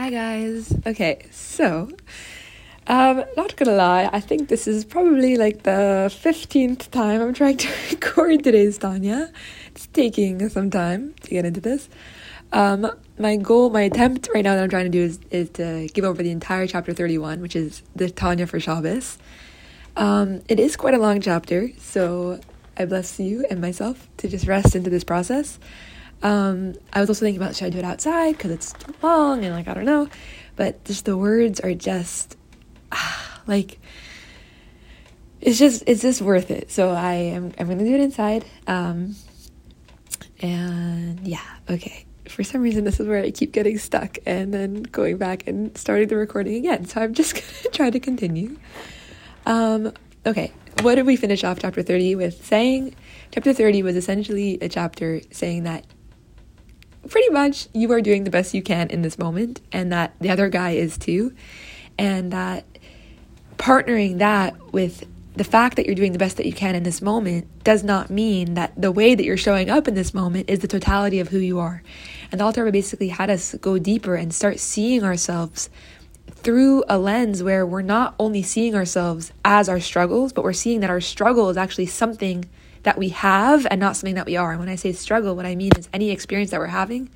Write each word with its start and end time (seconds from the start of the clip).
Hi 0.00 0.08
guys. 0.08 0.74
Okay, 0.86 1.26
so 1.30 1.90
um, 2.86 3.22
not 3.36 3.54
gonna 3.56 3.76
lie, 3.76 4.08
I 4.10 4.18
think 4.18 4.48
this 4.48 4.66
is 4.66 4.82
probably 4.82 5.36
like 5.36 5.64
the 5.64 6.10
fifteenth 6.22 6.90
time 6.90 7.20
I'm 7.20 7.34
trying 7.34 7.58
to 7.58 7.68
record 7.90 8.42
today's 8.42 8.78
Tanya. 8.78 9.30
It's 9.72 9.88
taking 9.88 10.48
some 10.48 10.70
time 10.70 11.14
to 11.20 11.28
get 11.28 11.44
into 11.44 11.60
this. 11.60 11.90
Um, 12.50 12.90
my 13.18 13.36
goal, 13.36 13.68
my 13.68 13.82
attempt 13.82 14.30
right 14.32 14.42
now 14.42 14.54
that 14.54 14.62
I'm 14.62 14.70
trying 14.70 14.86
to 14.86 14.90
do 14.90 15.02
is, 15.02 15.20
is 15.30 15.50
to 15.50 15.86
give 15.92 16.06
over 16.06 16.22
the 16.22 16.30
entire 16.30 16.66
chapter 16.66 16.94
31, 16.94 17.42
which 17.42 17.54
is 17.54 17.82
the 17.94 18.08
Tanya 18.08 18.46
for 18.46 18.58
Shabbos. 18.58 19.18
Um, 19.98 20.40
it 20.48 20.58
is 20.58 20.76
quite 20.76 20.94
a 20.94 20.98
long 20.98 21.20
chapter, 21.20 21.72
so 21.76 22.40
I 22.74 22.86
bless 22.86 23.20
you 23.20 23.44
and 23.50 23.60
myself 23.60 24.08
to 24.16 24.28
just 24.28 24.46
rest 24.46 24.74
into 24.74 24.88
this 24.88 25.04
process. 25.04 25.58
Um, 26.22 26.74
I 26.92 27.00
was 27.00 27.08
also 27.08 27.24
thinking 27.24 27.40
about 27.40 27.56
should 27.56 27.66
I 27.66 27.70
do 27.70 27.78
it 27.78 27.84
outside 27.84 28.36
because 28.36 28.50
it's 28.50 28.74
long 29.02 29.44
and 29.44 29.54
like 29.54 29.68
I 29.68 29.74
don't 29.74 29.86
know, 29.86 30.08
but 30.56 30.84
just 30.84 31.06
the 31.06 31.16
words 31.16 31.60
are 31.60 31.74
just 31.74 32.36
ah, 32.92 33.40
like 33.46 33.78
it's 35.40 35.58
just 35.58 35.82
it's 35.86 36.02
just 36.02 36.20
worth 36.20 36.50
it. 36.50 36.70
So 36.70 36.90
I 36.90 37.14
am 37.14 37.52
I'm 37.58 37.68
gonna 37.68 37.84
do 37.84 37.94
it 37.94 38.00
inside. 38.00 38.44
Um, 38.66 39.16
and 40.40 41.26
yeah, 41.26 41.40
okay. 41.68 42.04
For 42.28 42.44
some 42.44 42.60
reason, 42.60 42.84
this 42.84 43.00
is 43.00 43.08
where 43.08 43.22
I 43.22 43.30
keep 43.32 43.52
getting 43.52 43.76
stuck 43.78 44.18
and 44.24 44.54
then 44.54 44.82
going 44.82 45.16
back 45.16 45.48
and 45.48 45.76
starting 45.76 46.06
the 46.08 46.16
recording 46.16 46.54
again. 46.54 46.84
So 46.84 47.00
I'm 47.00 47.14
just 47.14 47.34
gonna 47.64 47.74
try 47.74 47.90
to 47.90 47.98
continue. 47.98 48.58
Um, 49.46 49.92
okay, 50.26 50.52
what 50.82 50.96
did 50.96 51.06
we 51.06 51.16
finish 51.16 51.44
off 51.44 51.58
chapter 51.60 51.82
30 51.82 52.14
with 52.14 52.44
saying? 52.44 52.94
Chapter 53.32 53.52
30 53.52 53.82
was 53.82 53.96
essentially 53.96 54.58
a 54.60 54.68
chapter 54.68 55.22
saying 55.32 55.64
that 55.64 55.84
pretty 57.08 57.30
much 57.30 57.68
you 57.72 57.90
are 57.92 58.00
doing 58.00 58.24
the 58.24 58.30
best 58.30 58.54
you 58.54 58.62
can 58.62 58.88
in 58.90 59.02
this 59.02 59.18
moment 59.18 59.60
and 59.72 59.92
that 59.92 60.14
the 60.20 60.30
other 60.30 60.48
guy 60.48 60.70
is 60.70 60.98
too 60.98 61.34
and 61.98 62.32
that 62.32 62.64
partnering 63.56 64.18
that 64.18 64.72
with 64.72 65.06
the 65.36 65.44
fact 65.44 65.76
that 65.76 65.86
you're 65.86 65.94
doing 65.94 66.12
the 66.12 66.18
best 66.18 66.36
that 66.38 66.46
you 66.46 66.52
can 66.52 66.74
in 66.74 66.82
this 66.82 67.00
moment 67.00 67.46
does 67.62 67.84
not 67.84 68.10
mean 68.10 68.54
that 68.54 68.72
the 68.80 68.90
way 68.90 69.14
that 69.14 69.24
you're 69.24 69.36
showing 69.36 69.70
up 69.70 69.86
in 69.86 69.94
this 69.94 70.12
moment 70.12 70.50
is 70.50 70.58
the 70.58 70.68
totality 70.68 71.20
of 71.20 71.28
who 71.28 71.38
you 71.38 71.58
are. 71.58 71.82
And 72.32 72.40
the 72.40 72.44
Alter 72.44 72.70
basically 72.70 73.08
had 73.08 73.30
us 73.30 73.54
go 73.54 73.78
deeper 73.78 74.16
and 74.16 74.34
start 74.34 74.58
seeing 74.58 75.04
ourselves 75.04 75.70
through 76.28 76.84
a 76.88 76.98
lens 76.98 77.42
where 77.42 77.64
we're 77.64 77.82
not 77.82 78.14
only 78.18 78.42
seeing 78.42 78.74
ourselves 78.74 79.32
as 79.44 79.68
our 79.68 79.80
struggles, 79.80 80.32
but 80.32 80.42
we're 80.42 80.52
seeing 80.52 80.80
that 80.80 80.90
our 80.90 81.00
struggle 81.00 81.48
is 81.48 81.56
actually 81.56 81.86
something 81.86 82.46
that 82.82 82.98
we 82.98 83.10
have 83.10 83.66
and 83.70 83.80
not 83.80 83.96
something 83.96 84.14
that 84.14 84.26
we 84.26 84.36
are. 84.36 84.52
And 84.52 84.60
when 84.60 84.68
I 84.68 84.76
say 84.76 84.92
struggle, 84.92 85.36
what 85.36 85.46
I 85.46 85.54
mean 85.54 85.72
is 85.76 85.88
any 85.92 86.10
experience 86.10 86.50
that 86.50 86.60
we're 86.60 86.66
having 86.66 87.10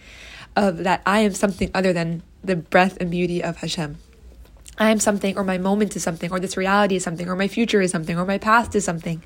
of 0.57 0.79
that 0.79 1.03
I 1.07 1.21
am 1.21 1.33
something 1.33 1.71
other 1.75 1.93
than 1.93 2.23
the 2.43 2.57
breath 2.57 2.97
and 3.01 3.11
beauty 3.11 3.43
of 3.43 3.57
Hashem. 3.59 3.99
I 4.77 4.91
am 4.91 4.99
something, 4.99 5.37
or 5.37 5.45
my 5.45 5.59
moment 5.59 5.95
is 5.95 6.03
something, 6.03 6.31
or 6.33 6.41
this 6.41 6.57
reality 6.57 6.97
is 6.97 7.05
something, 7.05 7.29
or 7.29 7.37
my 7.37 7.49
future 7.49 7.81
is 7.81 7.91
something, 7.91 8.19
or 8.19 8.25
my 8.25 8.39
past 8.39 8.75
is 8.75 8.85
something 8.85 9.23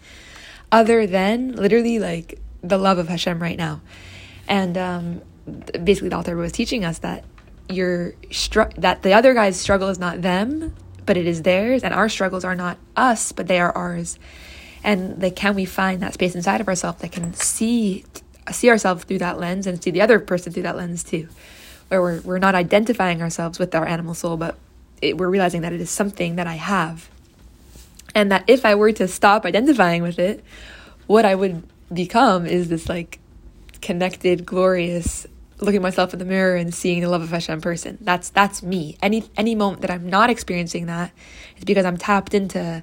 other 0.70 1.06
than 1.06 1.52
literally 1.52 1.98
like 1.98 2.38
the 2.62 2.76
love 2.76 2.98
of 2.98 3.08
Hashem 3.08 3.40
right 3.40 3.56
now. 3.56 3.80
And 4.46 4.76
um, 4.76 5.22
basically, 5.82 6.10
the 6.10 6.16
Alter 6.16 6.36
was 6.36 6.52
teaching 6.52 6.84
us 6.84 6.98
that 6.98 7.24
your 7.68 8.14
str- 8.30 8.74
that 8.76 9.02
the 9.02 9.14
other 9.14 9.32
guy's 9.32 9.58
struggle 9.58 9.88
is 9.88 9.98
not 9.98 10.20
them, 10.20 10.74
but 11.06 11.16
it 11.16 11.26
is 11.26 11.42
theirs, 11.42 11.82
and 11.82 11.94
our 11.94 12.10
struggles 12.10 12.44
are 12.44 12.54
not 12.54 12.76
us, 12.94 13.32
but 13.32 13.46
they 13.46 13.58
are 13.58 13.74
ours 13.74 14.18
and 14.88 15.20
like 15.22 15.36
can 15.36 15.54
we 15.54 15.66
find 15.66 16.00
that 16.00 16.14
space 16.14 16.34
inside 16.34 16.62
of 16.62 16.66
ourselves 16.66 17.00
that 17.02 17.12
can 17.12 17.34
see 17.34 18.04
see 18.50 18.70
ourselves 18.70 19.04
through 19.04 19.18
that 19.18 19.38
lens 19.38 19.66
and 19.66 19.82
see 19.82 19.90
the 19.90 20.00
other 20.00 20.18
person 20.18 20.50
through 20.50 20.62
that 20.62 20.76
lens 20.76 21.04
too 21.04 21.28
where 21.88 22.00
we're, 22.00 22.20
we're 22.22 22.38
not 22.38 22.54
identifying 22.54 23.20
ourselves 23.20 23.58
with 23.58 23.74
our 23.74 23.86
animal 23.86 24.14
soul 24.14 24.38
but 24.38 24.56
it, 25.02 25.18
we're 25.18 25.28
realizing 25.28 25.60
that 25.60 25.74
it 25.74 25.80
is 25.80 25.90
something 25.90 26.36
that 26.36 26.46
i 26.46 26.54
have 26.54 27.10
and 28.14 28.32
that 28.32 28.42
if 28.46 28.64
i 28.64 28.74
were 28.74 28.90
to 28.90 29.06
stop 29.06 29.44
identifying 29.44 30.02
with 30.02 30.18
it 30.18 30.42
what 31.06 31.26
i 31.26 31.34
would 31.34 31.62
become 31.92 32.46
is 32.46 32.68
this 32.70 32.88
like 32.88 33.18
connected 33.82 34.46
glorious 34.46 35.26
looking 35.60 35.82
myself 35.82 36.12
in 36.12 36.18
the 36.18 36.24
mirror 36.24 36.56
and 36.56 36.72
seeing 36.72 37.00
the 37.00 37.08
love 37.08 37.20
of 37.20 37.30
Hashem 37.30 37.60
person. 37.60 37.98
That's 38.00 38.30
that's 38.30 38.62
me. 38.62 38.96
Any 39.02 39.24
any 39.36 39.56
moment 39.56 39.82
that 39.82 39.90
I'm 39.90 40.08
not 40.08 40.30
experiencing 40.30 40.86
that 40.86 41.10
is 41.56 41.64
because 41.64 41.84
I'm 41.84 41.96
tapped 41.96 42.32
into 42.32 42.82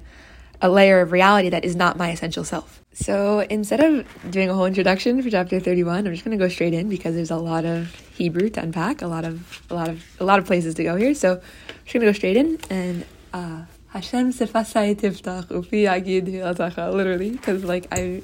a 0.60 0.68
layer 0.68 1.00
of 1.00 1.12
reality 1.12 1.48
that 1.50 1.64
is 1.64 1.76
not 1.76 1.96
my 1.96 2.10
essential 2.10 2.44
self. 2.44 2.82
So 2.92 3.40
instead 3.40 3.80
of 3.80 4.06
doing 4.30 4.48
a 4.48 4.54
whole 4.54 4.64
introduction 4.64 5.22
for 5.22 5.28
chapter 5.28 5.60
31, 5.60 6.06
I'm 6.06 6.12
just 6.12 6.24
going 6.24 6.36
to 6.36 6.42
go 6.42 6.48
straight 6.48 6.72
in 6.72 6.88
because 6.88 7.14
there's 7.14 7.30
a 7.30 7.36
lot 7.36 7.64
of 7.64 7.94
Hebrew 8.16 8.48
to 8.50 8.62
unpack, 8.62 9.02
a 9.02 9.06
lot 9.06 9.24
of 9.24 9.62
a 9.70 9.74
lot 9.74 9.88
of 9.88 10.04
a 10.18 10.24
lot 10.24 10.38
of 10.38 10.46
places 10.46 10.74
to 10.76 10.82
go 10.82 10.96
here. 10.96 11.14
So 11.14 11.34
I'm 11.34 11.40
just 11.84 11.92
going 11.92 12.06
to 12.06 12.06
go 12.06 12.12
straight 12.12 12.36
in 12.36 12.58
and 12.70 13.04
uh, 13.34 13.64
Hashem 13.88 14.32
sefasai 14.32 14.96
tiftach 14.96 15.48
ufi 15.48 15.84
yagid 15.84 16.92
literally 16.94 17.30
because 17.30 17.64
like 17.64 17.86
I 17.92 18.22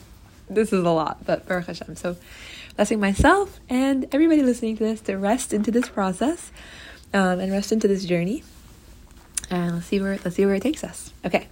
this 0.48 0.72
is 0.72 0.84
a 0.84 0.90
lot, 0.90 1.24
but 1.24 1.46
Baruch 1.46 1.66
Hashem. 1.66 1.96
So 1.96 2.16
blessing 2.76 3.00
myself 3.00 3.60
and 3.68 4.06
everybody 4.12 4.42
listening 4.42 4.76
to 4.78 4.84
this 4.84 5.00
to 5.02 5.16
rest 5.16 5.52
into 5.52 5.70
this 5.70 5.88
process 5.88 6.50
um, 7.12 7.40
and 7.40 7.52
rest 7.52 7.72
into 7.72 7.88
this 7.88 8.04
journey. 8.04 8.42
And 9.50 9.74
let's 9.74 9.86
see 9.86 10.00
where 10.00 10.18
let's 10.24 10.36
see 10.36 10.46
where 10.46 10.54
it 10.54 10.62
takes 10.62 10.82
us. 10.82 11.12
Okay. 11.24 11.48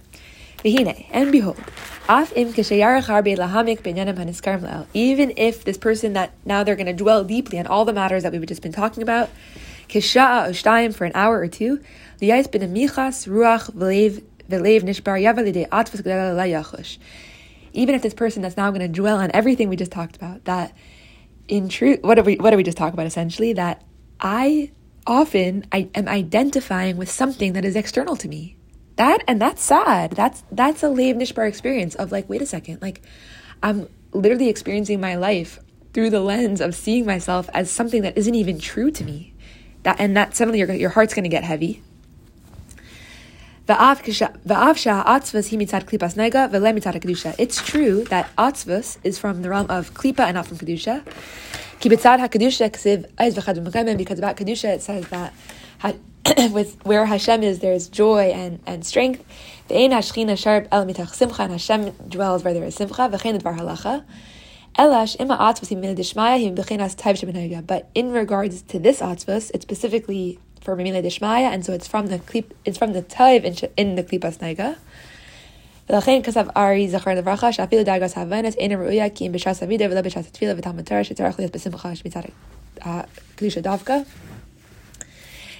And 0.63 1.31
behold, 1.31 1.57
af 2.07 2.31
im. 2.35 2.49
Even 4.93 5.33
if 5.37 5.63
this 5.63 5.77
person 5.77 6.13
that 6.13 6.31
now 6.45 6.63
they're 6.63 6.75
going 6.75 6.85
to 6.85 6.93
dwell 6.93 7.23
deeply 7.23 7.57
on 7.57 7.65
all 7.65 7.83
the 7.85 7.93
matters 7.93 8.21
that 8.23 8.31
we've 8.31 8.45
just 8.45 8.61
been 8.61 8.71
talking 8.71 9.01
about, 9.01 9.29
for 9.89 11.05
an 11.05 11.11
hour 11.15 11.39
or 11.39 11.47
two, 11.47 11.79
ruach. 12.21 13.67
Even 17.73 17.95
if 17.95 18.01
this 18.01 18.13
person 18.13 18.41
that's 18.41 18.57
now 18.57 18.69
going 18.69 18.81
to 18.81 18.87
dwell 18.87 19.17
on 19.17 19.31
everything 19.33 19.69
we 19.69 19.75
just 19.75 19.91
talked 19.91 20.15
about, 20.15 20.43
that 20.45 20.73
in 21.47 21.69
truth, 21.69 22.03
what 22.03 22.15
do 22.15 22.21
we 22.21 22.35
what 22.35 22.51
do 22.51 22.57
we 22.57 22.63
just 22.63 22.77
talk 22.77 22.93
about 22.93 23.07
essentially? 23.07 23.53
That 23.53 23.81
I 24.19 24.71
often 25.07 25.65
I 25.71 25.89
am 25.95 26.07
identifying 26.07 26.97
with 26.97 27.09
something 27.09 27.53
that 27.53 27.65
is 27.65 27.75
external 27.75 28.15
to 28.17 28.27
me 28.27 28.57
that 28.95 29.23
and 29.27 29.41
that's 29.41 29.63
sad. 29.63 30.11
That's 30.11 30.43
that's 30.51 30.83
a 30.83 30.89
Lev 30.89 31.15
Nishbar 31.15 31.47
experience 31.47 31.95
of 31.95 32.11
like, 32.11 32.29
wait 32.29 32.41
a 32.41 32.45
second, 32.45 32.81
like 32.81 33.01
I'm 33.63 33.87
literally 34.13 34.49
experiencing 34.49 34.99
my 34.99 35.15
life 35.15 35.59
through 35.93 36.09
the 36.09 36.21
lens 36.21 36.61
of 36.61 36.75
seeing 36.75 37.05
myself 37.05 37.49
as 37.53 37.69
something 37.69 38.01
that 38.01 38.17
isn't 38.17 38.35
even 38.35 38.59
true 38.59 38.91
to 38.91 39.03
me. 39.03 39.33
That 39.83 39.99
and 39.99 40.15
that 40.15 40.35
suddenly 40.35 40.59
your 40.59 40.71
your 40.73 40.89
heart's 40.91 41.13
going 41.13 41.23
to 41.23 41.29
get 41.29 41.43
heavy. 41.43 41.81
It's 47.37 47.61
true 47.61 48.03
that 48.05 48.35
atzvus 48.35 48.97
is 49.03 49.17
from 49.17 49.41
the 49.41 49.49
realm 49.49 49.67
of 49.69 49.93
klipa 49.93 50.19
and 50.25 50.33
not 50.35 50.47
from 50.47 50.57
kedusha. 50.57 51.03
Because 51.79 52.05
about 52.05 52.31
kedusha 52.31 52.65
it 54.75 54.81
says 54.81 55.07
that 55.07 55.33
with 56.50 56.78
where 56.84 57.06
Hashem 57.06 57.42
is, 57.42 57.60
there's 57.60 57.88
joy 57.88 58.30
and, 58.34 58.58
and 58.66 58.84
strength. 58.84 59.24
And 59.70 59.92
Hashem 59.92 60.26
dwells 62.08 62.44
where 62.44 62.54
there 62.54 62.64
is 62.64 62.74
simcha. 62.74 63.08
But 67.66 67.88
in 67.94 68.12
regards 68.12 68.62
to 68.62 68.78
this 68.78 69.00
atzvus, 69.00 69.50
it's 69.54 69.62
specifically 69.62 70.38
for 70.60 70.76
Mamila 70.76 71.02
Dishmaya, 71.02 71.48
and 71.54 71.64
so 71.64 71.72
it's 71.72 71.86
from 71.86 72.08
the 72.08 72.18
klip, 72.18 72.52
it's 72.64 72.76
from 72.76 72.92
the 72.92 73.02
taiv 73.02 73.44
in, 73.44 73.54
in 73.76 73.94
the 73.94 74.02
klipas 74.02 74.38
naiga. 74.38 74.76
ולכן 75.90 76.20
כסף 76.24 76.46
ארי 76.56 76.88
זכר 76.88 77.14
לברכה 77.14 77.52
שאפילו 77.52 77.82
דרגת 77.82 78.16
הוונס 78.16 78.56
אינה 78.56 78.76
ראויה 78.76 79.10
כי 79.10 79.26
אם 79.26 79.32
בשעת 79.32 79.62
אבידה 79.62 79.84
ולא 79.90 80.00
בשעת 80.00 80.26
התפילה 80.26 80.52
ותלמוד 80.56 80.84
תורה 80.84 81.04
שצריך 81.04 81.38
להיות 81.38 81.56
בשמחה 81.56 81.92
מצד 82.04 82.20
הקדושה 82.80 83.60
דווקא 83.60 83.96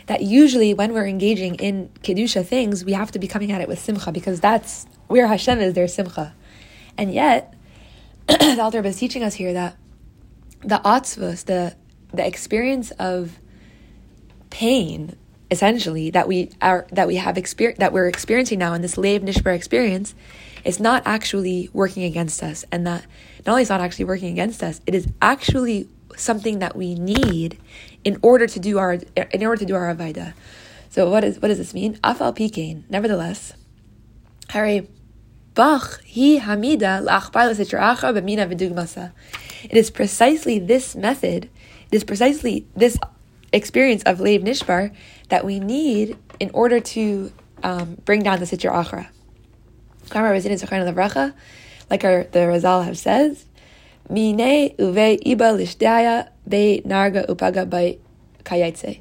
that 0.08 0.22
usually 0.24 0.74
when 0.74 0.94
we're 0.94 1.08
engaging 1.08 1.56
in 1.56 1.90
kedusha 2.04 2.46
things, 2.46 2.84
we 2.86 2.94
have 2.94 3.12
to 3.12 3.20
be 3.20 3.28
coming 3.28 3.52
at 3.52 3.62
it 3.62 3.68
with 3.68 3.80
simcha 3.80 4.12
because 4.12 4.40
that's 4.40 4.86
where 5.08 5.28
Hashem 5.28 5.60
is. 5.60 5.74
There's 5.74 5.94
simcha, 5.94 6.34
and 6.98 7.14
yet 7.14 7.54
the 8.28 8.62
Alter 8.62 8.86
is 8.86 8.98
teaching 8.98 9.24
us 9.24 9.36
here 9.36 9.54
that 9.54 9.78
the 10.62 10.82
atzvus, 10.84 11.46
the 11.46 11.76
the 12.14 12.26
experience 12.26 12.92
of 12.92 13.40
pain, 14.50 15.16
essentially 15.50 16.10
that 16.12 16.28
we 16.28 16.52
are 16.62 16.86
that 16.92 17.08
we 17.08 17.16
have 17.16 17.38
experience 17.38 17.80
that 17.80 17.94
we're 17.94 18.08
experiencing 18.08 18.60
now 18.60 18.74
in 18.74 18.82
this 18.82 18.98
Lev 18.98 19.22
Nishbar 19.22 19.56
experience, 19.56 20.16
is 20.64 20.80
not 20.80 21.04
actually 21.06 21.70
working 21.74 22.04
against 22.04 22.44
us, 22.44 22.66
and 22.72 22.86
that 22.86 23.06
not 23.46 23.54
only 23.54 23.64
is 23.64 23.70
not 23.70 23.82
actually 23.82 24.06
working 24.06 24.32
against 24.32 24.64
us, 24.64 24.82
it 24.86 24.96
is 24.96 25.08
actually 25.22 25.88
something 26.22 26.60
that 26.60 26.76
we 26.76 26.96
need 26.96 27.60
in 28.04 28.18
order 28.22 28.48
to 28.48 28.60
do 28.60 28.78
our 28.78 28.94
in 28.94 29.46
order 29.46 29.58
to 29.58 29.66
do 29.66 29.76
our 29.76 29.94
avodah. 29.94 30.34
So 30.90 31.10
what 31.10 31.24
is 31.24 31.42
what 31.42 31.50
does 31.50 31.58
this 31.58 31.74
mean? 31.74 31.96
Afal 31.98 32.36
pikein. 32.36 32.84
Nevertheless, 32.90 33.54
Harry 34.50 34.90
Bach 35.54 36.02
he 36.04 36.40
hamida 36.40 37.06
b'mina. 37.06 39.12
It 39.64 39.78
is 39.78 39.92
precisely 39.92 40.60
this 40.60 40.96
method. 40.96 41.50
It 41.92 41.96
is 41.96 42.04
precisely 42.04 42.66
this 42.76 42.98
experience 43.54 44.04
of 44.04 44.20
Lev 44.20 44.42
Nishbar 44.42 44.94
that 45.30 45.46
we 45.46 45.60
need 45.60 46.18
in 46.40 46.50
order 46.54 46.80
to 46.80 47.32
um, 47.64 47.98
bring 48.06 48.24
down 48.24 48.40
the 48.40 48.46
Sitra 48.46 48.72
Achra. 48.72 49.08
Like 51.90 52.06
our, 52.06 52.24
the 52.24 52.40
Razal 52.40 52.86
have 52.86 52.98
says, 52.98 53.46
Mine 54.12 54.76
uve 54.78 55.24
iba 55.24 55.56
lishdaya 55.56 56.28
be 56.46 56.82
narga 56.86 57.26
upaga 57.28 57.70
by 57.70 57.98
kayetze. 58.44 59.00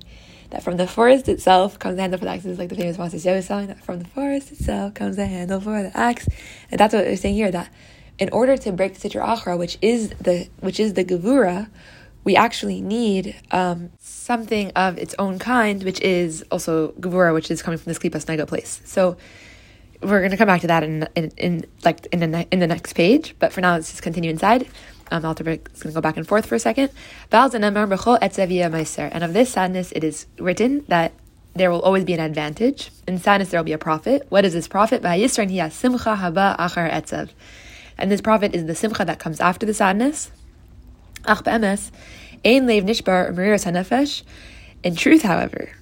That 0.51 0.63
from 0.63 0.77
the 0.77 0.87
forest 0.87 1.29
itself 1.29 1.81
comes 1.81 1.97
the 1.97 2.03
handle 2.03 2.21
for 2.21 2.27
the 2.27 2.31
axe. 2.31 2.45
This 2.45 2.53
is 2.53 2.59
like 2.61 2.69
the 2.69 2.77
famous 2.77 2.97
Master 2.97 3.17
Yoda 3.17 3.43
song. 3.43 3.67
That 3.67 3.83
from 3.83 3.99
the 3.99 4.05
forest 4.05 4.53
itself 4.53 4.95
comes 4.95 5.17
the 5.17 5.27
handle 5.27 5.61
for 5.61 5.83
the 5.83 5.97
axe. 5.97 6.29
And 6.71 6.79
that's 6.79 6.95
what 6.95 7.05
they're 7.05 7.17
saying 7.17 7.35
here. 7.35 7.51
That 7.51 7.73
in 8.21 8.29
order 8.31 8.57
to 8.57 8.71
break 8.71 8.97
the 8.97 9.09
Sitra 9.09 9.27
Achra, 9.27 9.59
which 9.59 9.79
is 9.83 10.11
the 10.11 10.49
which 10.61 10.79
is 10.79 10.95
the 10.95 11.05
Gevura, 11.05 11.69
we 12.23 12.37
actually 12.37 12.81
need 12.81 13.35
um, 13.51 13.91
something 13.99 14.71
of 14.77 14.97
its 14.97 15.17
own 15.19 15.41
kind, 15.41 15.83
which 15.83 16.01
is 16.03 16.45
also 16.53 16.93
Gevura, 17.01 17.35
which 17.35 17.51
is 17.51 17.63
coming 17.63 17.79
from 17.79 17.93
the 17.93 17.99
Klipas 17.99 18.27
Nega 18.27 18.47
place. 18.47 18.81
So 18.85 19.17
we're 20.03 20.21
going 20.21 20.31
to 20.31 20.37
come 20.37 20.47
back 20.47 20.63
to 20.63 20.67
that 20.69 20.83
in, 20.83 21.07
in, 21.15 21.31
in 21.37 21.65
like 21.85 22.07
in 22.13 22.21
the 22.21 22.27
ne- 22.27 22.49
in 22.51 22.59
the 22.59 22.67
next 22.67 22.93
page. 22.95 23.35
But 23.39 23.53
for 23.53 23.61
now, 23.61 23.75
let's 23.75 23.91
just 23.91 24.03
continue 24.03 24.31
inside. 24.31 24.69
Um, 25.11 25.25
Alter 25.25 25.49
is 25.49 25.59
going 25.59 25.93
to 25.93 25.93
go 25.93 26.01
back 26.01 26.17
and 26.17 26.27
forth 26.27 26.47
for 26.47 26.55
a 26.55 26.59
second. 26.59 26.91
And 27.33 27.65
of 29.25 29.33
this 29.33 29.51
sadness, 29.51 29.93
it 29.93 30.05
is 30.05 30.27
written 30.39 30.85
that 30.89 31.13
there 31.55 31.71
will 31.71 31.83
always 31.83 32.05
be 32.05 32.15
an 32.15 32.21
advantage. 32.21 32.91
In 33.09 33.19
sadness, 33.19 33.51
there 33.51 33.59
will 33.59 33.65
be 33.65 33.73
a 33.73 33.79
profit. 33.79 34.27
What 34.29 34.45
is 34.45 34.53
this 34.53 34.69
profit? 34.69 35.03
And 35.05 35.21
this 38.11 38.21
profit 38.21 38.55
is 38.55 38.67
the 38.67 38.75
simcha 38.75 39.05
that 39.05 39.19
comes 39.19 39.41
after 39.41 39.67
the 39.67 39.75
sadness. 39.75 40.31
In 44.83 44.95
truth, 44.97 45.23
however, 45.23 45.73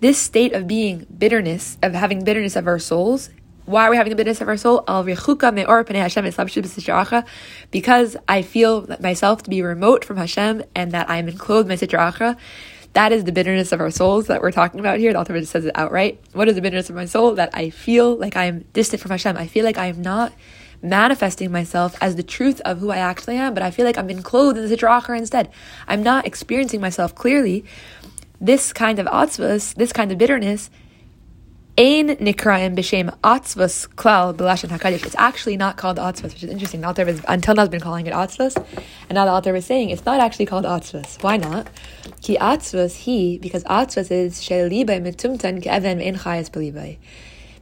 this 0.00 0.18
state 0.18 0.52
of 0.52 0.66
being 0.66 1.06
bitterness, 1.18 1.78
of 1.82 1.94
having 1.94 2.24
bitterness 2.24 2.56
of 2.56 2.66
our 2.66 2.78
souls, 2.78 3.30
why 3.68 3.86
are 3.86 3.90
we 3.90 3.96
having 3.98 4.08
the 4.08 4.16
bitterness 4.16 4.40
of 4.40 4.48
our 4.48 4.56
soul? 4.56 4.82
Because 7.70 8.16
I 8.26 8.42
feel 8.42 8.96
myself 8.98 9.42
to 9.42 9.50
be 9.50 9.62
remote 9.62 10.04
from 10.06 10.16
Hashem 10.16 10.62
and 10.74 10.92
that 10.92 11.10
I 11.10 11.18
am 11.18 11.28
enclosed 11.28 11.66
in 11.66 11.68
my 11.68 11.74
sitra 11.74 12.38
That 12.94 13.12
is 13.12 13.24
the 13.24 13.32
bitterness 13.32 13.70
of 13.72 13.80
our 13.80 13.90
souls 13.90 14.26
that 14.28 14.40
we're 14.40 14.52
talking 14.52 14.80
about 14.80 14.98
here. 14.98 15.12
The 15.12 15.18
author 15.18 15.44
says 15.44 15.66
it 15.66 15.72
outright. 15.74 16.18
What 16.32 16.48
is 16.48 16.54
the 16.54 16.62
bitterness 16.62 16.88
of 16.88 16.96
my 16.96 17.04
soul? 17.04 17.34
That 17.34 17.50
I 17.52 17.68
feel 17.68 18.16
like 18.16 18.36
I 18.36 18.46
am 18.46 18.64
distant 18.72 19.02
from 19.02 19.10
Hashem. 19.10 19.36
I 19.36 19.46
feel 19.46 19.66
like 19.66 19.76
I 19.76 19.86
am 19.86 20.00
not 20.00 20.32
manifesting 20.80 21.52
myself 21.52 21.94
as 22.00 22.16
the 22.16 22.22
truth 22.22 22.62
of 22.62 22.78
who 22.78 22.90
I 22.90 22.98
actually 22.98 23.36
am, 23.36 23.52
but 23.52 23.62
I 23.62 23.70
feel 23.70 23.84
like 23.84 23.98
I'm 23.98 24.08
enclosed 24.08 24.56
in 24.56 24.66
the 24.66 24.74
Sitra 24.74 25.18
instead. 25.18 25.50
I'm 25.86 26.02
not 26.02 26.26
experiencing 26.26 26.80
myself 26.80 27.14
clearly. 27.14 27.66
This 28.40 28.72
kind 28.72 28.98
of 28.98 29.06
atzvas, 29.06 29.74
this 29.74 29.92
kind 29.92 30.10
of 30.10 30.16
bitterness, 30.16 30.70
Ein 31.78 32.08
nikraim 32.16 32.74
b'shem 32.74 33.16
atzvas 33.20 33.86
klal 33.94 34.34
b'lashon 34.34 34.68
hakadosh. 34.76 35.06
It's 35.06 35.14
actually 35.16 35.56
not 35.56 35.76
called 35.76 35.96
atzvas, 35.96 36.34
which 36.34 36.42
is 36.42 36.50
interesting. 36.50 36.80
The 36.80 36.88
Alter 36.88 37.06
has, 37.06 37.22
until 37.28 37.54
now 37.54 37.62
has 37.62 37.68
been 37.68 37.78
calling 37.78 38.08
it 38.08 38.12
atzvas, 38.12 38.56
and 39.08 39.14
now 39.14 39.26
the 39.26 39.30
Alter 39.30 39.54
is 39.54 39.64
saying 39.64 39.90
it's 39.90 40.04
not 40.04 40.18
actually 40.18 40.46
called 40.46 40.64
atzvas. 40.64 41.22
Why 41.22 41.36
not? 41.36 41.68
Ki 42.20 42.36
atzvas 42.38 42.96
he 42.96 43.38
because 43.38 43.62
atzvas 43.62 44.10
is 44.10 44.42
she'libay 44.42 45.00
mitumtan 45.00 45.62
ke'even 45.62 46.04
ein 46.04 46.16
chayas 46.16 46.50
b'libay. 46.50 46.98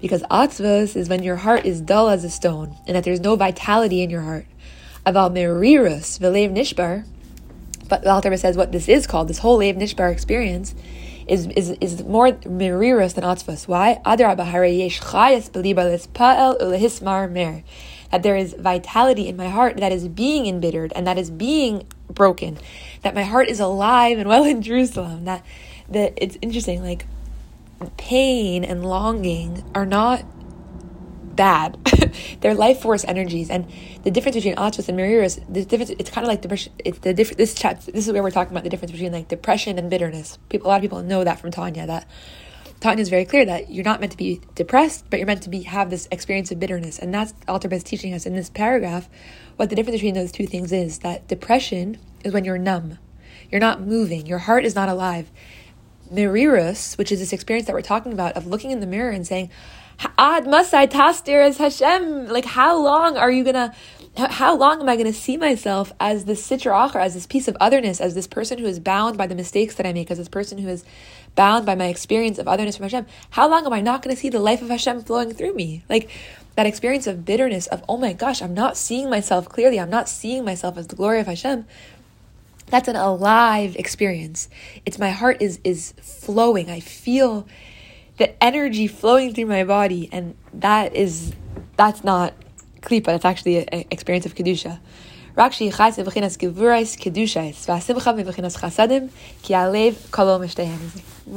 Because 0.00 0.22
atzvos 0.30 0.96
is 0.96 1.10
when 1.10 1.22
your 1.22 1.36
heart 1.36 1.66
is 1.66 1.82
dull 1.82 2.08
as 2.08 2.24
a 2.24 2.30
stone 2.30 2.74
and 2.86 2.96
that 2.96 3.04
there's 3.04 3.20
no 3.20 3.36
vitality 3.36 4.00
in 4.00 4.08
your 4.08 4.22
heart. 4.22 4.46
About 5.04 5.34
merirus 5.34 6.18
v'lev 6.18 6.56
nishbar, 6.56 7.04
but 7.90 8.02
the 8.02 8.10
Alter 8.10 8.34
says 8.38 8.56
what 8.56 8.72
this 8.72 8.88
is 8.88 9.06
called, 9.06 9.28
this 9.28 9.40
whole 9.40 9.58
lev 9.58 9.76
nishbar 9.76 10.10
experience, 10.10 10.74
is 11.26 11.46
is, 11.48 11.70
is 11.80 12.04
more 12.04 12.32
merirus 12.32 13.14
than 13.14 13.24
atzvos. 13.24 13.66
Why? 13.66 14.00
That 18.10 18.22
there 18.22 18.36
is 18.36 18.54
vitality 18.54 19.28
in 19.28 19.36
my 19.36 19.48
heart 19.48 19.76
that 19.78 19.92
is 19.92 20.08
being 20.08 20.46
embittered 20.46 20.92
and 20.94 21.06
that 21.06 21.18
is 21.18 21.30
being 21.30 21.86
broken. 22.08 22.58
That 23.02 23.14
my 23.14 23.24
heart 23.24 23.48
is 23.48 23.60
alive 23.60 24.18
and 24.18 24.28
well 24.28 24.44
in 24.44 24.62
Jerusalem. 24.62 25.24
That 25.24 25.44
that 25.88 26.12
it's 26.16 26.38
interesting, 26.42 26.82
like 26.82 27.06
pain 27.96 28.64
and 28.64 28.84
longing 28.84 29.64
are 29.74 29.86
not 29.86 30.24
bad. 31.36 31.78
They're 32.40 32.54
life 32.54 32.80
force 32.80 33.04
energies, 33.04 33.50
and 33.50 33.70
the 34.02 34.10
difference 34.10 34.36
between 34.36 34.56
atzvos 34.56 34.88
and 34.88 34.96
meriras, 34.96 35.40
the 35.48 35.64
difference. 35.64 35.90
It's 35.98 36.10
kind 36.10 36.24
of 36.24 36.28
like 36.28 36.42
depression. 36.42 36.72
It's 36.84 36.98
the 36.98 37.14
difference. 37.14 37.36
This 37.36 37.54
chat. 37.54 37.82
This 37.82 38.06
is 38.06 38.12
where 38.12 38.22
we're 38.22 38.30
talking 38.30 38.52
about 38.52 38.64
the 38.64 38.70
difference 38.70 38.92
between 38.92 39.12
like 39.12 39.28
depression 39.28 39.78
and 39.78 39.90
bitterness. 39.90 40.38
People, 40.48 40.66
a 40.66 40.70
lot 40.70 40.76
of 40.76 40.82
people 40.82 41.02
know 41.02 41.24
that 41.24 41.38
from 41.38 41.50
Tanya. 41.50 41.86
That 41.86 42.08
Tanya 42.80 43.02
is 43.02 43.08
very 43.08 43.24
clear 43.24 43.44
that 43.44 43.70
you're 43.70 43.84
not 43.84 44.00
meant 44.00 44.12
to 44.12 44.18
be 44.18 44.40
depressed, 44.54 45.04
but 45.10 45.18
you're 45.18 45.26
meant 45.26 45.42
to 45.42 45.50
be 45.50 45.62
have 45.62 45.90
this 45.90 46.08
experience 46.10 46.50
of 46.50 46.58
bitterness, 46.58 46.98
and 46.98 47.12
that's 47.14 47.34
Alter 47.46 47.72
is 47.72 47.84
teaching 47.84 48.14
us 48.14 48.26
in 48.26 48.34
this 48.34 48.50
paragraph. 48.50 49.08
What 49.56 49.70
the 49.70 49.76
difference 49.76 49.96
between 49.96 50.14
those 50.14 50.32
two 50.32 50.46
things 50.46 50.72
is 50.72 50.98
that 51.00 51.28
depression 51.28 51.98
is 52.24 52.32
when 52.32 52.44
you're 52.44 52.58
numb, 52.58 52.98
you're 53.50 53.60
not 53.60 53.80
moving, 53.80 54.26
your 54.26 54.38
heart 54.38 54.64
is 54.64 54.74
not 54.74 54.88
alive 54.88 55.30
Mirirus, 56.12 56.96
which 56.98 57.10
is 57.10 57.20
this 57.20 57.32
experience 57.32 57.66
that 57.66 57.74
we're 57.74 57.82
talking 57.82 58.12
about 58.12 58.34
of 58.34 58.46
looking 58.46 58.70
in 58.70 58.80
the 58.80 58.86
mirror 58.86 59.10
and 59.10 59.26
saying, 59.26 59.50
Ad 60.18 60.46
masai 60.46 60.86
tastir 60.86 61.44
as 61.44 61.58
Hashem. 61.58 62.28
Like, 62.28 62.44
how 62.44 62.76
long 62.82 63.16
are 63.16 63.30
you 63.30 63.44
gonna? 63.44 63.74
How 64.16 64.56
long 64.56 64.80
am 64.80 64.88
I 64.88 64.96
going 64.96 65.12
to 65.12 65.12
see 65.12 65.36
myself 65.36 65.92
as 66.00 66.24
this 66.24 66.46
sitra 66.46 66.72
achra, 66.72 67.02
as 67.02 67.12
this 67.12 67.26
piece 67.26 67.48
of 67.48 67.56
otherness, 67.60 68.00
as 68.00 68.14
this 68.14 68.26
person 68.26 68.56
who 68.56 68.64
is 68.64 68.80
bound 68.80 69.18
by 69.18 69.26
the 69.26 69.34
mistakes 69.34 69.74
that 69.74 69.84
I 69.84 69.92
make, 69.92 70.10
as 70.10 70.16
this 70.16 70.28
person 70.28 70.56
who 70.56 70.68
is 70.68 70.84
bound 71.34 71.66
by 71.66 71.74
my 71.74 71.88
experience 71.88 72.38
of 72.38 72.48
otherness 72.48 72.78
from 72.78 72.84
Hashem? 72.84 73.04
How 73.28 73.46
long 73.46 73.66
am 73.66 73.74
I 73.74 73.82
not 73.82 74.00
going 74.00 74.16
to 74.16 74.20
see 74.20 74.30
the 74.30 74.38
life 74.38 74.62
of 74.62 74.70
Hashem 74.70 75.02
flowing 75.02 75.34
through 75.34 75.52
me? 75.52 75.84
Like 75.90 76.08
that 76.54 76.64
experience 76.64 77.06
of 77.06 77.26
bitterness, 77.26 77.66
of 77.66 77.84
oh 77.90 77.98
my 77.98 78.14
gosh, 78.14 78.40
I'm 78.40 78.54
not 78.54 78.78
seeing 78.78 79.10
myself 79.10 79.50
clearly. 79.50 79.78
I'm 79.78 79.90
not 79.90 80.08
seeing 80.08 80.46
myself 80.46 80.78
as 80.78 80.86
the 80.86 80.96
glory 80.96 81.20
of 81.20 81.26
Hashem 81.26 81.66
that's 82.68 82.88
an 82.88 82.96
alive 82.96 83.76
experience 83.76 84.48
it's 84.84 84.98
my 84.98 85.10
heart 85.10 85.40
is 85.40 85.60
is 85.62 85.94
flowing 86.00 86.68
i 86.68 86.80
feel 86.80 87.46
the 88.16 88.42
energy 88.42 88.86
flowing 88.86 89.34
through 89.34 89.46
my 89.46 89.64
body 89.64 90.08
and 90.12 90.34
that 90.54 90.94
is 90.94 91.32
that's 91.76 92.02
not 92.04 92.34
klipa 92.80 93.06
that's 93.06 93.24
actually 93.24 93.66
an 93.68 93.84
experience 93.90 94.26
of 94.26 94.34
kedusha 94.34 94.78
one 95.34 95.44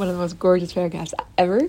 of 0.08 0.14
the 0.14 0.20
most 0.20 0.40
gorgeous 0.40 0.72
paragraphs 0.72 1.14
ever 1.38 1.60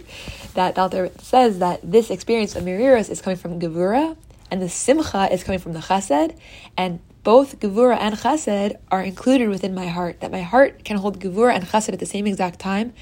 that 0.55 0.77
the 0.77 0.81
author 0.81 1.11
says 1.19 1.59
that 1.59 1.81
this 1.83 2.11
experience 2.11 2.55
of 2.55 2.63
miriros 2.63 3.11
is 3.11 3.21
coming 3.21 3.37
from 3.37 3.59
gevura 3.59 4.17
and 4.51 4.63
the 4.63 4.69
simcha 4.69 5.33
is 5.33 5.43
coming 5.43 5.59
from 5.59 5.73
the 5.73 5.81
chesed 5.81 6.37
and 6.77 7.01
both 7.23 7.61
Gevura 7.61 7.99
and 8.01 8.15
Chesed 8.15 8.77
are 8.91 9.03
included 9.03 9.49
within 9.49 9.75
my 9.75 9.89
heart, 9.89 10.21
that 10.21 10.31
my 10.31 10.41
heart 10.43 10.85
can 10.85 10.97
hold 10.97 11.21
Gevura 11.21 11.55
and 11.55 11.65
Chesed 11.65 11.93
at 11.93 11.99
the 11.99 12.07
same 12.07 12.27
exact 12.27 12.59
time. 12.59 12.95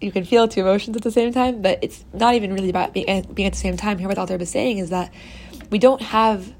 You 0.00 0.12
can 0.12 0.24
feel 0.24 0.48
two 0.48 0.60
emotions 0.60 0.96
at 0.96 1.02
the 1.02 1.10
same 1.10 1.32
time, 1.32 1.62
but 1.62 1.78
it's 1.82 2.04
not 2.12 2.34
even 2.34 2.52
really 2.52 2.70
about 2.70 2.92
being, 2.92 3.08
eh, 3.08 3.22
being 3.32 3.46
at 3.46 3.52
the 3.52 3.58
same 3.58 3.76
time. 3.76 3.98
Here, 3.98 4.08
what 4.08 4.18
Alter 4.18 4.36
is 4.36 4.50
saying 4.50 4.78
is 4.78 4.90
that 4.90 5.12
we 5.70 5.78
don't 5.78 6.02
have, 6.02 6.52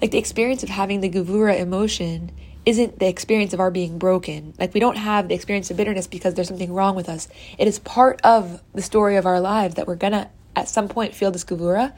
like, 0.00 0.10
the 0.10 0.18
experience 0.18 0.62
of 0.62 0.68
having 0.68 1.00
the 1.00 1.10
Gevura 1.10 1.58
emotion 1.58 2.30
isn't 2.64 2.98
the 2.98 3.06
experience 3.06 3.52
of 3.52 3.60
our 3.60 3.70
being 3.70 3.98
broken. 3.98 4.54
Like, 4.58 4.74
we 4.74 4.80
don't 4.80 4.96
have 4.96 5.28
the 5.28 5.34
experience 5.34 5.70
of 5.70 5.76
bitterness 5.76 6.06
because 6.06 6.34
there's 6.34 6.48
something 6.48 6.72
wrong 6.72 6.96
with 6.96 7.08
us. 7.08 7.28
It 7.58 7.68
is 7.68 7.78
part 7.78 8.20
of 8.22 8.62
the 8.74 8.82
story 8.82 9.16
of 9.16 9.26
our 9.26 9.40
lives 9.40 9.76
that 9.76 9.86
we're 9.86 9.96
gonna, 9.96 10.30
at 10.54 10.68
some 10.68 10.88
point, 10.88 11.14
feel 11.14 11.30
this 11.30 11.44
Gevura. 11.44 11.92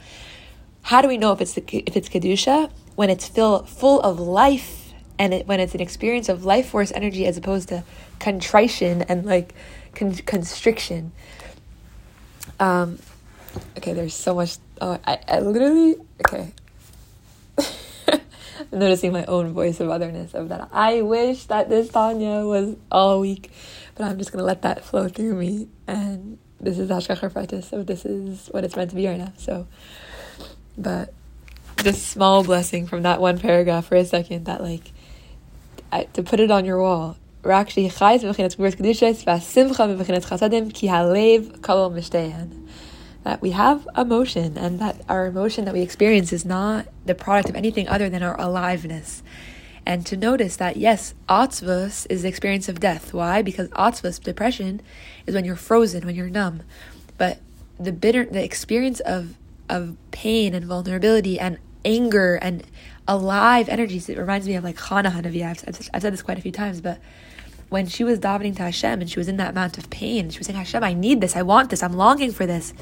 How 0.82 1.00
do 1.02 1.08
we 1.08 1.16
know 1.16 1.32
if 1.32 1.40
it's 1.40 1.54
the, 1.54 1.62
if 1.86 1.96
it's 1.96 2.08
kedusha? 2.08 2.70
when 2.98 3.10
it's 3.10 3.28
fill, 3.28 3.62
full 3.62 4.00
of 4.00 4.18
life 4.18 4.92
and 5.20 5.32
it, 5.32 5.46
when 5.46 5.60
it's 5.60 5.72
an 5.72 5.80
experience 5.80 6.28
of 6.28 6.44
life 6.44 6.70
force 6.70 6.90
energy 6.96 7.26
as 7.26 7.36
opposed 7.36 7.68
to 7.68 7.84
contrition 8.18 9.02
and 9.02 9.24
like 9.24 9.54
con- 9.98 10.14
constriction. 10.14 11.12
Um, 12.60 12.98
okay, 13.76 13.92
there's 13.92 14.14
so 14.14 14.34
much. 14.34 14.56
Oh, 14.80 14.98
I, 15.06 15.18
I 15.28 15.40
literally 15.40 15.96
okay. 16.26 16.52
I'm 18.08 18.78
noticing 18.78 19.12
my 19.12 19.24
own 19.24 19.52
voice 19.52 19.80
of 19.80 19.90
otherness 19.90 20.34
of 20.34 20.48
that. 20.50 20.68
I 20.72 21.02
wish 21.02 21.44
that 21.44 21.68
this 21.68 21.88
Tanya 21.88 22.44
was 22.44 22.76
all 22.90 23.20
week, 23.20 23.50
but 23.94 24.04
I'm 24.04 24.18
just 24.18 24.32
gonna 24.32 24.44
let 24.44 24.62
that 24.62 24.84
flow 24.84 25.08
through 25.08 25.34
me. 25.34 25.68
And 25.86 26.38
this 26.60 26.78
is 26.78 26.90
Hashgacha 26.90 27.32
Pratis, 27.32 27.64
so 27.64 27.82
this 27.82 28.04
is 28.04 28.48
what 28.52 28.64
it's 28.64 28.76
meant 28.76 28.90
to 28.90 28.96
be 28.96 29.06
right 29.06 29.18
now. 29.18 29.32
So, 29.36 29.66
but 30.76 31.12
this 31.76 32.02
small 32.02 32.44
blessing 32.44 32.86
from 32.86 33.02
that 33.02 33.20
one 33.20 33.38
paragraph 33.38 33.86
for 33.86 33.96
a 33.96 34.04
second 34.04 34.46
that 34.46 34.60
like 34.62 34.92
I, 35.90 36.04
to 36.04 36.22
put 36.22 36.40
it 36.40 36.50
on 36.50 36.64
your 36.64 36.80
wall. 36.80 37.16
That 43.24 43.42
we 43.42 43.50
have 43.50 43.88
emotion 43.96 44.58
and 44.58 44.78
that 44.80 45.00
our 45.08 45.26
emotion 45.26 45.64
that 45.64 45.74
we 45.74 45.80
experience 45.80 46.32
is 46.32 46.44
not 46.44 46.86
the 47.04 47.14
product 47.14 47.48
of 47.48 47.56
anything 47.56 47.88
other 47.88 48.08
than 48.08 48.22
our 48.22 48.38
aliveness. 48.40 49.22
and 49.86 50.04
to 50.04 50.16
notice 50.16 50.56
that 50.56 50.76
yes, 50.76 51.14
atzvus 51.28 52.06
is 52.10 52.22
the 52.22 52.28
experience 52.28 52.68
of 52.68 52.78
death. 52.78 53.14
Why? 53.14 53.40
Because 53.40 53.68
atzvus, 53.70 54.22
depression, 54.22 54.82
is 55.26 55.34
when 55.34 55.46
you're 55.46 55.56
frozen, 55.56 56.04
when 56.04 56.14
you're 56.14 56.28
numb. 56.28 56.62
But 57.16 57.40
the 57.80 57.92
bitter, 57.92 58.24
the 58.24 58.44
experience 58.44 59.00
of 59.00 59.34
of 59.68 59.96
pain 60.10 60.54
and 60.54 60.64
vulnerability 60.64 61.38
and 61.38 61.58
anger 61.84 62.36
and 62.36 62.64
alive 63.06 63.68
energies. 63.68 64.08
It 64.08 64.18
reminds 64.18 64.46
me 64.46 64.54
of 64.56 64.64
like 64.64 64.76
Chana 64.76 65.10
Hanavi. 65.12 65.44
I've, 65.44 65.88
I've 65.94 66.02
said 66.02 66.12
this 66.12 66.22
quite 66.22 66.38
a 66.38 66.42
few 66.42 66.52
times, 66.52 66.80
but 66.80 66.98
when 67.68 67.86
she 67.86 68.04
was 68.04 68.18
davening 68.18 68.56
to 68.56 68.62
Hashem 68.62 69.00
and 69.00 69.10
she 69.10 69.18
was 69.18 69.28
in 69.28 69.36
that 69.36 69.50
amount 69.50 69.78
of 69.78 69.90
pain, 69.90 70.30
she 70.30 70.38
was 70.38 70.46
saying, 70.46 70.58
Hashem, 70.58 70.82
I 70.82 70.94
need 70.94 71.20
this, 71.20 71.36
I 71.36 71.42
want 71.42 71.70
this, 71.70 71.82
I'm 71.82 71.92
longing 71.92 72.32
for 72.32 72.46
this. 72.46 72.72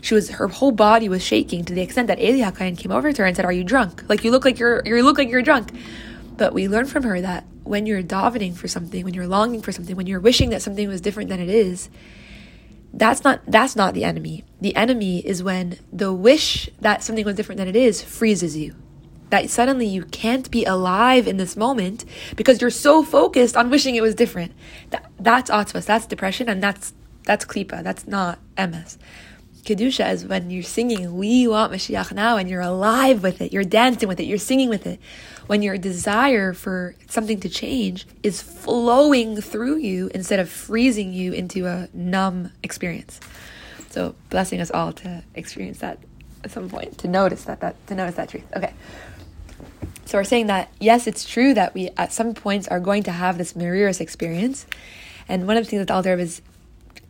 She 0.00 0.14
was 0.14 0.30
her 0.30 0.48
whole 0.48 0.72
body 0.72 1.08
was 1.08 1.22
shaking 1.22 1.64
to 1.64 1.72
the 1.72 1.80
extent 1.80 2.08
that 2.08 2.20
Eli 2.20 2.50
came 2.50 2.92
over 2.92 3.12
to 3.12 3.22
her 3.22 3.26
and 3.26 3.34
said, 3.34 3.46
Are 3.46 3.52
you 3.52 3.64
drunk? 3.64 4.04
Like 4.08 4.22
you 4.22 4.30
look 4.30 4.44
like 4.44 4.58
you're 4.58 4.82
you 4.84 5.02
look 5.02 5.16
like 5.16 5.30
you're 5.30 5.40
drunk. 5.40 5.70
But 6.36 6.52
we 6.52 6.68
learn 6.68 6.86
from 6.86 7.04
her 7.04 7.20
that 7.20 7.44
when 7.62 7.86
you're 7.86 8.02
davening 8.02 8.54
for 8.54 8.68
something, 8.68 9.02
when 9.04 9.14
you're 9.14 9.26
longing 9.26 9.62
for 9.62 9.72
something, 9.72 9.96
when 9.96 10.06
you're 10.06 10.20
wishing 10.20 10.50
that 10.50 10.60
something 10.60 10.88
was 10.88 11.00
different 11.00 11.30
than 11.30 11.40
it 11.40 11.48
is, 11.48 11.88
that's 12.92 13.24
not 13.24 13.40
that's 13.46 13.76
not 13.76 13.94
the 13.94 14.04
enemy. 14.04 14.44
The 14.60 14.76
enemy 14.76 15.20
is 15.20 15.42
when 15.42 15.78
the 15.90 16.12
wish 16.12 16.68
that 16.82 17.02
something 17.02 17.24
was 17.24 17.36
different 17.36 17.58
than 17.58 17.68
it 17.68 17.76
is 17.76 18.02
freezes 18.02 18.58
you 18.58 18.74
that 19.30 19.50
suddenly 19.50 19.86
you 19.86 20.04
can't 20.04 20.50
be 20.50 20.64
alive 20.64 21.26
in 21.26 21.36
this 21.36 21.56
moment 21.56 22.04
because 22.36 22.60
you're 22.60 22.70
so 22.70 23.02
focused 23.02 23.56
on 23.56 23.70
wishing 23.70 23.96
it 23.96 24.02
was 24.02 24.14
different. 24.14 24.52
That, 24.90 25.10
that's 25.18 25.50
atzvas, 25.50 25.86
that's 25.86 26.06
depression, 26.06 26.48
and 26.48 26.62
that's 26.62 26.92
that's 27.24 27.44
klipa, 27.44 27.82
that's 27.82 28.06
not 28.06 28.38
emes. 28.56 28.98
Kedusha 29.64 30.12
is 30.12 30.26
when 30.26 30.50
you're 30.50 30.62
singing, 30.62 31.16
we 31.16 31.48
want 31.48 31.72
Mashiach 31.72 32.12
now, 32.12 32.36
and 32.36 32.50
you're 32.50 32.60
alive 32.60 33.22
with 33.22 33.40
it, 33.40 33.50
you're 33.50 33.64
dancing 33.64 34.08
with 34.08 34.20
it, 34.20 34.24
you're 34.24 34.36
singing 34.36 34.68
with 34.68 34.86
it. 34.86 35.00
When 35.46 35.62
your 35.62 35.78
desire 35.78 36.52
for 36.52 36.94
something 37.08 37.40
to 37.40 37.48
change 37.48 38.06
is 38.22 38.42
flowing 38.42 39.40
through 39.40 39.78
you 39.78 40.10
instead 40.14 40.38
of 40.38 40.50
freezing 40.50 41.12
you 41.12 41.32
into 41.32 41.66
a 41.66 41.88
numb 41.94 42.52
experience. 42.62 43.20
So 43.90 44.14
blessing 44.28 44.60
us 44.60 44.70
all 44.70 44.92
to 44.92 45.22
experience 45.34 45.78
that 45.78 45.98
at 46.44 46.50
some 46.50 46.68
point, 46.68 46.98
to 46.98 47.08
notice 47.08 47.44
that, 47.44 47.60
that 47.60 47.86
to 47.86 47.94
notice 47.94 48.16
that 48.16 48.28
truth. 48.28 48.44
Okay. 48.54 48.74
So 50.06 50.18
we're 50.18 50.24
saying 50.24 50.48
that 50.48 50.70
yes, 50.80 51.06
it's 51.06 51.24
true 51.28 51.54
that 51.54 51.74
we 51.74 51.90
at 51.96 52.12
some 52.12 52.34
points 52.34 52.68
are 52.68 52.80
going 52.80 53.04
to 53.04 53.12
have 53.12 53.38
this 53.38 53.54
merirus 53.54 54.00
experience. 54.00 54.66
And 55.28 55.46
one 55.46 55.56
of 55.56 55.64
the 55.64 55.70
things 55.70 55.80
that 55.80 55.88
the 55.88 55.94
Alter 55.94 56.18
is 56.18 56.42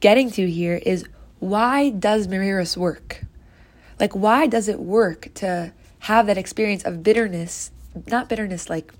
getting 0.00 0.30
to 0.32 0.48
here 0.50 0.80
is 0.84 1.04
why 1.40 1.90
does 1.90 2.28
merirus 2.28 2.76
work? 2.76 3.24
Like 3.98 4.14
why 4.14 4.46
does 4.46 4.68
it 4.68 4.80
work 4.80 5.28
to 5.34 5.72
have 6.00 6.26
that 6.26 6.38
experience 6.38 6.84
of 6.84 7.02
bitterness, 7.02 7.70
not 8.06 8.28
bitterness 8.28 8.68
like 8.68 8.92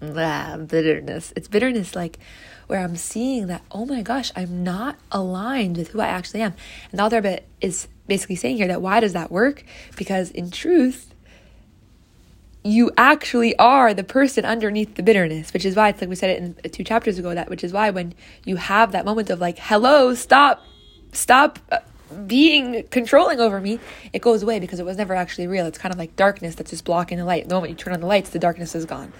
blah, 0.00 0.56
bitterness. 0.56 1.32
It's 1.36 1.48
bitterness 1.48 1.94
like 1.94 2.18
where 2.66 2.80
I'm 2.80 2.96
seeing 2.96 3.46
that, 3.46 3.62
oh 3.70 3.86
my 3.86 4.02
gosh, 4.02 4.32
I'm 4.34 4.64
not 4.64 4.96
aligned 5.10 5.76
with 5.76 5.88
who 5.88 6.00
I 6.00 6.06
actually 6.06 6.42
am. 6.42 6.54
And 6.90 6.98
the 6.98 7.02
Alter 7.02 7.38
is 7.60 7.88
basically 8.06 8.36
saying 8.36 8.56
here 8.56 8.68
that 8.68 8.82
why 8.82 9.00
does 9.00 9.12
that 9.12 9.30
work? 9.30 9.64
Because 9.96 10.30
in 10.30 10.50
truth, 10.50 11.11
you 12.64 12.90
actually 12.96 13.56
are 13.58 13.92
the 13.92 14.04
person 14.04 14.44
underneath 14.44 14.94
the 14.94 15.02
bitterness, 15.02 15.52
which 15.52 15.64
is 15.64 15.74
why 15.74 15.88
it's 15.88 16.00
like 16.00 16.08
we 16.08 16.16
said 16.16 16.30
it 16.30 16.64
in 16.64 16.70
two 16.70 16.84
chapters 16.84 17.18
ago. 17.18 17.34
That 17.34 17.50
which 17.50 17.64
is 17.64 17.72
why 17.72 17.90
when 17.90 18.14
you 18.44 18.56
have 18.56 18.92
that 18.92 19.04
moment 19.04 19.30
of 19.30 19.40
like, 19.40 19.58
"Hello, 19.58 20.14
stop, 20.14 20.62
stop." 21.12 21.58
Uh, 21.70 21.78
being 22.26 22.84
controlling 22.90 23.40
over 23.40 23.58
me, 23.58 23.80
it 24.12 24.20
goes 24.20 24.42
away 24.42 24.60
because 24.60 24.78
it 24.78 24.84
was 24.84 24.98
never 24.98 25.14
actually 25.14 25.46
real. 25.46 25.64
It's 25.64 25.78
kind 25.78 25.94
of 25.94 25.98
like 25.98 26.14
darkness 26.14 26.54
that's 26.54 26.70
just 26.70 26.84
blocking 26.84 27.16
the 27.16 27.24
light. 27.24 27.48
The 27.48 27.54
moment 27.54 27.70
you 27.70 27.76
turn 27.76 27.94
on 27.94 28.00
the 28.00 28.06
lights, 28.06 28.30
the 28.30 28.38
darkness 28.38 28.74
is 28.74 28.84
gone. 28.84 29.12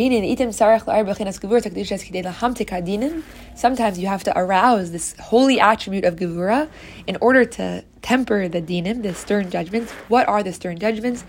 Sometimes 0.00 0.24
you 3.98 4.06
have 4.06 4.24
to 4.24 4.38
arouse 4.38 4.92
this 4.92 5.14
holy 5.20 5.60
attribute 5.60 6.06
of 6.06 6.16
Gevura 6.16 6.70
in 7.06 7.18
order 7.20 7.44
to 7.44 7.84
temper 8.00 8.48
the 8.48 8.62
dinim, 8.62 9.02
the 9.02 9.12
stern 9.12 9.50
judgments. 9.50 9.92
What 10.08 10.26
are 10.26 10.42
the 10.42 10.54
stern 10.54 10.78
judgments? 10.78 11.22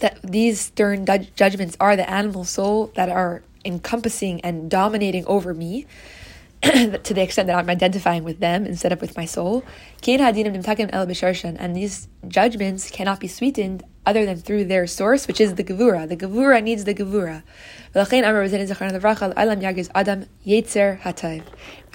That 0.00 0.18
these 0.22 0.60
stern 0.60 1.06
judgments 1.34 1.76
are 1.80 1.96
the 1.96 2.10
animal 2.10 2.44
soul 2.44 2.92
that 2.94 3.08
are 3.08 3.42
encompassing 3.64 4.42
and 4.42 4.70
dominating 4.70 5.24
over 5.24 5.54
me. 5.54 5.86
to 6.62 7.14
the 7.14 7.22
extent 7.22 7.46
that 7.46 7.56
I'm 7.56 7.70
identifying 7.70 8.22
with 8.22 8.38
them 8.40 8.66
instead 8.66 8.92
of 8.92 9.00
with 9.00 9.16
my 9.16 9.24
soul. 9.24 9.64
And 10.06 11.76
these 11.76 12.08
judgments 12.28 12.90
cannot 12.90 13.18
be 13.18 13.28
sweetened 13.28 13.82
other 14.04 14.26
than 14.26 14.36
through 14.36 14.66
their 14.66 14.86
source, 14.86 15.26
which 15.26 15.40
is 15.40 15.54
the 15.54 15.64
Gevura. 15.64 16.06
The 16.06 16.18
Gevura 16.18 16.62
needs 16.62 16.84
the 16.84 16.94
Gevura. 16.94 17.42
For 17.92 18.02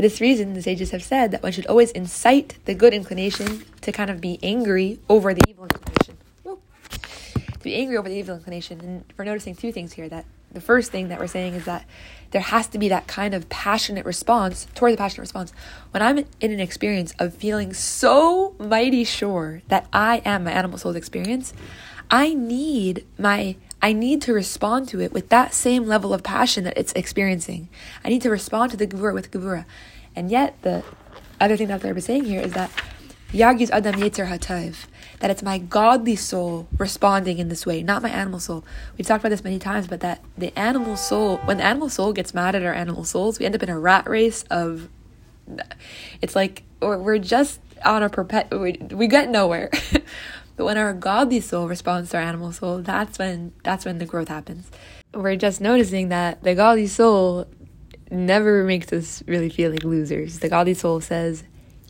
this 0.01 0.21
reason, 0.21 0.53
the 0.53 0.61
sages 0.63 0.91
have 0.91 1.03
said 1.03 1.31
that 1.31 1.43
one 1.43 1.51
should 1.51 1.67
always 1.67 1.91
incite 1.91 2.57
the 2.65 2.73
good 2.73 2.93
inclination 2.93 3.65
to 3.81 3.91
kind 3.91 4.09
of 4.09 4.19
be 4.19 4.39
angry 4.41 4.99
over 5.07 5.35
the 5.35 5.43
evil 5.47 5.65
inclination. 5.65 6.17
To 6.43 7.63
be 7.63 7.75
angry 7.75 7.97
over 7.97 8.09
the 8.09 8.15
evil 8.15 8.35
inclination. 8.35 8.79
And 8.81 9.03
we're 9.15 9.25
noticing 9.25 9.55
two 9.55 9.71
things 9.71 9.93
here 9.93 10.09
that 10.09 10.25
the 10.51 10.61
first 10.61 10.91
thing 10.91 11.09
that 11.09 11.19
we're 11.19 11.27
saying 11.27 11.53
is 11.53 11.65
that 11.65 11.85
there 12.31 12.41
has 12.41 12.67
to 12.67 12.77
be 12.77 12.89
that 12.89 13.07
kind 13.07 13.33
of 13.33 13.49
passionate 13.49 14.05
response 14.05 14.67
toward 14.75 14.93
the 14.93 14.97
passionate 14.97 15.21
response. 15.21 15.53
When 15.91 16.01
I'm 16.01 16.19
in 16.39 16.51
an 16.51 16.59
experience 16.59 17.13
of 17.19 17.33
feeling 17.33 17.73
so 17.73 18.55
mighty 18.59 19.03
sure 19.03 19.61
that 19.67 19.87
I 19.93 20.21
am 20.25 20.43
my 20.45 20.51
animal 20.51 20.77
soul's 20.77 20.95
experience, 20.95 21.53
I 22.09 22.33
need 22.33 23.05
my 23.17 23.55
I 23.81 23.93
need 23.93 24.21
to 24.23 24.33
respond 24.33 24.89
to 24.89 25.01
it 25.01 25.13
with 25.13 25.29
that 25.29 25.53
same 25.53 25.85
level 25.85 26.13
of 26.13 26.23
passion 26.23 26.63
that 26.63 26.77
it's 26.77 26.93
experiencing. 26.93 27.69
I 28.03 28.09
need 28.09 28.21
to 28.23 28.29
respond 28.29 28.71
to 28.71 28.77
the 28.77 28.87
gevura 28.87 29.13
with 29.13 29.31
gevura. 29.31 29.65
And 30.15 30.31
yet 30.31 30.59
the 30.63 30.83
other 31.39 31.55
thing 31.55 31.67
that 31.67 31.81
the 31.81 31.89
Rebbe 31.89 31.99
is 31.99 32.05
saying 32.05 32.25
here 32.25 32.41
is 32.41 32.53
that 32.53 32.71
Yagis 33.31 33.69
Adam 33.69 33.95
Yetzer 33.95 34.27
Hatayv 34.27 34.85
that 35.25 35.31
it's 35.31 35.41
my 35.41 35.57
godly 35.57 36.15
soul 36.15 36.67
responding 36.77 37.39
in 37.39 37.49
this 37.49 37.65
way, 37.65 37.81
not 37.81 38.03
my 38.03 38.09
animal 38.09 38.39
soul. 38.39 38.63
We've 38.95 39.07
talked 39.07 39.23
about 39.23 39.29
this 39.29 39.43
many 39.43 39.57
times, 39.57 39.87
but 39.87 40.01
that 40.01 40.23
the 40.37 40.55
animal 40.55 40.95
soul, 40.95 41.37
when 41.45 41.57
the 41.57 41.63
animal 41.63 41.89
soul 41.89 42.13
gets 42.13 42.35
mad 42.35 42.53
at 42.53 42.61
our 42.61 42.75
animal 42.75 43.05
souls, 43.05 43.39
we 43.39 43.47
end 43.47 43.55
up 43.55 43.63
in 43.63 43.69
a 43.69 43.79
rat 43.79 44.07
race 44.07 44.43
of. 44.51 44.87
It's 46.21 46.35
like 46.35 46.61
we're 46.79 47.17
just 47.17 47.59
on 47.83 48.03
a 48.03 48.09
perpet. 48.09 48.49
We, 48.51 48.73
we 48.91 49.07
get 49.07 49.29
nowhere. 49.29 49.71
but 50.57 50.63
when 50.63 50.77
our 50.77 50.93
godly 50.93 51.39
soul 51.39 51.67
responds 51.67 52.11
to 52.11 52.17
our 52.17 52.23
animal 52.23 52.51
soul, 52.51 52.83
that's 52.83 53.17
when 53.17 53.51
that's 53.63 53.83
when 53.83 53.97
the 53.97 54.05
growth 54.05 54.27
happens. 54.27 54.69
We're 55.11 55.37
just 55.37 55.59
noticing 55.59 56.09
that 56.09 56.43
the 56.43 56.53
godly 56.53 56.85
soul 56.85 57.47
never 58.11 58.63
makes 58.63 58.93
us 58.93 59.23
really 59.25 59.49
feel 59.49 59.71
like 59.71 59.83
losers. 59.83 60.37
The 60.37 60.49
godly 60.49 60.75
soul 60.75 61.01
says, 61.01 61.45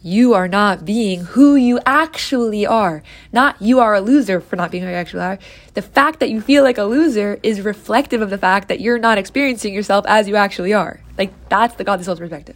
you 0.05 0.35
are 0.35 0.47
not 0.47 0.85
being 0.85 1.21
who 1.21 1.55
you 1.55 1.79
actually 1.83 2.63
are. 2.63 3.01
Not 3.33 3.59
you 3.59 3.79
are 3.79 3.95
a 3.95 4.01
loser 4.01 4.39
for 4.39 4.55
not 4.55 4.69
being 4.69 4.83
who 4.83 4.89
you 4.89 4.95
actually 4.95 5.23
are. 5.23 5.39
The 5.73 5.81
fact 5.81 6.19
that 6.19 6.29
you 6.29 6.41
feel 6.41 6.61
like 6.61 6.77
a 6.77 6.83
loser 6.83 7.39
is 7.41 7.61
reflective 7.61 8.21
of 8.21 8.29
the 8.29 8.37
fact 8.37 8.67
that 8.67 8.79
you're 8.79 8.99
not 8.99 9.17
experiencing 9.17 9.73
yourself 9.73 10.05
as 10.07 10.27
you 10.27 10.35
actually 10.35 10.73
are. 10.73 11.01
Like 11.17 11.33
that's 11.49 11.73
the 11.73 11.83
godly 11.83 12.05
soul's 12.05 12.19
perspective. 12.19 12.55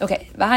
Okay, 0.00 0.30
when 0.34 0.50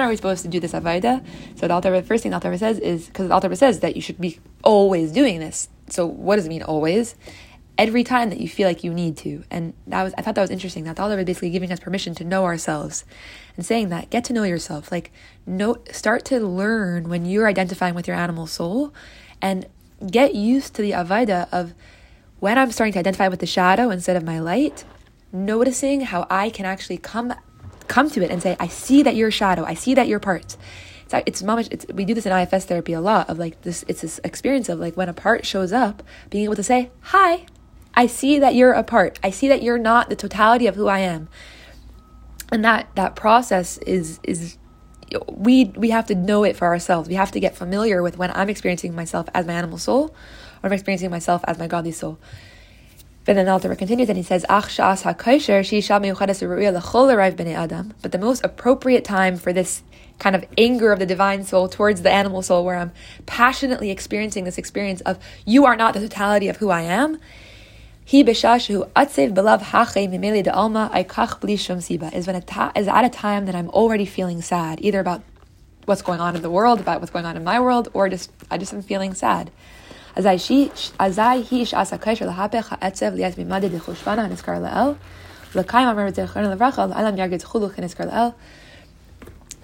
are 0.00 0.08
we 0.08 0.16
supposed 0.16 0.42
to 0.42 0.48
do 0.48 0.60
this 0.60 0.72
avodah? 0.72 1.24
So 1.56 1.66
the 1.66 1.74
Alter, 1.74 2.00
first 2.02 2.22
thing 2.22 2.30
the 2.30 2.36
Alter 2.36 2.56
says 2.56 2.78
is 2.78 3.08
because 3.08 3.26
the 3.26 3.34
Alter 3.34 3.52
says 3.56 3.80
that 3.80 3.96
you 3.96 4.02
should 4.02 4.20
be 4.20 4.38
always 4.62 5.10
doing 5.10 5.40
this. 5.40 5.68
So 5.88 6.06
what 6.06 6.36
does 6.36 6.46
it 6.46 6.50
mean 6.50 6.62
always? 6.62 7.16
every 7.78 8.02
time 8.02 8.28
that 8.30 8.40
you 8.40 8.48
feel 8.48 8.66
like 8.66 8.82
you 8.82 8.92
need 8.92 9.16
to. 9.16 9.44
And 9.52 9.72
that 9.86 10.02
was 10.02 10.12
I 10.18 10.22
thought 10.22 10.34
that 10.34 10.40
was 10.40 10.50
interesting. 10.50 10.82
That 10.82 10.96
the 10.96 11.02
Allah 11.02 11.14
was 11.14 11.24
basically 11.24 11.50
giving 11.50 11.70
us 11.70 11.78
permission 11.78 12.12
to 12.16 12.24
know 12.24 12.44
ourselves 12.44 13.04
and 13.58 13.66
saying 13.66 13.88
that 13.88 14.08
get 14.08 14.24
to 14.24 14.32
know 14.32 14.44
yourself. 14.44 14.90
Like 14.90 15.12
know 15.44 15.76
start 15.90 16.24
to 16.26 16.38
learn 16.40 17.08
when 17.08 17.26
you're 17.26 17.48
identifying 17.48 17.94
with 17.94 18.06
your 18.06 18.16
animal 18.16 18.46
soul 18.46 18.94
and 19.42 19.66
get 20.10 20.34
used 20.34 20.74
to 20.74 20.82
the 20.82 20.92
avodah 20.92 21.48
of 21.52 21.74
when 22.38 22.56
I'm 22.56 22.70
starting 22.70 22.92
to 22.92 23.00
identify 23.00 23.26
with 23.26 23.40
the 23.40 23.46
shadow 23.46 23.90
instead 23.90 24.16
of 24.16 24.22
my 24.22 24.38
light, 24.38 24.84
noticing 25.32 26.02
how 26.02 26.24
I 26.30 26.50
can 26.50 26.66
actually 26.66 26.98
come 26.98 27.34
come 27.88 28.08
to 28.10 28.22
it 28.22 28.30
and 28.30 28.40
say, 28.40 28.56
I 28.60 28.68
see 28.68 29.02
that 29.02 29.16
you're 29.16 29.32
shadow, 29.32 29.64
I 29.64 29.74
see 29.74 29.92
that 29.94 30.06
you're 30.06 30.20
part. 30.20 30.56
It's, 31.10 31.42
it's, 31.42 31.68
it's 31.72 31.86
we 31.92 32.04
do 32.04 32.14
this 32.14 32.26
in 32.26 32.32
IFS 32.32 32.66
therapy 32.66 32.92
a 32.92 33.00
lot 33.00 33.28
of 33.28 33.38
like 33.38 33.62
this 33.62 33.84
it's 33.88 34.02
this 34.02 34.20
experience 34.22 34.68
of 34.68 34.78
like 34.78 34.96
when 34.96 35.08
a 35.08 35.12
part 35.12 35.44
shows 35.44 35.72
up, 35.72 36.04
being 36.30 36.44
able 36.44 36.54
to 36.54 36.62
say, 36.62 36.90
Hi, 37.00 37.46
I 37.92 38.06
see 38.06 38.38
that 38.38 38.54
you're 38.54 38.72
a 38.72 38.84
part. 38.84 39.18
I 39.24 39.30
see 39.30 39.48
that 39.48 39.64
you're 39.64 39.78
not 39.78 40.10
the 40.10 40.16
totality 40.16 40.68
of 40.68 40.76
who 40.76 40.86
I 40.86 41.00
am. 41.00 41.28
And 42.50 42.64
that 42.64 42.88
that 42.94 43.16
process 43.16 43.78
is 43.78 44.20
is 44.22 44.56
we 45.30 45.66
we 45.66 45.90
have 45.90 46.06
to 46.06 46.14
know 46.14 46.44
it 46.44 46.56
for 46.56 46.66
ourselves. 46.66 47.08
We 47.08 47.14
have 47.14 47.32
to 47.32 47.40
get 47.40 47.56
familiar 47.56 48.02
with 48.02 48.18
when 48.18 48.30
I'm 48.32 48.48
experiencing 48.48 48.94
myself 48.94 49.28
as 49.34 49.46
my 49.46 49.54
animal 49.54 49.78
soul 49.78 50.14
or 50.62 50.66
I'm 50.66 50.72
experiencing 50.72 51.10
myself 51.10 51.42
as 51.46 51.58
my 51.58 51.66
godly 51.66 51.92
soul. 51.92 52.18
But 53.24 53.34
then 53.34 53.44
the 53.44 53.52
Alter 53.52 53.74
continues 53.74 54.08
and 54.08 54.16
he 54.16 54.22
says, 54.22 54.46
adam. 54.48 54.70
But 58.00 58.12
the 58.12 58.18
most 58.18 58.42
appropriate 58.42 59.04
time 59.04 59.36
for 59.36 59.52
this 59.52 59.82
kind 60.18 60.34
of 60.34 60.46
anger 60.56 60.92
of 60.92 60.98
the 60.98 61.04
divine 61.04 61.44
soul 61.44 61.68
towards 61.68 62.00
the 62.00 62.10
animal 62.10 62.40
soul, 62.40 62.64
where 62.64 62.76
I'm 62.76 62.90
passionately 63.26 63.90
experiencing 63.90 64.44
this 64.44 64.56
experience 64.56 65.02
of 65.02 65.18
you 65.44 65.66
are 65.66 65.76
not 65.76 65.92
the 65.92 66.00
totality 66.00 66.48
of 66.48 66.56
who 66.56 66.70
I 66.70 66.80
am. 66.80 67.18
He 68.08 68.24
b'shashu 68.24 68.88
atzev 68.96 69.34
belav 69.34 69.60
hachay 69.60 70.08
mimeli 70.08 70.42
de 70.42 70.50
alma 70.50 70.90
aikach 70.94 71.40
bli 71.40 71.56
shum 71.56 71.76
siba 71.76 72.10
is 72.14 72.26
when 72.26 72.36
it 72.36 72.50
is 72.74 72.88
at 72.88 73.04
a 73.04 73.10
time 73.10 73.44
that 73.44 73.54
I'm 73.54 73.68
already 73.68 74.06
feeling 74.06 74.40
sad, 74.40 74.78
either 74.80 74.98
about 74.98 75.20
what's 75.84 76.00
going 76.00 76.18
on 76.18 76.34
in 76.34 76.40
the 76.40 76.48
world, 76.48 76.80
about 76.80 77.00
what's 77.00 77.10
going 77.10 77.26
on 77.26 77.36
in 77.36 77.44
my 77.44 77.60
world, 77.60 77.88
or 77.92 78.08
just 78.08 78.30
I 78.50 78.56
just 78.56 78.72
am 78.72 78.80
feeling 78.80 79.12
sad. 79.12 79.50
Azai 80.16 80.38
he 80.40 80.70
shasa 80.70 81.98
kaisher 81.98 82.34
lahapech 82.34 82.68
ha'etzev 82.68 83.12
liyaz 83.14 83.34
mimade 83.36 83.70
de 83.70 83.78
chushvana 83.78 84.26
haniskar 84.26 84.58
la'el. 84.58 84.96
L'kaim 85.52 85.86
amar 85.86 86.10
v'tzechon 86.10 86.56
levrachal 86.56 86.96
alam 86.96 87.14
yargid 87.14 87.42
chuluch 87.44 87.74
haniskar 87.74 88.10
leel. 88.10 88.34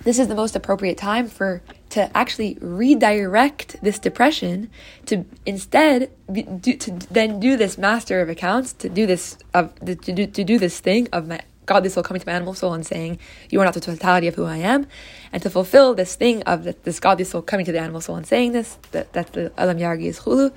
This 0.04 0.18
is 0.18 0.28
the 0.28 0.34
most 0.34 0.54
appropriate 0.54 0.98
time 0.98 1.28
for 1.28 1.62
to 1.90 2.14
actually 2.16 2.58
redirect 2.60 3.76
this 3.82 3.98
depression 3.98 4.70
to 5.06 5.24
instead 5.46 6.10
do, 6.30 6.76
to 6.76 6.90
then 7.10 7.40
do 7.40 7.56
this 7.56 7.78
master 7.78 8.20
of 8.20 8.28
accounts 8.28 8.72
to 8.74 8.88
do 8.88 9.06
this 9.06 9.38
of 9.54 9.74
to 9.80 9.94
do, 9.94 10.26
to 10.26 10.44
do 10.44 10.58
this 10.58 10.78
thing 10.80 11.08
of 11.12 11.26
my 11.28 11.40
godly 11.66 11.88
soul 11.88 12.02
coming 12.02 12.20
to 12.20 12.26
my 12.26 12.34
animal 12.34 12.54
soul 12.54 12.74
and 12.74 12.84
saying, 12.86 13.18
You 13.50 13.60
are 13.60 13.64
not 13.64 13.74
the 13.74 13.80
totality 13.80 14.28
of 14.28 14.34
who 14.34 14.44
I 14.44 14.58
am. 14.58 14.86
And 15.32 15.42
to 15.42 15.50
fulfill 15.50 15.94
this 15.94 16.14
thing 16.14 16.42
of 16.42 16.64
the, 16.64 16.76
this 16.82 17.00
godly 17.00 17.24
soul 17.24 17.42
coming 17.42 17.64
to 17.66 17.72
the 17.72 17.80
animal 17.80 18.00
soul 18.00 18.16
and 18.16 18.26
saying 18.26 18.52
this, 18.52 18.78
that, 18.92 19.12
that's 19.12 19.30
the 19.30 19.52
Alam 19.56 19.78
Yargi 19.78 20.04
is 20.04 20.20
Chulu. 20.20 20.52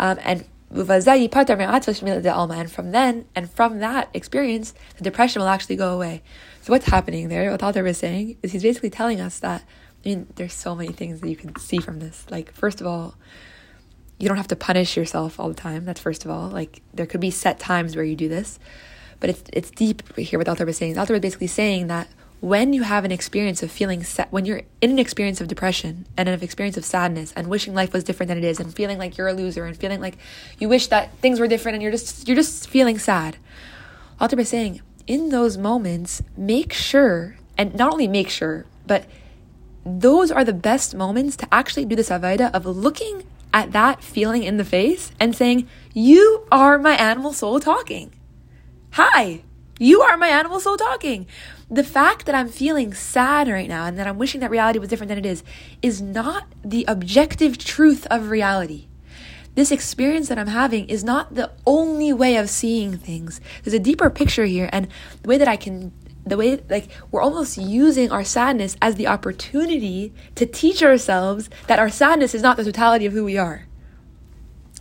Um, 0.00 0.18
and 0.22 0.44
and 0.74 2.72
from 2.72 2.92
then, 2.92 3.26
and 3.36 3.50
from 3.50 3.78
that 3.80 4.08
experience, 4.14 4.72
the 4.96 5.04
depression 5.04 5.42
will 5.42 5.48
actually 5.48 5.76
go 5.76 5.92
away. 5.94 6.22
So 6.62 6.72
what's 6.72 6.86
happening 6.86 7.28
there? 7.28 7.50
What 7.50 7.62
Alter 7.62 7.84
is 7.88 7.98
saying 7.98 8.38
is 8.40 8.52
he's 8.52 8.62
basically 8.62 8.90
telling 8.90 9.20
us 9.20 9.40
that, 9.40 9.62
I 10.04 10.08
mean, 10.08 10.28
there's 10.36 10.54
so 10.54 10.76
many 10.76 10.92
things 10.92 11.20
that 11.20 11.28
you 11.28 11.34
can 11.34 11.56
see 11.56 11.78
from 11.78 11.98
this. 11.98 12.24
Like, 12.30 12.52
first 12.52 12.80
of 12.80 12.86
all, 12.86 13.16
you 14.20 14.28
don't 14.28 14.36
have 14.36 14.48
to 14.48 14.56
punish 14.56 14.96
yourself 14.96 15.40
all 15.40 15.48
the 15.48 15.56
time. 15.56 15.84
That's 15.84 16.00
first 16.00 16.24
of 16.24 16.30
all. 16.30 16.48
Like, 16.48 16.80
there 16.94 17.06
could 17.06 17.20
be 17.20 17.32
set 17.32 17.58
times 17.58 17.96
where 17.96 18.04
you 18.04 18.14
do 18.14 18.28
this. 18.28 18.60
But 19.18 19.30
it's 19.30 19.42
it's 19.52 19.70
deep 19.72 20.16
here 20.16 20.38
what 20.38 20.48
Alter 20.48 20.64
was 20.64 20.76
saying. 20.76 20.98
Alter 20.98 21.12
was 21.12 21.20
basically 21.20 21.48
saying 21.48 21.88
that 21.88 22.08
when 22.40 22.72
you 22.72 22.82
have 22.82 23.04
an 23.04 23.12
experience 23.12 23.62
of 23.62 23.70
feeling 23.70 24.02
sad, 24.02 24.28
when 24.30 24.44
you're 24.44 24.62
in 24.80 24.90
an 24.90 24.98
experience 24.98 25.40
of 25.40 25.48
depression 25.48 26.06
and 26.16 26.28
an 26.28 26.42
experience 26.42 26.76
of 26.76 26.84
sadness 26.84 27.32
and 27.36 27.48
wishing 27.48 27.74
life 27.74 27.92
was 27.92 28.02
different 28.02 28.28
than 28.28 28.38
it 28.38 28.44
is 28.44 28.58
and 28.58 28.74
feeling 28.74 28.98
like 28.98 29.16
you're 29.16 29.28
a 29.28 29.32
loser 29.32 29.64
and 29.64 29.76
feeling 29.76 30.00
like 30.00 30.16
you 30.58 30.68
wish 30.68 30.88
that 30.88 31.16
things 31.18 31.38
were 31.38 31.46
different 31.46 31.74
and 31.74 31.82
you're 31.82 31.92
just 31.92 32.26
you're 32.26 32.36
just 32.36 32.68
feeling 32.68 32.98
sad. 32.98 33.36
Alter 34.20 34.36
was 34.36 34.48
saying 34.48 34.80
in 35.06 35.28
those 35.30 35.56
moments, 35.56 36.22
make 36.36 36.72
sure 36.72 37.36
and 37.58 37.74
not 37.74 37.92
only 37.92 38.08
make 38.08 38.28
sure, 38.28 38.64
but 38.86 39.06
those 39.84 40.30
are 40.30 40.44
the 40.44 40.52
best 40.52 40.94
moments 40.94 41.36
to 41.36 41.48
actually 41.52 41.84
do 41.84 41.96
this 41.96 42.08
avodah 42.10 42.52
of 42.54 42.66
looking 42.66 43.24
at 43.52 43.72
that 43.72 44.02
feeling 44.02 44.42
in 44.42 44.56
the 44.56 44.64
face 44.64 45.12
and 45.20 45.36
saying, 45.36 45.68
"You 45.92 46.46
are 46.50 46.78
my 46.78 46.94
animal 46.96 47.32
soul 47.32 47.60
talking." 47.60 48.12
Hi, 48.92 49.42
you 49.78 50.00
are 50.00 50.16
my 50.16 50.28
animal 50.28 50.60
soul 50.60 50.76
talking. 50.76 51.26
The 51.70 51.84
fact 51.84 52.26
that 52.26 52.34
I'm 52.34 52.48
feeling 52.48 52.94
sad 52.94 53.48
right 53.48 53.68
now 53.68 53.86
and 53.86 53.98
that 53.98 54.06
I'm 54.06 54.18
wishing 54.18 54.40
that 54.40 54.50
reality 54.50 54.78
was 54.78 54.88
different 54.88 55.08
than 55.08 55.18
it 55.18 55.26
is, 55.26 55.42
is 55.82 56.00
not 56.00 56.44
the 56.64 56.84
objective 56.86 57.58
truth 57.58 58.06
of 58.10 58.30
reality. 58.30 58.86
This 59.54 59.70
experience 59.70 60.28
that 60.28 60.38
I'm 60.38 60.46
having 60.46 60.88
is 60.88 61.04
not 61.04 61.34
the 61.34 61.50
only 61.66 62.12
way 62.12 62.36
of 62.36 62.48
seeing 62.48 62.96
things. 62.96 63.40
There's 63.62 63.74
a 63.74 63.78
deeper 63.78 64.08
picture 64.08 64.46
here, 64.46 64.70
and 64.72 64.88
the 65.22 65.28
way 65.28 65.38
that 65.38 65.48
I 65.48 65.56
can 65.56 65.92
the 66.24 66.36
way 66.36 66.62
like 66.70 66.88
we're 67.10 67.20
almost 67.20 67.58
using 67.58 68.10
our 68.12 68.24
sadness 68.24 68.76
as 68.80 68.94
the 68.94 69.08
opportunity 69.08 70.14
to 70.36 70.46
teach 70.46 70.82
ourselves 70.82 71.50
that 71.66 71.80
our 71.80 71.88
sadness 71.88 72.34
is 72.34 72.42
not 72.42 72.56
the 72.56 72.64
totality 72.64 73.06
of 73.06 73.12
who 73.12 73.24
we 73.24 73.36
are. 73.36 73.66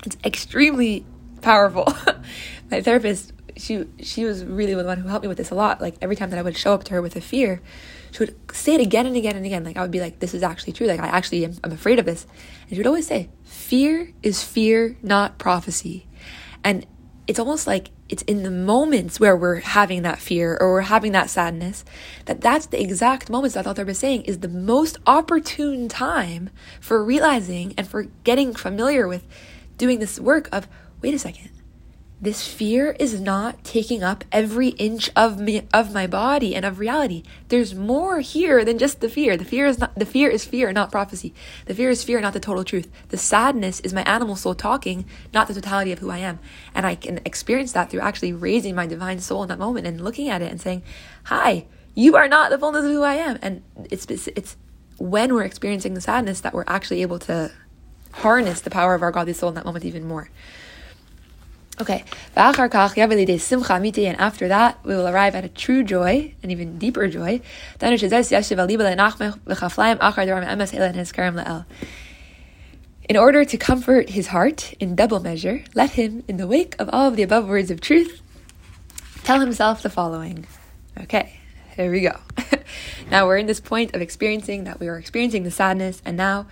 It's 0.06 0.18
extremely 0.24 1.06
powerful. 1.42 1.92
My 2.72 2.82
therapist 2.82 3.34
she 3.58 3.86
she 4.02 4.24
was 4.24 4.46
really 4.46 4.74
the 4.74 4.84
one 4.84 5.00
who 5.00 5.08
helped 5.08 5.24
me 5.24 5.28
with 5.28 5.38
this 5.38 5.52
a 5.52 5.56
lot. 5.56 5.82
Like 5.82 5.96
every 6.02 6.16
time 6.16 6.30
that 6.30 6.40
I 6.40 6.42
would 6.42 6.58
show 6.58 6.74
up 6.74 6.84
to 6.86 6.94
her 6.94 7.02
with 7.02 7.16
a 7.16 7.22
fear, 7.22 7.62
she 8.12 8.20
would 8.20 8.36
say 8.54 8.76
it 8.76 8.82
again 8.82 9.06
and 9.06 9.16
again 9.16 9.36
and 9.36 9.46
again. 9.46 9.64
Like 9.64 9.78
I 9.78 9.82
would 9.82 9.92
be 9.92 10.00
like, 10.00 10.20
"This 10.20 10.34
is 10.34 10.44
actually 10.44 10.74
true. 10.74 10.88
Like 10.88 11.00
I 11.00 11.08
actually 11.08 11.46
am 11.46 11.58
I'm 11.64 11.72
afraid 11.72 12.00
of 12.00 12.06
this," 12.06 12.26
and 12.62 12.72
she 12.72 12.78
would 12.78 12.88
always 12.88 13.08
say, 13.08 13.30
"Fear 13.72 14.12
is 14.22 14.44
fear, 14.44 14.98
not 15.02 15.38
prophecy," 15.38 16.06
and 16.62 16.86
it's 17.26 17.40
almost 17.40 17.68
like 17.68 17.92
it's 18.10 18.22
in 18.24 18.44
the 18.44 18.52
moments 18.52 19.18
where 19.18 19.38
we're 19.38 19.62
having 19.62 20.02
that 20.02 20.20
fear 20.20 20.58
or 20.60 20.74
we're 20.74 20.82
having 20.82 21.14
that 21.14 21.30
sadness 21.30 21.86
that 22.26 22.42
that's 22.42 22.66
the 22.66 22.82
exact 22.82 23.30
moments 23.30 23.56
that 23.56 23.66
Alter 23.66 23.86
was 23.86 23.98
saying 23.98 24.24
is 24.24 24.40
the 24.40 24.50
most 24.50 24.98
opportune 25.08 25.88
time 25.88 26.50
for 26.82 27.02
realizing 27.02 27.74
and 27.78 27.88
for 27.88 28.08
getting 28.26 28.54
familiar 28.54 29.08
with 29.08 29.26
doing 29.78 30.00
this 30.00 30.20
work 30.20 30.50
of 30.52 30.68
wait 31.02 31.14
a 31.14 31.20
second 31.20 31.51
this 32.22 32.48
fear 32.48 32.96
is 33.00 33.20
not 33.20 33.64
taking 33.64 34.04
up 34.04 34.24
every 34.32 34.70
inch 34.70 35.10
of 35.16 35.40
me 35.40 35.64
of 35.74 35.92
my 35.92 36.06
body 36.06 36.54
and 36.54 36.64
of 36.64 36.78
reality. 36.78 37.24
There's 37.48 37.74
more 37.74 38.20
here 38.20 38.64
than 38.64 38.78
just 38.78 39.02
the 39.02 39.10
fear. 39.10 39.36
The 39.36 39.44
fear 39.44 39.66
is 39.66 39.80
not 39.80 39.96
the 39.96 40.06
fear 40.06 40.30
is 40.30 40.46
fear 40.46 40.72
not 40.72 40.92
prophecy. 40.92 41.34
The 41.66 41.74
fear 41.74 41.90
is 41.90 42.04
fear 42.04 42.22
not 42.22 42.34
the 42.34 42.40
total 42.40 42.64
truth. 42.64 42.88
The 43.10 43.18
sadness 43.18 43.80
is 43.80 43.92
my 43.92 44.04
animal 44.04 44.36
soul 44.36 44.54
talking 44.54 45.06
not 45.34 45.48
the 45.48 45.56
totality 45.56 45.92
of 45.92 45.98
who 45.98 46.12
i 46.12 46.20
am. 46.20 46.38
And 46.76 46.86
i 46.86 46.94
can 46.94 47.22
experience 47.26 47.72
that 47.72 47.90
through 47.90 48.02
actually 48.02 48.34
raising 48.34 48.76
my 48.76 48.86
divine 48.86 49.20
soul 49.20 49.42
in 49.42 49.50
that 49.50 49.58
moment 49.58 49.88
and 49.88 50.00
looking 50.00 50.30
at 50.30 50.44
it 50.44 50.52
and 50.52 50.62
saying 50.62 50.84
hi 51.24 51.66
you 51.96 52.16
are 52.16 52.28
not 52.28 52.52
the 52.52 52.60
fullness 52.60 52.86
of 52.86 52.92
who 52.92 53.02
i 53.02 53.16
am. 53.16 53.40
And 53.42 53.64
it's 53.90 54.06
it's 54.28 54.58
when 55.00 55.34
we're 55.34 55.44
experiencing 55.44 55.96
the 55.96 56.02
sadness 56.02 56.42
that 56.42 56.54
we're 56.54 56.66
actually 56.68 57.02
able 57.02 57.18
to 57.18 57.52
harness 58.12 58.62
the 58.62 58.70
power 58.70 58.94
of 58.94 59.02
our 59.02 59.12
godly 59.12 59.34
soul 59.34 59.50
in 59.50 59.56
that 59.56 59.66
moment 59.66 59.86
even 59.86 60.08
more 60.08 60.30
Okay, 61.82 62.04
and 62.36 64.20
after 64.20 64.48
that, 64.48 64.78
we 64.86 64.96
will 64.96 65.08
arrive 65.08 65.34
at 65.34 65.44
a 65.44 65.50
true 65.50 65.84
joy, 65.84 66.32
an 66.44 66.52
even 66.52 66.78
deeper 66.78 67.08
joy. 67.08 67.42
In 73.10 73.18
order 73.18 73.44
to 73.46 73.58
comfort 73.58 74.10
his 74.12 74.28
heart 74.28 74.74
in 74.80 74.96
double 74.96 75.20
measure, 75.20 75.64
let 75.74 75.90
him, 75.90 76.24
in 76.28 76.38
the 76.38 76.46
wake 76.46 76.76
of 76.78 76.88
all 76.94 77.08
of 77.08 77.16
the 77.16 77.24
above 77.24 77.48
words 77.48 77.72
of 77.72 77.82
truth, 77.82 78.22
tell 79.24 79.40
himself 79.40 79.82
the 79.82 79.90
following. 79.90 80.46
Okay, 81.00 81.40
here 81.76 81.92
we 81.92 82.02
go. 82.02 82.16
now 83.10 83.26
we're 83.26 83.38
in 83.38 83.48
this 83.48 83.60
point 83.60 83.96
of 83.96 84.04
experiencing 84.04 84.66
that 84.66 84.80
we 84.80 84.88
are 84.88 85.00
experiencing 85.00 85.42
the 85.42 85.50
sadness, 85.50 86.00
and 86.06 86.16
now 86.16 86.46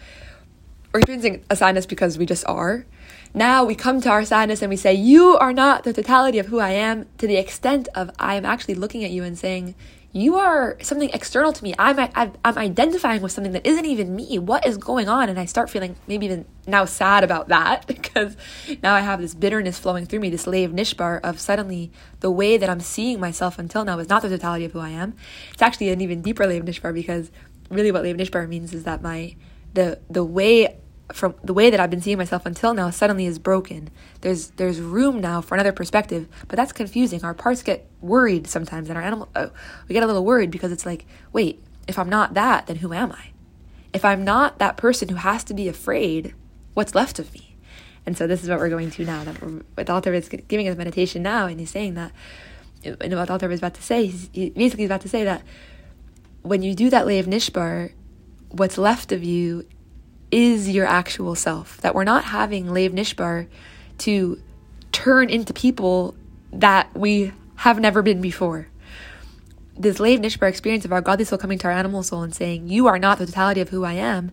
we're 0.91 1.01
experiencing 1.01 1.45
a 1.49 1.55
sadness 1.55 1.85
because 1.85 2.17
we 2.17 2.25
just 2.25 2.45
are. 2.47 2.85
Now 3.33 3.63
we 3.63 3.75
come 3.75 4.01
to 4.01 4.09
our 4.09 4.25
sadness 4.25 4.61
and 4.61 4.69
we 4.69 4.75
say, 4.75 4.93
You 4.93 5.37
are 5.37 5.53
not 5.53 5.83
the 5.83 5.93
totality 5.93 6.39
of 6.39 6.47
who 6.47 6.59
I 6.59 6.71
am, 6.71 7.05
to 7.19 7.27
the 7.27 7.37
extent 7.37 7.87
of 7.93 8.09
I 8.17 8.35
am 8.35 8.45
actually 8.45 8.73
looking 8.73 9.03
at 9.03 9.11
you 9.11 9.23
and 9.23 9.37
saying, 9.37 9.75
You 10.11 10.37
are 10.37 10.77
something 10.81 11.11
external 11.11 11.53
to 11.53 11.63
me. 11.63 11.75
I'm, 11.77 11.99
I'm, 12.15 12.33
I'm 12.43 12.57
identifying 12.57 13.21
with 13.21 13.31
something 13.31 13.53
that 13.53 13.67
isn't 13.67 13.85
even 13.85 14.15
me. 14.15 14.39
What 14.39 14.65
is 14.65 14.77
going 14.77 15.07
on? 15.07 15.29
And 15.29 15.39
I 15.39 15.45
start 15.45 15.69
feeling 15.69 15.95
maybe 16.07 16.25
even 16.25 16.45
now 16.65 16.85
sad 16.85 17.23
about 17.23 17.49
that 17.49 17.85
because 17.87 18.35
now 18.81 18.95
I 18.95 19.01
have 19.01 19.21
this 19.21 19.35
bitterness 19.35 19.77
flowing 19.77 20.07
through 20.07 20.21
me, 20.21 20.31
this 20.31 20.47
Lev 20.47 20.71
Nishbar 20.71 21.19
of 21.21 21.39
suddenly 21.39 21.91
the 22.21 22.31
way 22.31 22.57
that 22.57 22.67
I'm 22.69 22.79
seeing 22.79 23.19
myself 23.19 23.59
until 23.59 23.85
now 23.85 23.99
is 23.99 24.09
not 24.09 24.23
the 24.23 24.29
totality 24.29 24.65
of 24.65 24.71
who 24.71 24.79
I 24.79 24.89
am. 24.89 25.13
It's 25.53 25.61
actually 25.61 25.89
an 25.89 26.01
even 26.01 26.23
deeper 26.23 26.47
Lev 26.47 26.63
Nishbar 26.63 26.95
because 26.95 27.29
really 27.69 27.91
what 27.91 28.01
Lev 28.01 28.17
Nishbar 28.17 28.49
means 28.49 28.73
is 28.73 28.85
that 28.85 29.03
my 29.03 29.35
the 29.73 29.99
the 30.09 30.23
way 30.23 30.77
from 31.13 31.35
the 31.43 31.53
way 31.53 31.69
that 31.69 31.79
I've 31.79 31.89
been 31.89 32.01
seeing 32.01 32.17
myself 32.17 32.45
until 32.45 32.73
now 32.73 32.89
suddenly 32.89 33.25
is 33.25 33.39
broken. 33.39 33.89
There's 34.21 34.49
there's 34.51 34.79
room 34.79 35.19
now 35.21 35.41
for 35.41 35.55
another 35.55 35.71
perspective, 35.71 36.27
but 36.47 36.55
that's 36.55 36.71
confusing. 36.71 37.23
Our 37.23 37.33
parts 37.33 37.63
get 37.63 37.87
worried 38.01 38.47
sometimes, 38.47 38.89
and 38.89 38.97
our 38.97 39.03
animal 39.03 39.29
oh, 39.35 39.51
we 39.87 39.93
get 39.93 40.03
a 40.03 40.07
little 40.07 40.25
worried 40.25 40.51
because 40.51 40.71
it's 40.71 40.85
like, 40.85 41.05
wait, 41.33 41.63
if 41.87 41.97
I'm 41.97 42.09
not 42.09 42.35
that, 42.35 42.67
then 42.67 42.77
who 42.77 42.93
am 42.93 43.11
I? 43.11 43.31
If 43.93 44.05
I'm 44.05 44.23
not 44.23 44.59
that 44.59 44.77
person 44.77 45.09
who 45.09 45.15
has 45.15 45.43
to 45.45 45.53
be 45.53 45.67
afraid, 45.67 46.35
what's 46.75 46.93
left 46.93 47.17
of 47.17 47.33
me? 47.33 47.55
And 48.05 48.17
so 48.17 48.27
this 48.27 48.43
is 48.43 48.49
what 48.49 48.59
we're 48.59 48.69
going 48.69 48.91
to 48.91 49.05
now. 49.05 49.23
That 49.23 49.37
what 49.37 49.89
Alter 49.89 50.13
is 50.13 50.29
giving 50.29 50.67
us 50.67 50.77
meditation 50.77 51.23
now, 51.23 51.47
and 51.47 51.59
he's 51.59 51.71
saying 51.71 51.95
that, 51.95 52.11
and 52.83 53.15
what 53.15 53.29
Alter 53.31 53.51
is 53.51 53.59
about 53.59 53.73
to 53.75 53.81
say, 53.81 54.05
he's, 54.05 54.29
he 54.31 54.49
basically 54.51 54.83
is 54.83 54.89
about 54.89 55.01
to 55.01 55.09
say 55.09 55.23
that 55.23 55.41
when 56.43 56.61
you 56.61 56.73
do 56.75 56.89
that 56.89 57.05
Lev 57.05 57.25
Nishbar, 57.25 57.91
what's 58.49 58.77
left 58.77 59.11
of 59.11 59.23
you 59.23 59.65
is 60.31 60.69
your 60.69 60.85
actual 60.85 61.35
self. 61.35 61.77
That 61.81 61.95
we're 61.95 62.03
not 62.03 62.25
having 62.25 62.71
Lev 62.71 62.91
Nishbar 62.91 63.47
to 63.99 64.41
turn 64.91 65.29
into 65.29 65.53
people 65.53 66.15
that 66.51 66.95
we 66.95 67.31
have 67.57 67.79
never 67.79 68.01
been 68.01 68.21
before. 68.21 68.67
This 69.77 69.99
Lev 69.99 70.19
Nishbar 70.19 70.49
experience 70.49 70.85
of 70.85 70.91
our 70.91 71.01
godly 71.01 71.25
soul 71.25 71.37
coming 71.37 71.57
to 71.59 71.67
our 71.67 71.73
animal 71.73 72.03
soul 72.03 72.21
and 72.21 72.35
saying, 72.35 72.69
You 72.69 72.87
are 72.87 72.99
not 72.99 73.17
the 73.17 73.25
totality 73.25 73.61
of 73.61 73.69
who 73.69 73.83
I 73.83 73.93
am, 73.93 74.31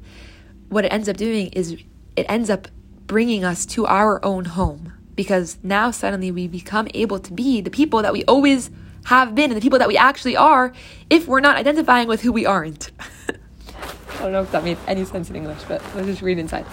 what 0.68 0.84
it 0.84 0.92
ends 0.92 1.08
up 1.08 1.16
doing 1.16 1.48
is 1.48 1.76
it 2.16 2.26
ends 2.28 2.50
up 2.50 2.68
bringing 3.06 3.44
us 3.44 3.64
to 3.66 3.86
our 3.86 4.24
own 4.24 4.46
home. 4.46 4.92
because 5.16 5.56
now 5.62 5.90
suddenly 5.90 6.30
we 6.30 6.46
become 6.46 6.86
able 6.92 7.18
to 7.18 7.32
be 7.32 7.62
the 7.62 7.70
people 7.70 8.02
that 8.02 8.12
we 8.12 8.22
always 8.24 8.70
have 9.06 9.34
been 9.34 9.50
and 9.50 9.56
the 9.56 9.60
people 9.62 9.78
that 9.78 9.88
we 9.88 9.96
actually 9.96 10.36
are 10.36 10.72
if 11.08 11.26
we're 11.26 11.40
not 11.40 11.56
identifying 11.56 12.06
with 12.06 12.20
who 12.20 12.30
we 12.30 12.44
aren't. 12.44 12.90
I 14.16 14.22
don't 14.22 14.32
know 14.32 14.42
if 14.42 14.50
that 14.52 14.64
made 14.64 14.78
any 14.86 15.04
sense 15.04 15.30
in 15.30 15.36
English, 15.36 15.62
but 15.68 15.82
let's 15.94 16.06
just 16.06 16.22
read 16.22 16.38
inside. 16.38 16.64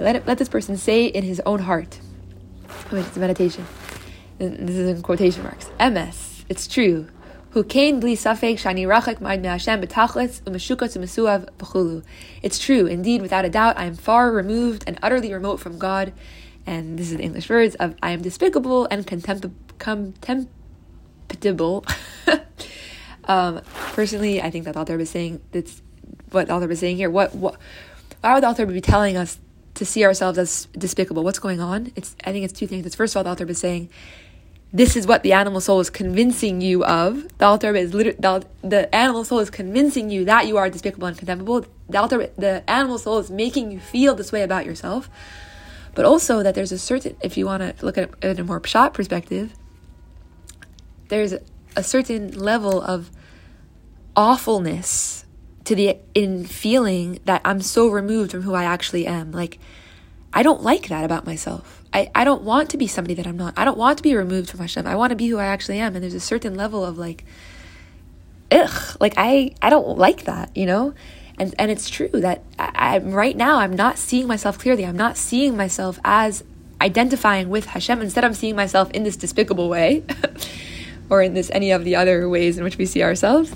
Let, 0.00 0.16
it, 0.16 0.26
let 0.26 0.38
this 0.38 0.48
person 0.48 0.76
say 0.76 1.04
in 1.04 1.24
his 1.24 1.40
own 1.44 1.60
heart, 1.60 2.00
which 2.88 3.06
is 3.06 3.16
meditation. 3.16 3.66
This 4.38 4.76
is 4.76 4.88
in 4.88 5.02
quotation 5.02 5.42
marks. 5.42 5.70
MS, 5.78 6.44
it's 6.48 6.66
true. 6.66 7.08
It's 7.52 7.68
true, 12.58 12.86
indeed, 12.86 13.22
without 13.22 13.44
a 13.44 13.48
doubt, 13.48 13.78
I 13.78 13.84
am 13.84 13.94
far 13.94 14.32
removed 14.32 14.84
and 14.86 14.98
utterly 15.02 15.32
remote 15.32 15.60
from 15.60 15.78
God. 15.78 16.12
And 16.66 16.98
this 16.98 17.10
is 17.10 17.16
the 17.16 17.22
English 17.22 17.48
words 17.48 17.76
of 17.76 17.94
I 18.02 18.10
am 18.10 18.20
despicable 18.20 18.88
and 18.90 19.06
contemptible. 19.06 19.54
um, 23.24 23.60
personally, 23.92 24.42
I 24.42 24.50
think 24.50 24.64
that 24.64 24.74
the 24.74 24.80
author 24.80 24.98
was 24.98 25.10
saying 25.10 25.40
that's 25.52 25.80
what 26.30 26.48
the 26.48 26.54
author 26.54 26.66
was 26.66 26.80
saying 26.80 26.96
here. 26.96 27.10
What 27.10 27.34
what 27.34 27.56
why 28.20 28.34
would 28.34 28.42
the 28.42 28.48
author 28.48 28.66
be 28.66 28.80
telling 28.80 29.16
us 29.16 29.38
to 29.74 29.84
see 29.84 30.04
ourselves 30.04 30.38
as 30.38 30.66
despicable? 30.76 31.22
What's 31.22 31.38
going 31.38 31.60
on? 31.60 31.92
It's 31.96 32.16
I 32.24 32.32
think 32.32 32.44
it's 32.44 32.58
two 32.58 32.66
things. 32.66 32.86
It's 32.86 32.94
first 32.94 33.14
of 33.14 33.18
all, 33.18 33.24
the 33.24 33.30
author 33.30 33.46
was 33.46 33.58
saying 33.58 33.88
this 34.72 34.96
is 34.96 35.06
what 35.06 35.22
the 35.22 35.32
animal 35.32 35.60
soul 35.60 35.80
is 35.80 35.90
convincing 35.90 36.60
you 36.60 36.84
of. 36.84 37.26
The 37.38 37.46
Alter 37.46 37.74
is 37.76 37.92
the, 37.92 38.46
the 38.62 38.94
animal 38.94 39.24
soul 39.24 39.38
is 39.38 39.48
convincing 39.48 40.10
you 40.10 40.24
that 40.24 40.46
you 40.46 40.56
are 40.56 40.68
despicable 40.68 41.06
and 41.06 41.16
contemptible. 41.16 41.66
The 41.88 41.98
Alter, 41.98 42.30
the 42.36 42.68
animal 42.68 42.98
soul 42.98 43.18
is 43.18 43.30
making 43.30 43.70
you 43.70 43.78
feel 43.78 44.14
this 44.14 44.32
way 44.32 44.42
about 44.42 44.66
yourself. 44.66 45.08
But 45.94 46.04
also 46.04 46.42
that 46.42 46.54
there's 46.54 46.72
a 46.72 46.78
certain, 46.78 47.16
if 47.22 47.38
you 47.38 47.46
want 47.46 47.62
to 47.62 47.84
look 47.84 47.96
at 47.96 48.10
it 48.10 48.24
in 48.24 48.40
a 48.40 48.44
more 48.44 48.64
shot 48.66 48.92
perspective, 48.92 49.54
there's 51.08 51.32
a 51.76 51.82
certain 51.82 52.32
level 52.32 52.82
of 52.82 53.10
awfulness 54.14 55.24
to 55.66 55.74
the 55.74 55.96
in 56.14 56.44
feeling 56.44 57.20
that 57.24 57.42
I'm 57.44 57.60
so 57.60 57.88
removed 57.88 58.30
from 58.30 58.42
who 58.42 58.54
I 58.54 58.64
actually 58.64 59.06
am. 59.06 59.32
Like 59.32 59.58
I 60.32 60.42
don't 60.42 60.62
like 60.62 60.88
that 60.88 61.04
about 61.04 61.24
myself. 61.24 61.82
I, 61.94 62.10
I 62.14 62.24
don't 62.24 62.42
want 62.42 62.68
to 62.70 62.76
be 62.76 62.86
somebody 62.86 63.14
that 63.14 63.26
I'm 63.26 63.38
not. 63.38 63.54
I 63.56 63.64
don't 63.64 63.78
want 63.78 63.96
to 63.96 64.02
be 64.02 64.14
removed 64.14 64.50
from 64.50 64.60
Hashem. 64.60 64.86
I 64.86 64.94
want 64.94 65.10
to 65.10 65.16
be 65.16 65.28
who 65.28 65.38
I 65.38 65.46
actually 65.46 65.78
am. 65.78 65.94
And 65.94 66.02
there's 66.02 66.12
a 66.12 66.20
certain 66.20 66.54
level 66.54 66.84
of 66.84 66.98
like, 66.98 67.24
ugh, 68.50 68.96
like 69.00 69.14
I, 69.16 69.54
I 69.62 69.70
don't 69.70 69.96
like 69.96 70.24
that, 70.24 70.54
you 70.54 70.66
know? 70.66 70.92
And, 71.38 71.54
and 71.58 71.70
it's 71.70 71.88
true 71.88 72.10
that 72.12 72.42
I, 72.58 72.96
I'm 72.96 73.12
right 73.12 73.34
now, 73.34 73.60
I'm 73.60 73.74
not 73.74 73.96
seeing 73.96 74.26
myself 74.26 74.58
clearly. 74.58 74.84
I'm 74.84 74.96
not 74.96 75.16
seeing 75.16 75.56
myself 75.56 75.98
as 76.04 76.44
identifying 76.82 77.48
with 77.48 77.64
Hashem. 77.64 78.02
Instead, 78.02 78.24
I'm 78.24 78.34
seeing 78.34 78.56
myself 78.56 78.90
in 78.90 79.04
this 79.04 79.16
despicable 79.16 79.70
way 79.70 80.04
or 81.08 81.22
in 81.22 81.32
this 81.32 81.50
any 81.50 81.70
of 81.70 81.84
the 81.84 81.96
other 81.96 82.28
ways 82.28 82.58
in 82.58 82.64
which 82.64 82.76
we 82.76 82.84
see 82.84 83.02
ourselves. 83.02 83.54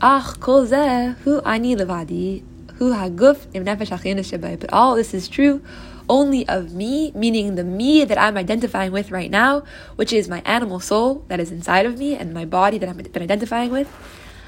Ach, 0.00 0.38
kol 0.38 0.64
zeh, 0.64 1.16
hu 1.24 1.40
ani 1.44 1.74
levadi, 1.74 2.44
hu 2.74 2.92
haguf 2.92 3.46
im 3.52 3.64
nefesh 3.64 4.60
But 4.60 4.72
all 4.72 4.94
this 4.94 5.12
is 5.12 5.26
true 5.26 5.60
only 6.08 6.48
of 6.48 6.72
me, 6.72 7.10
meaning 7.16 7.56
the 7.56 7.64
me 7.64 8.04
that 8.04 8.16
I'm 8.16 8.36
identifying 8.36 8.92
with 8.92 9.10
right 9.10 9.28
now, 9.28 9.64
which 9.96 10.12
is 10.12 10.28
my 10.28 10.40
animal 10.44 10.78
soul 10.78 11.24
that 11.26 11.40
is 11.40 11.50
inside 11.50 11.84
of 11.84 11.98
me 11.98 12.14
and 12.14 12.32
my 12.32 12.44
body 12.44 12.78
that 12.78 12.88
I've 12.88 13.12
been 13.12 13.22
identifying 13.22 13.72
with. 13.72 13.92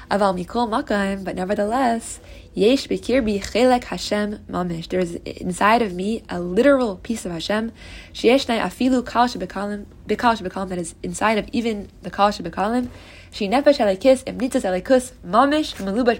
Aval 0.09 0.33
mikol 0.37 0.69
makam, 0.69 1.25
but 1.25 1.35
nevertheless, 1.35 2.21
yesh 2.53 2.87
bekirbi 2.87 3.41
chelek 3.41 3.83
Hashem 3.83 4.45
mamish. 4.49 4.87
There 4.87 5.01
is 5.01 5.15
inside 5.15 5.81
of 5.81 5.93
me 5.93 6.23
a 6.29 6.39
literal 6.39 6.95
piece 6.95 7.25
of 7.25 7.33
Hashem. 7.33 7.73
Sheyeshnai 8.13 8.61
afilu 8.61 9.05
kal 9.05 9.27
shebekalim, 9.27 9.85
bekal 10.07 10.37
shebekalim 10.37 10.69
that 10.69 10.77
is 10.77 10.95
inside 11.03 11.37
of 11.37 11.49
even 11.51 11.89
the 12.03 12.09
kal 12.09 12.29
shebekalim. 12.29 12.89
She 13.31 13.47
mamish 13.47 13.73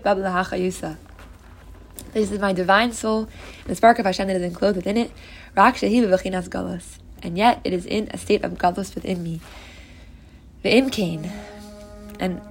babla. 0.02 0.98
This 2.14 2.32
is 2.32 2.40
my 2.40 2.54
divine 2.54 2.92
soul, 2.94 3.30
the 3.66 3.76
spark 3.76 4.00
of 4.00 4.06
Hashem 4.06 4.28
that 4.28 4.36
is 4.36 4.42
enclosed 4.42 4.78
within 4.78 4.98
it. 4.98 5.12
And 7.24 7.38
yet 7.38 7.62
it 7.64 7.74
is 7.74 7.86
in 7.86 8.10
a 8.12 8.18
state 8.18 8.44
of 8.44 8.54
galus 8.58 8.96
within 8.96 9.24
me. 9.24 9.40
The 10.64 10.70
imkane. 10.70 11.32
And 12.20 12.42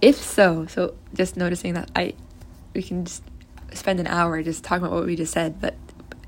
if 0.00 0.16
so, 0.16 0.66
so 0.66 0.94
just 1.14 1.36
noticing 1.36 1.74
that 1.74 1.90
I 1.94 2.14
we 2.74 2.82
can 2.82 3.04
just 3.04 3.22
spend 3.72 4.00
an 4.00 4.06
hour 4.06 4.42
just 4.42 4.64
talking 4.64 4.84
about 4.84 4.94
what 4.94 5.06
we 5.06 5.16
just 5.16 5.32
said, 5.32 5.60
but 5.60 5.74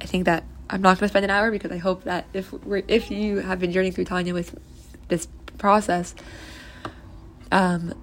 I 0.00 0.06
think 0.06 0.24
that 0.24 0.44
I'm 0.68 0.82
not 0.82 0.98
going 0.98 1.06
to 1.06 1.08
spend 1.08 1.24
an 1.24 1.30
hour 1.30 1.50
because 1.50 1.70
I 1.72 1.78
hope 1.78 2.04
that 2.04 2.26
if 2.32 2.52
we're 2.52 2.82
if 2.88 3.10
you 3.10 3.38
have 3.38 3.60
been 3.60 3.72
journeying 3.72 3.92
through 3.92 4.04
Tanya 4.06 4.34
with 4.34 4.58
this 5.08 5.28
process, 5.58 6.14
um, 7.51 7.93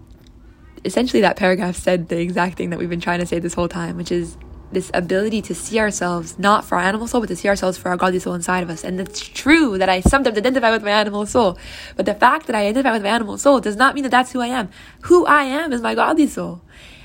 essentially 0.84 1.22
that 1.22 1.36
paragraph 1.36 1.76
said 1.76 2.08
the 2.08 2.20
exact 2.20 2.58
thing 2.58 2.70
that 2.70 2.78
we've 2.78 2.90
been 2.90 3.00
trying 3.00 3.20
to 3.20 3.26
say 3.26 3.38
this 3.38 3.54
whole 3.54 3.68
time, 3.68 3.96
which 3.96 4.12
is 4.12 4.36
this 4.72 4.90
ability 4.94 5.42
to 5.42 5.54
see 5.54 5.78
ourselves 5.78 6.38
not 6.38 6.64
for 6.64 6.76
our 6.76 6.82
animal 6.82 7.06
soul, 7.06 7.20
but 7.20 7.28
to 7.28 7.36
see 7.36 7.48
ourselves 7.48 7.76
for 7.76 7.90
our 7.90 7.96
godly 7.96 8.18
soul 8.18 8.34
inside 8.34 8.62
of 8.62 8.70
us. 8.70 8.84
And 8.84 8.98
it's 9.00 9.20
true 9.20 9.76
that 9.78 9.88
I 9.88 10.00
sometimes 10.00 10.38
identify 10.38 10.70
with 10.70 10.82
my 10.82 10.90
animal 10.90 11.26
soul, 11.26 11.58
but 11.96 12.06
the 12.06 12.14
fact 12.14 12.46
that 12.46 12.56
I 12.56 12.66
identify 12.66 12.92
with 12.92 13.02
my 13.02 13.10
animal 13.10 13.36
soul 13.38 13.60
does 13.60 13.76
not 13.76 13.94
mean 13.94 14.04
that 14.04 14.10
that's 14.10 14.32
who 14.32 14.40
I 14.40 14.46
am. 14.46 14.70
Who 15.02 15.26
I 15.26 15.42
am 15.42 15.72
is 15.72 15.82
my 15.82 15.94
godly 15.94 16.26
soul. 16.26 16.62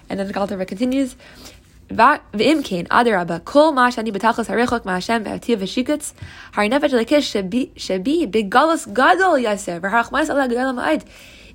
And 0.09 0.19
then 0.19 0.27
the 0.27 0.33
Galter 0.33 0.63
continues. 0.65 1.15
ואם 2.33 2.59
כן, 2.63 2.83
אדרבה, 2.89 3.39
כל 3.39 3.71
מה 3.75 3.91
שאני 3.91 4.11
בתכלס 4.11 4.49
הרחוק 4.49 4.85
מהשם 4.85 5.21
והטיב 5.25 5.59
ושיקוץ, 5.61 6.13
הרי 6.53 6.69
נפש 6.69 6.93
הלקיש 6.93 7.37
שבי 7.75 8.27
בגלוס 8.27 8.87
גדול 8.87 9.39
יסר, 9.39 9.77
והרחמנס 9.81 10.29
עליה 10.29 10.47
גדול 10.47 10.65
המעד. 10.65 11.03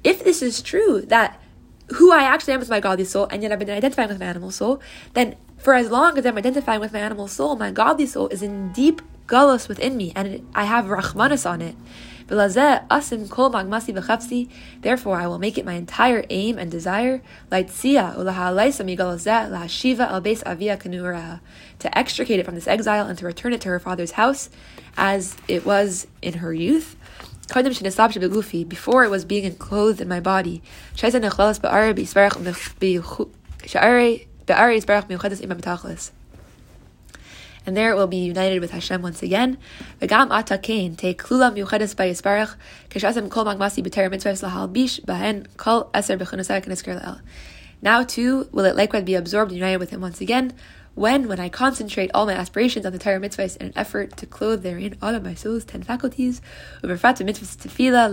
if 0.07 0.23
this 0.23 0.41
is 0.41 0.61
true, 0.61 1.01
that 1.07 1.37
who 1.95 2.13
I 2.13 2.23
actually 2.23 2.53
am 2.53 2.61
is 2.61 2.69
my 2.69 2.79
godly 2.79 3.03
soul, 3.03 3.27
and 3.29 3.43
yet 3.43 3.51
I've 3.51 3.59
been 3.59 3.69
identifying 3.69 4.07
with 4.07 4.21
my 4.21 4.27
animal 4.27 4.51
soul, 4.51 4.79
then 5.15 5.35
for 5.57 5.73
as 5.73 5.91
long 5.91 6.17
as 6.17 6.25
I'm 6.25 6.37
identifying 6.37 6.79
with 6.79 6.93
my 6.93 6.99
animal 6.99 7.27
soul, 7.27 7.57
my 7.57 7.71
godly 7.71 8.05
soul 8.05 8.29
is 8.29 8.41
in 8.41 8.71
deep 8.71 9.01
gullus 9.27 9.67
within 9.67 9.97
me, 9.97 10.13
and 10.15 10.47
I 10.55 10.63
have 10.63 10.85
rachmanis 10.85 11.45
on 11.45 11.61
it. 11.61 11.75
Therefore, 14.81 15.17
I 15.17 15.27
will 15.27 15.39
make 15.39 15.57
it 15.57 15.65
my 15.65 15.73
entire 15.73 16.25
aim 16.29 16.57
and 16.57 16.71
desire 16.71 17.21
to 17.51 17.57
extricate 21.97 22.39
it 22.39 22.45
from 22.45 22.55
this 22.55 22.67
exile 22.67 23.07
and 23.07 23.17
to 23.17 23.25
return 23.25 23.53
it 23.53 23.61
to 23.61 23.69
her 23.69 23.79
father's 23.79 24.11
house 24.11 24.49
as 24.97 25.37
it 25.47 25.65
was 25.65 26.07
in 26.21 26.33
her 26.35 26.53
youth. 26.53 26.96
Before 28.63 29.03
it 29.03 29.10
was 29.10 29.25
being 29.25 29.43
enclosed 29.43 30.01
in 30.01 30.07
my 30.07 30.19
body. 30.19 30.62
And 37.65 37.75
there 37.75 37.91
it 37.91 37.95
will 37.95 38.07
be 38.07 38.17
united 38.17 38.62
with 38.62 38.71
Hashem 38.71 39.01
once 39.01 39.21
again. 39.21 39.57
Now 47.81 48.03
too 48.03 48.47
will 48.51 48.65
it 48.65 48.75
likewise 48.75 49.03
be 49.03 49.15
absorbed 49.15 49.51
and 49.51 49.57
united 49.57 49.79
with 49.79 49.89
Him 49.89 50.01
once 50.01 50.21
again. 50.21 50.53
When, 50.97 51.27
when 51.27 51.39
I 51.39 51.47
concentrate 51.49 52.10
all 52.15 52.25
my 52.25 52.33
aspirations 52.33 52.83
on 52.83 52.91
the 52.91 52.97
Torah 52.97 53.19
mitzvahs 53.19 53.55
in 53.57 53.67
an 53.67 53.73
effort 53.75 54.17
to 54.17 54.25
clothe 54.25 54.63
therein 54.63 54.97
all 54.99 55.13
of 55.13 55.23
my 55.23 55.36
soul's 55.36 55.63
ten 55.63 55.83
faculties, 55.83 56.41
tefila, 56.81 58.10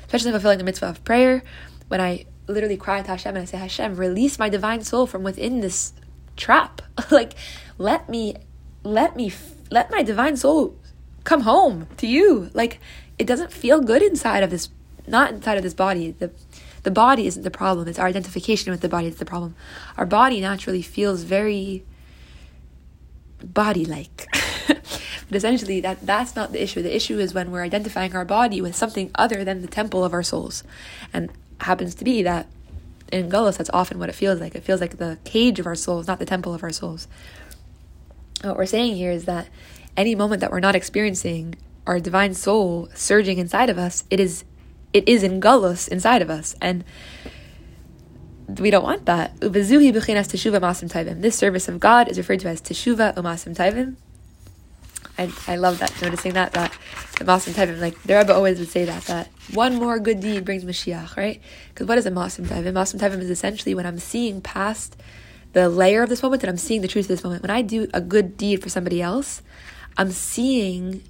especially 0.00 0.32
fulfilling 0.32 0.58
the 0.58 0.64
mitzvah 0.64 0.88
of 0.88 1.04
prayer, 1.04 1.44
when 1.86 2.00
I 2.00 2.26
literally 2.48 2.76
cry 2.76 3.02
to 3.02 3.08
Hashem 3.08 3.36
and 3.36 3.42
I 3.42 3.44
say, 3.44 3.58
Hashem, 3.58 3.94
release 3.94 4.40
my 4.40 4.48
divine 4.48 4.82
soul 4.82 5.06
from 5.06 5.22
within 5.22 5.60
this 5.60 5.92
trap. 6.36 6.82
like, 7.12 7.34
let 7.78 8.08
me, 8.08 8.34
let 8.82 9.14
me, 9.14 9.32
let 9.70 9.92
my 9.92 10.02
divine 10.02 10.36
soul 10.36 10.76
come 11.22 11.42
home 11.42 11.86
to 11.98 12.08
you. 12.08 12.50
Like, 12.52 12.80
it 13.16 13.28
doesn't 13.28 13.52
feel 13.52 13.80
good 13.80 14.02
inside 14.02 14.42
of 14.42 14.50
this, 14.50 14.70
not 15.06 15.30
inside 15.30 15.56
of 15.56 15.62
this 15.62 15.74
body. 15.74 16.10
The, 16.10 16.32
the 16.82 16.90
body 16.90 17.26
isn't 17.26 17.42
the 17.42 17.50
problem. 17.50 17.88
It's 17.88 17.98
our 17.98 18.06
identification 18.06 18.70
with 18.70 18.80
the 18.80 18.88
body 18.88 19.08
that's 19.08 19.18
the 19.18 19.24
problem. 19.24 19.54
Our 19.96 20.06
body 20.06 20.40
naturally 20.40 20.82
feels 20.82 21.22
very 21.22 21.84
body 23.42 23.84
like. 23.84 24.26
But 25.28 25.36
essentially, 25.36 25.80
that 25.80 26.04
that's 26.06 26.34
not 26.34 26.52
the 26.52 26.62
issue. 26.62 26.82
The 26.82 26.94
issue 26.94 27.18
is 27.18 27.34
when 27.34 27.50
we're 27.50 27.62
identifying 27.62 28.16
our 28.16 28.24
body 28.24 28.62
with 28.62 28.74
something 28.74 29.10
other 29.14 29.44
than 29.44 29.60
the 29.60 29.68
temple 29.68 30.02
of 30.04 30.14
our 30.14 30.22
souls, 30.22 30.64
and 31.12 31.30
happens 31.60 31.94
to 31.96 32.04
be 32.04 32.22
that 32.22 32.46
in 33.12 33.30
Golos, 33.30 33.58
that's 33.58 33.70
often 33.72 33.98
what 33.98 34.08
it 34.08 34.14
feels 34.14 34.40
like. 34.40 34.54
It 34.54 34.64
feels 34.64 34.80
like 34.80 34.96
the 34.96 35.18
cage 35.24 35.58
of 35.60 35.66
our 35.66 35.74
souls, 35.74 36.06
not 36.06 36.18
the 36.18 36.26
temple 36.26 36.54
of 36.54 36.62
our 36.62 36.72
souls. 36.72 37.08
what 38.42 38.56
we're 38.56 38.66
saying 38.66 38.96
here 38.96 39.10
is 39.10 39.24
that 39.24 39.48
any 39.96 40.14
moment 40.14 40.40
that 40.40 40.50
we're 40.50 40.60
not 40.60 40.76
experiencing 40.76 41.56
our 41.86 41.98
divine 42.00 42.34
soul 42.34 42.88
surging 42.94 43.38
inside 43.38 43.68
of 43.68 43.78
us, 43.78 44.04
it 44.10 44.20
is 44.20 44.44
it 44.92 45.08
is 45.08 45.22
in 45.22 45.40
Golos 45.40 45.88
inside 45.88 46.22
of 46.22 46.30
us, 46.30 46.56
and 46.60 46.84
we 48.48 48.70
don't 48.70 48.82
want 48.82 49.06
that. 49.06 49.38
B'chinas 49.40 50.28
teshuva 50.28 50.60
masim. 50.60 51.20
This 51.20 51.36
service 51.36 51.68
of 51.68 51.78
God 51.80 52.08
is 52.08 52.18
referred 52.18 52.40
to 52.40 52.48
as 52.48 52.62
teshuva 52.62 53.14
umasim 53.14 53.54
taivim. 53.54 53.96
I, 55.18 55.30
I 55.48 55.56
love 55.56 55.80
that, 55.80 55.92
noticing 56.00 56.34
that, 56.34 56.52
that 56.52 56.72
the 57.18 57.24
masim 57.24 57.52
taivim, 57.52 57.80
like 57.80 58.00
the 58.04 58.16
Rebbe 58.16 58.32
always 58.34 58.58
would 58.58 58.68
say 58.68 58.84
that, 58.84 59.02
that 59.04 59.28
one 59.52 59.76
more 59.76 59.98
good 59.98 60.20
deed 60.20 60.44
brings 60.44 60.64
Mashiach, 60.64 61.16
right? 61.16 61.40
Because 61.68 61.86
what 61.86 61.98
is 61.98 62.06
a 62.06 62.10
masim 62.10 62.46
taivim? 62.46 62.72
Masim 62.72 62.98
taivim 62.98 63.18
is 63.20 63.30
essentially 63.30 63.74
when 63.74 63.84
I'm 63.84 63.98
seeing 63.98 64.40
past 64.40 64.96
the 65.52 65.68
layer 65.68 66.02
of 66.02 66.08
this 66.08 66.22
moment 66.22 66.42
and 66.42 66.50
I'm 66.50 66.56
seeing 66.56 66.82
the 66.82 66.88
truth 66.88 67.06
of 67.06 67.08
this 67.08 67.24
moment. 67.24 67.42
When 67.42 67.50
I 67.50 67.62
do 67.62 67.88
a 67.92 68.00
good 68.00 68.36
deed 68.36 68.62
for 68.62 68.68
somebody 68.68 69.02
else, 69.02 69.42
I'm 69.96 70.12
seeing 70.12 71.02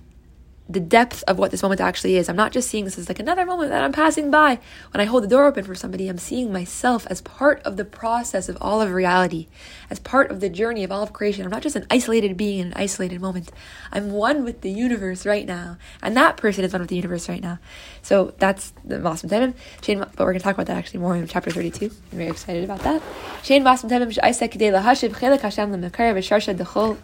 the 0.69 0.81
depth 0.81 1.25
of 1.27 1.39
what 1.39 1.51
this 1.51 1.63
moment 1.63 1.81
actually 1.81 2.17
is. 2.17 2.29
I'm 2.29 2.37
not 2.37 2.53
just 2.53 2.69
seeing 2.69 2.85
this 2.85 2.99
as 2.99 3.09
like 3.09 3.19
another 3.19 3.47
moment 3.47 3.71
that 3.71 3.83
I'm 3.83 3.93
passing 3.93 4.31
by. 4.31 4.59
When 4.93 5.01
I 5.01 5.05
hold 5.05 5.23
the 5.23 5.29
door 5.29 5.47
open 5.47 5.65
for 5.65 5.75
somebody, 5.75 6.09
I'm 6.09 6.19
seeing 6.19 6.53
myself 6.53 7.07
as 7.09 7.23
part 7.23 7.63
of 7.63 7.79
the 7.79 7.87
process 7.87 8.51
of 8.51 8.59
all 8.61 8.83
of 8.83 8.93
reality, 8.93 9.49
as 9.89 9.99
part 9.99 10.31
of 10.31 10.41
the 10.41 10.51
journey 10.51 10.85
of 10.85 10.93
all 10.93 11.03
of 11.03 11.15
creation. 11.15 11.45
I'm 11.45 11.51
not 11.51 11.63
just 11.63 11.77
an 11.77 11.87
isolated 11.91 12.37
being 12.37 12.59
in 12.59 12.67
an 12.69 12.73
isolated 12.77 13.21
moment. 13.21 13.51
I'm 13.93 14.13
one 14.13 14.45
with 14.45 14.61
the 14.61 14.71
universe 14.71 15.25
right 15.25 15.47
now. 15.47 15.79
And 16.03 16.15
that 16.17 16.37
person 16.37 16.65
is 16.65 16.73
one 16.73 16.83
with 16.83 16.91
the 16.91 16.97
universe 16.97 17.29
right 17.31 17.43
now. 17.43 17.59
So 18.03 18.35
that's 18.39 18.73
the 18.85 18.97
Masim 18.97 19.31
Temim. 19.31 19.55
Shane, 19.83 20.01
but 20.01 20.19
we're 20.19 20.33
going 20.33 20.39
to 20.39 20.45
talk 20.45 20.55
about 20.55 20.67
that 20.67 20.77
actually 20.77 21.01
more 21.01 21.17
in 21.17 21.27
chapter 21.27 21.51
32. 21.51 21.87
I'm 21.87 22.19
very 22.19 22.31
excited 22.31 22.65
about 22.65 22.81
that. 22.81 23.03
Shane 23.43 23.65
Masim 23.65 23.89
Temim, 23.89 24.17
Isaac 24.23 24.53
Kedei 24.53 24.71
Lahashiv, 24.71 25.13
Chelek 25.13 25.41
Hashem 25.41 25.73
Lemekar, 25.73 26.13
Vesharsha 26.15 26.55
Dechol 26.55 26.99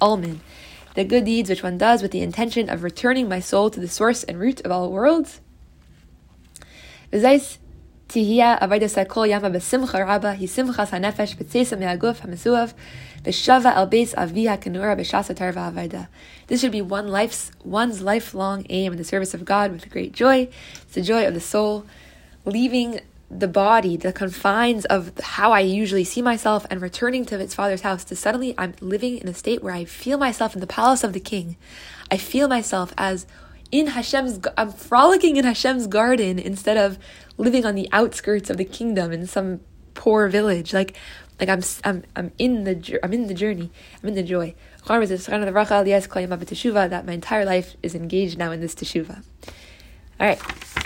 Almin 0.00 0.38
the 0.95 1.03
good 1.03 1.25
deeds 1.25 1.49
which 1.49 1.63
one 1.63 1.77
does 1.77 2.01
with 2.01 2.11
the 2.11 2.21
intention 2.21 2.69
of 2.69 2.83
returning 2.83 3.27
my 3.27 3.39
soul 3.39 3.69
to 3.69 3.79
the 3.79 3.87
source 3.87 4.23
and 4.23 4.39
root 4.39 4.61
of 4.61 4.71
all 4.71 4.91
worlds. 4.91 5.39
תהיה 8.07 8.55
אבידס 8.61 8.97
כל 9.07 9.25
ימה 9.29 9.49
בשמחה 9.49 9.97
רבה, 10.07 10.29
היא 10.29 10.47
שמחת 10.47 10.93
הנפש 10.93 11.35
בצסה 11.35 11.75
מהגוף 11.75 12.21
המסואב, 12.21 12.73
ושווה 13.23 13.79
על 13.79 13.85
בייס 13.85 14.15
אבי 14.15 14.49
הכנורה 14.49 14.95
בשעס 14.95 15.31
התר 15.31 15.49
והאבידה. 15.53 16.01
This 16.47 16.61
should 16.61 16.71
be 16.71 16.81
one 16.81 17.07
life's, 17.07 17.51
one's 17.65 18.01
lifelong 18.01 18.65
aim 18.69 18.93
in 18.93 18.97
the 18.97 19.03
service 19.03 19.33
of 19.33 19.43
God 19.45 19.71
with 19.71 19.89
great 19.89 20.13
joy. 20.13 20.47
It's 20.83 20.93
the 20.93 21.01
joy 21.01 21.27
of 21.27 21.33
the 21.33 21.39
soul, 21.39 21.83
leaving 22.45 22.99
the 23.30 23.48
body, 23.48 23.96
the 23.96 24.12
confines 24.12 24.84
of 24.86 25.12
how 25.20 25.52
I 25.52 25.60
usually 25.60 26.04
see 26.04 26.20
myself, 26.20 26.66
and 26.68 26.82
returning 26.82 27.24
to 27.26 27.38
its 27.38 27.54
father's 27.54 27.82
house, 27.82 28.02
to 28.04 28.16
suddenly 28.16 28.54
I'm 28.58 28.74
living 28.80 29.18
in 29.18 29.28
a 29.28 29.34
state 29.34 29.62
where 29.62 29.74
I 29.74 29.84
feel 29.84 30.18
myself 30.18 30.54
in 30.54 30.60
the 30.60 30.66
palace 30.66 31.04
of 31.04 31.12
the 31.12 31.20
king. 31.20 31.56
I 32.10 32.16
feel 32.16 32.48
myself 32.48 32.92
as 32.98 33.26
in 33.70 33.88
Hashem's, 33.88 34.40
I'm 34.56 34.72
frolicking 34.72 35.36
in 35.36 35.44
Hashem's 35.44 35.86
garden 35.86 36.38
instead 36.38 36.76
of 36.76 36.98
living 37.36 37.64
on 37.64 37.76
the 37.76 37.88
outskirts 37.92 38.50
of 38.50 38.56
the 38.56 38.64
kingdom 38.64 39.12
in 39.12 39.26
some 39.26 39.60
poor 39.94 40.28
village. 40.28 40.74
Like, 40.74 40.96
like 41.38 41.48
I'm, 41.48 41.62
I'm, 41.84 42.02
I'm 42.16 42.32
in 42.36 42.64
the, 42.64 42.98
I'm 43.02 43.12
in 43.12 43.28
the 43.28 43.34
journey. 43.34 43.70
I'm 44.02 44.08
in 44.08 44.16
the 44.16 44.22
joy. 44.22 44.54
That 44.86 47.04
my 47.06 47.12
entire 47.12 47.44
life 47.44 47.76
is 47.82 47.94
engaged 47.94 48.38
now 48.38 48.50
in 48.50 48.60
this 48.60 48.74
teshuva. 48.74 49.22
All 50.18 50.26
right, 50.26 50.40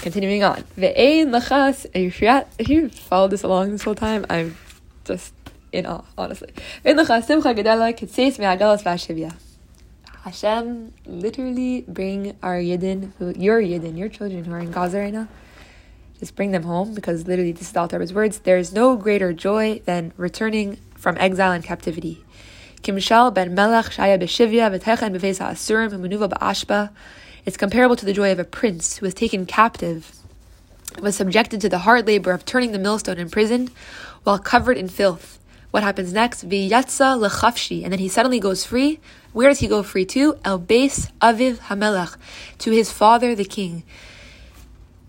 continuing 0.04 0.44
on. 0.44 0.62
If 0.76 2.68
you 2.68 2.90
followed 2.90 3.30
this 3.30 3.42
along 3.42 3.70
this 3.72 3.82
whole 3.82 3.94
time, 3.94 4.26
I'm 4.28 4.56
just 5.04 5.32
in 5.72 5.86
awe, 5.86 6.04
honestly. 6.18 6.52
Hashem 10.24 10.92
literally 11.06 11.84
bring 11.88 12.36
our 12.42 12.56
Yidden, 12.56 13.12
your 13.42 13.60
Yidden, 13.60 13.98
your 13.98 14.10
children 14.10 14.44
who 14.44 14.52
are 14.52 14.58
in 14.58 14.70
Gaza 14.70 14.98
right 14.98 15.12
now, 15.12 15.26
just 16.18 16.36
bring 16.36 16.50
them 16.50 16.64
home 16.64 16.94
because 16.94 17.26
literally 17.26 17.52
this 17.52 17.70
is 17.70 17.76
Alter's 17.76 18.12
words. 18.12 18.40
There 18.40 18.58
is 18.58 18.74
no 18.74 18.96
greater 18.96 19.32
joy 19.32 19.80
than 19.86 20.12
returning 20.18 20.78
from 20.94 21.16
exile 21.18 21.52
and 21.52 21.64
captivity. 21.64 22.22
Kimshal 22.82 23.32
ben 23.32 23.54
Melech 23.54 23.86
Shaya 23.86 24.18
b'Shivya 24.18 24.70
v'Techen 24.78 25.16
b'Veis 25.16 25.40
HaAsurim 25.40 25.90
v'Menuva 25.92 26.28
b'Ashba 26.28 26.90
it's 27.44 27.56
comparable 27.56 27.96
to 27.96 28.06
the 28.06 28.12
joy 28.12 28.32
of 28.32 28.38
a 28.38 28.44
prince 28.44 28.96
who 28.96 29.06
was 29.06 29.14
taken 29.14 29.46
captive, 29.46 30.16
was 31.00 31.16
subjected 31.16 31.60
to 31.60 31.68
the 31.68 31.80
hard 31.80 32.06
labor 32.06 32.32
of 32.32 32.44
turning 32.44 32.72
the 32.72 32.78
millstone 32.78 33.18
in 33.18 33.30
prison 33.30 33.70
while 34.22 34.38
covered 34.38 34.76
in 34.76 34.88
filth. 34.88 35.38
What 35.70 35.82
happens 35.82 36.12
next? 36.12 36.48
V'yatza 36.48 37.18
lechafshi, 37.18 37.82
and 37.82 37.92
then 37.92 37.98
he 37.98 38.08
suddenly 38.08 38.38
goes 38.38 38.64
free. 38.64 39.00
Where 39.32 39.48
does 39.48 39.58
he 39.58 39.66
go 39.66 39.82
free 39.82 40.04
to? 40.06 40.38
El 40.44 40.60
Beis 40.60 41.10
Aviv 41.20 41.56
Hamelach, 41.58 42.16
to 42.58 42.70
his 42.70 42.92
father 42.92 43.34
the 43.34 43.44
king. 43.44 43.82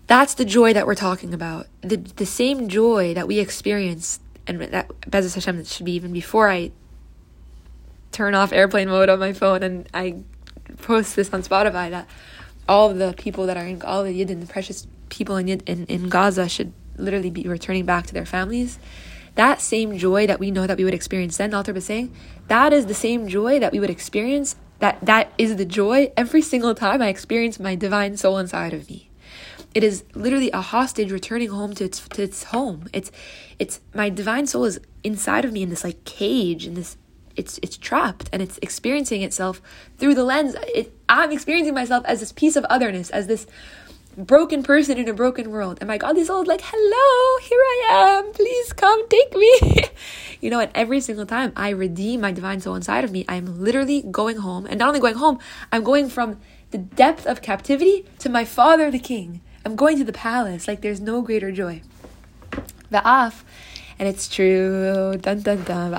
That's 0.08 0.34
the 0.34 0.44
joy 0.44 0.72
that 0.72 0.86
we're 0.86 0.96
talking 0.96 1.32
about. 1.32 1.68
The 1.82 1.96
the 1.96 2.26
same 2.26 2.68
joy 2.68 3.14
that 3.14 3.28
we 3.28 3.38
experience, 3.38 4.18
and 4.46 4.60
that 4.60 4.88
B'ezras 5.02 5.34
Hashem 5.34 5.64
should 5.64 5.86
be 5.86 5.92
even 5.92 6.12
before 6.12 6.50
I 6.50 6.72
turn 8.10 8.34
off 8.34 8.52
airplane 8.52 8.88
mode 8.88 9.08
on 9.08 9.18
my 9.18 9.32
phone 9.32 9.62
and 9.62 9.88
I 9.92 10.22
post 10.78 11.16
this 11.16 11.32
on 11.32 11.42
Spotify 11.42 11.90
that 11.90 12.06
all 12.68 12.90
of 12.90 12.98
the 12.98 13.14
people 13.16 13.46
that 13.46 13.56
are 13.56 13.66
in 13.66 13.82
all 13.82 14.02
the 14.04 14.24
Yidden, 14.24 14.40
the 14.40 14.46
precious 14.46 14.86
people 15.08 15.36
in, 15.36 15.48
in 15.48 15.86
in 15.86 16.08
Gaza 16.08 16.48
should 16.48 16.72
literally 16.96 17.30
be 17.30 17.44
returning 17.44 17.84
back 17.84 18.06
to 18.06 18.14
their 18.14 18.26
families. 18.26 18.78
That 19.36 19.60
same 19.60 19.98
joy 19.98 20.26
that 20.26 20.40
we 20.40 20.50
know 20.50 20.66
that 20.66 20.78
we 20.78 20.84
would 20.84 20.94
experience 20.94 21.36
then, 21.36 21.52
Alter 21.52 21.74
was 21.74 21.84
saying, 21.84 22.14
that 22.48 22.72
is 22.72 22.86
the 22.86 22.94
same 22.94 23.28
joy 23.28 23.58
that 23.58 23.70
we 23.70 23.78
would 23.78 23.90
experience. 23.90 24.56
That 24.78 24.98
that 25.02 25.32
is 25.38 25.56
the 25.56 25.64
joy 25.64 26.12
every 26.16 26.42
single 26.42 26.74
time 26.74 27.00
I 27.02 27.08
experience 27.08 27.58
my 27.58 27.74
divine 27.74 28.16
soul 28.16 28.38
inside 28.38 28.72
of 28.74 28.88
me. 28.88 29.10
It 29.74 29.84
is 29.84 30.04
literally 30.14 30.50
a 30.52 30.60
hostage 30.62 31.12
returning 31.12 31.50
home 31.50 31.74
to 31.74 31.84
its 31.84 32.00
to 32.08 32.22
its 32.22 32.44
home. 32.44 32.88
It's 32.92 33.10
it's 33.58 33.80
my 33.94 34.08
divine 34.08 34.46
soul 34.46 34.64
is 34.64 34.80
inside 35.04 35.44
of 35.44 35.52
me 35.52 35.62
in 35.62 35.70
this 35.70 35.84
like 35.84 36.04
cage 36.04 36.66
in 36.66 36.74
this 36.74 36.96
it's 37.36 37.58
it's 37.62 37.76
trapped 37.76 38.28
and 38.32 38.42
it's 38.42 38.58
experiencing 38.62 39.22
itself 39.22 39.60
through 39.98 40.14
the 40.14 40.24
lens. 40.24 40.54
It, 40.74 40.92
i'm 41.08 41.32
experiencing 41.32 41.74
myself 41.74 42.04
as 42.06 42.20
this 42.20 42.32
piece 42.32 42.56
of 42.56 42.64
otherness 42.70 43.10
as 43.10 43.26
this 43.26 43.46
broken 44.16 44.62
person 44.62 44.96
in 44.96 45.08
a 45.08 45.12
broken 45.12 45.50
world. 45.50 45.78
And 45.80 45.88
my 45.88 45.98
god 45.98 46.14
this 46.14 46.30
old 46.30 46.46
like 46.46 46.62
hello 46.64 47.40
here 47.48 47.60
i 47.60 48.18
am. 48.18 48.32
Please 48.32 48.72
come 48.72 49.08
take 49.08 49.34
me. 49.34 49.52
You 50.38 50.50
know 50.50 50.60
and 50.60 50.70
every 50.74 51.00
single 51.00 51.26
time 51.26 51.52
i 51.56 51.70
redeem 51.70 52.20
my 52.20 52.30
divine 52.30 52.60
soul 52.60 52.74
inside 52.74 53.04
of 53.04 53.10
me 53.10 53.24
i'm 53.28 53.60
literally 53.62 54.02
going 54.02 54.38
home. 54.38 54.66
And 54.66 54.78
not 54.78 54.88
only 54.88 55.00
going 55.00 55.16
home 55.16 55.38
i'm 55.72 55.82
going 55.82 56.08
from 56.08 56.38
the 56.70 56.78
depth 56.78 57.26
of 57.26 57.42
captivity 57.42 58.04
to 58.18 58.28
my 58.28 58.44
father 58.44 58.90
the 58.90 58.98
king. 58.98 59.40
I'm 59.64 59.76
going 59.76 59.98
to 59.98 60.04
the 60.04 60.12
palace. 60.12 60.68
Like 60.68 60.80
there's 60.80 61.00
no 61.00 61.22
greater 61.22 61.50
joy. 61.50 61.82
The 62.90 63.02
af 63.04 63.44
and 63.98 64.08
it's 64.08 64.28
true. 64.28 65.16
Dun 65.16 65.40
dun 65.40 65.62
dun. 65.64 65.92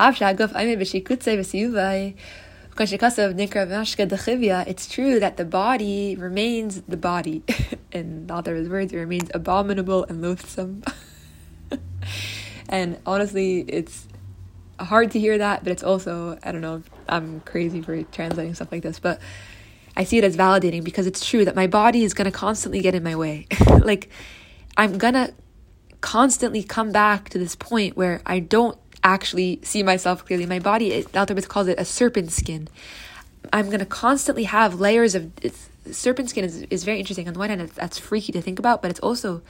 It's 4.67 4.87
true 4.87 5.19
that 5.19 5.37
the 5.37 5.45
body 5.45 6.15
remains 6.15 6.81
the 6.81 6.97
body. 6.97 7.43
In 7.91 8.29
other 8.29 8.53
words, 8.69 8.93
it 8.93 8.97
remains 8.97 9.31
abominable 9.33 10.03
and 10.05 10.21
loathsome. 10.21 10.83
and 12.69 12.99
honestly, 13.05 13.61
it's 13.61 14.07
hard 14.79 15.11
to 15.11 15.19
hear 15.19 15.37
that, 15.39 15.63
but 15.63 15.71
it's 15.71 15.83
also, 15.83 16.37
I 16.43 16.51
don't 16.51 16.61
know, 16.61 16.83
I'm 17.09 17.39
crazy 17.41 17.81
for 17.81 18.03
translating 18.03 18.53
stuff 18.53 18.71
like 18.71 18.83
this, 18.83 18.99
but 18.99 19.19
I 19.95 20.03
see 20.03 20.19
it 20.19 20.23
as 20.23 20.37
validating 20.37 20.83
because 20.83 21.07
it's 21.07 21.25
true 21.25 21.45
that 21.45 21.55
my 21.55 21.65
body 21.65 22.03
is 22.03 22.13
going 22.13 22.25
to 22.25 22.31
constantly 22.31 22.81
get 22.81 22.93
in 22.93 23.03
my 23.03 23.15
way. 23.15 23.47
like, 23.81 24.09
I'm 24.75 24.99
going 24.99 25.15
to 25.15 25.33
constantly 26.01 26.63
come 26.63 26.91
back 26.91 27.29
to 27.29 27.37
this 27.37 27.55
point 27.55 27.97
where 27.97 28.21
I 28.25 28.39
don't 28.39 28.77
actually 29.03 29.59
see 29.63 29.83
myself 29.83 30.25
clearly. 30.25 30.45
My 30.45 30.59
body, 30.59 30.91
it, 30.91 31.11
Altabitz 31.13 31.47
calls 31.47 31.67
it 31.67 31.79
a 31.79 31.85
serpent 31.85 32.31
skin. 32.31 32.67
I'm 33.53 33.67
going 33.67 33.79
to 33.79 33.85
constantly 33.85 34.43
have 34.43 34.79
layers 34.79 35.15
of 35.15 35.31
serpent 35.91 36.29
skin 36.29 36.43
is, 36.43 36.63
is 36.63 36.83
very 36.83 36.99
interesting. 36.99 37.27
On 37.27 37.33
the 37.33 37.39
one 37.39 37.49
hand, 37.49 37.61
that's 37.69 37.97
freaky 37.97 38.31
to 38.33 38.41
think 38.41 38.59
about, 38.59 38.81
but 38.81 38.91
it's 38.91 38.99
also 38.99 39.41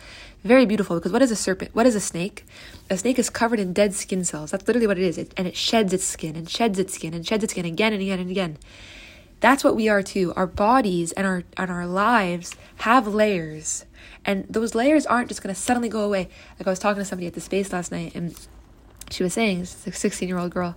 very 0.43 0.65
beautiful 0.65 0.97
because 0.97 1.11
what 1.11 1.21
is 1.21 1.31
a 1.31 1.35
serpent? 1.35 1.73
What 1.73 1.85
is 1.85 1.95
a 1.95 1.99
snake? 1.99 2.45
A 2.89 2.97
snake 2.97 3.19
is 3.19 3.29
covered 3.29 3.59
in 3.59 3.73
dead 3.73 3.93
skin 3.93 4.23
cells. 4.23 4.51
That's 4.51 4.67
literally 4.67 4.87
what 4.87 4.97
it 4.97 5.03
is. 5.03 5.17
It, 5.17 5.33
and 5.37 5.47
it 5.47 5.55
sheds 5.55 5.93
its 5.93 6.03
skin 6.03 6.35
and 6.35 6.49
sheds 6.49 6.79
its 6.79 6.93
skin 6.93 7.13
and 7.13 7.25
sheds 7.25 7.43
its 7.43 7.53
skin 7.53 7.65
again 7.65 7.93
and 7.93 8.01
again 8.01 8.19
and 8.19 8.29
again. 8.29 8.57
That's 9.39 9.63
what 9.63 9.75
we 9.75 9.87
are 9.87 10.01
too. 10.01 10.33
Our 10.35 10.47
bodies 10.47 11.11
and 11.11 11.27
our 11.27 11.43
and 11.57 11.69
our 11.69 11.85
lives 11.85 12.55
have 12.77 13.07
layers 13.07 13.85
and 14.27 14.45
those 14.47 14.75
layers 14.75 15.07
aren't 15.07 15.29
just 15.29 15.41
going 15.41 15.55
to 15.55 15.59
suddenly 15.59 15.89
go 15.89 16.01
away. 16.01 16.29
Like 16.59 16.67
I 16.67 16.69
was 16.69 16.79
talking 16.79 17.01
to 17.01 17.05
somebody 17.05 17.25
at 17.25 17.33
the 17.33 17.41
space 17.41 17.73
last 17.73 17.91
night, 17.91 18.13
and 18.13 18.37
she 19.09 19.23
was 19.23 19.33
saying, 19.33 19.61
it's 19.61 19.87
a 19.87 19.91
16 19.91 20.27
year 20.27 20.37
old 20.37 20.51
girl, 20.51 20.75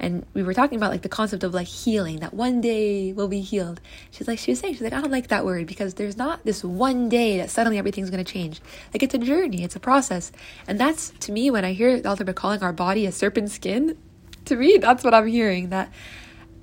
and 0.00 0.24
we 0.32 0.42
were 0.42 0.54
talking 0.54 0.76
about 0.76 0.90
like 0.90 1.02
the 1.02 1.08
concept 1.10 1.44
of 1.44 1.52
like 1.52 1.66
healing, 1.66 2.20
that 2.20 2.32
one 2.32 2.62
day 2.62 3.12
we'll 3.12 3.28
be 3.28 3.42
healed. 3.42 3.80
She's 4.10 4.26
like, 4.26 4.38
she 4.38 4.50
was 4.50 4.58
saying, 4.58 4.74
she's 4.74 4.82
like, 4.82 4.94
I 4.94 5.00
don't 5.00 5.10
like 5.10 5.28
that 5.28 5.44
word 5.44 5.66
because 5.66 5.94
there's 5.94 6.16
not 6.16 6.42
this 6.44 6.64
one 6.64 7.10
day 7.10 7.36
that 7.36 7.50
suddenly 7.50 7.78
everything's 7.78 8.08
going 8.08 8.24
to 8.24 8.32
change. 8.32 8.62
Like 8.94 9.02
it's 9.02 9.14
a 9.14 9.18
journey, 9.18 9.62
it's 9.62 9.76
a 9.76 9.80
process. 9.80 10.32
And 10.66 10.80
that's 10.80 11.10
to 11.20 11.32
me, 11.32 11.50
when 11.50 11.66
I 11.66 11.74
hear 11.74 12.00
the 12.00 12.08
Alter 12.08 12.24
calling 12.32 12.62
our 12.62 12.72
body 12.72 13.04
a 13.04 13.12
serpent 13.12 13.50
skin, 13.50 13.98
to 14.46 14.56
me, 14.56 14.78
that's 14.78 15.04
what 15.04 15.12
I'm 15.12 15.26
hearing. 15.26 15.68
That 15.68 15.92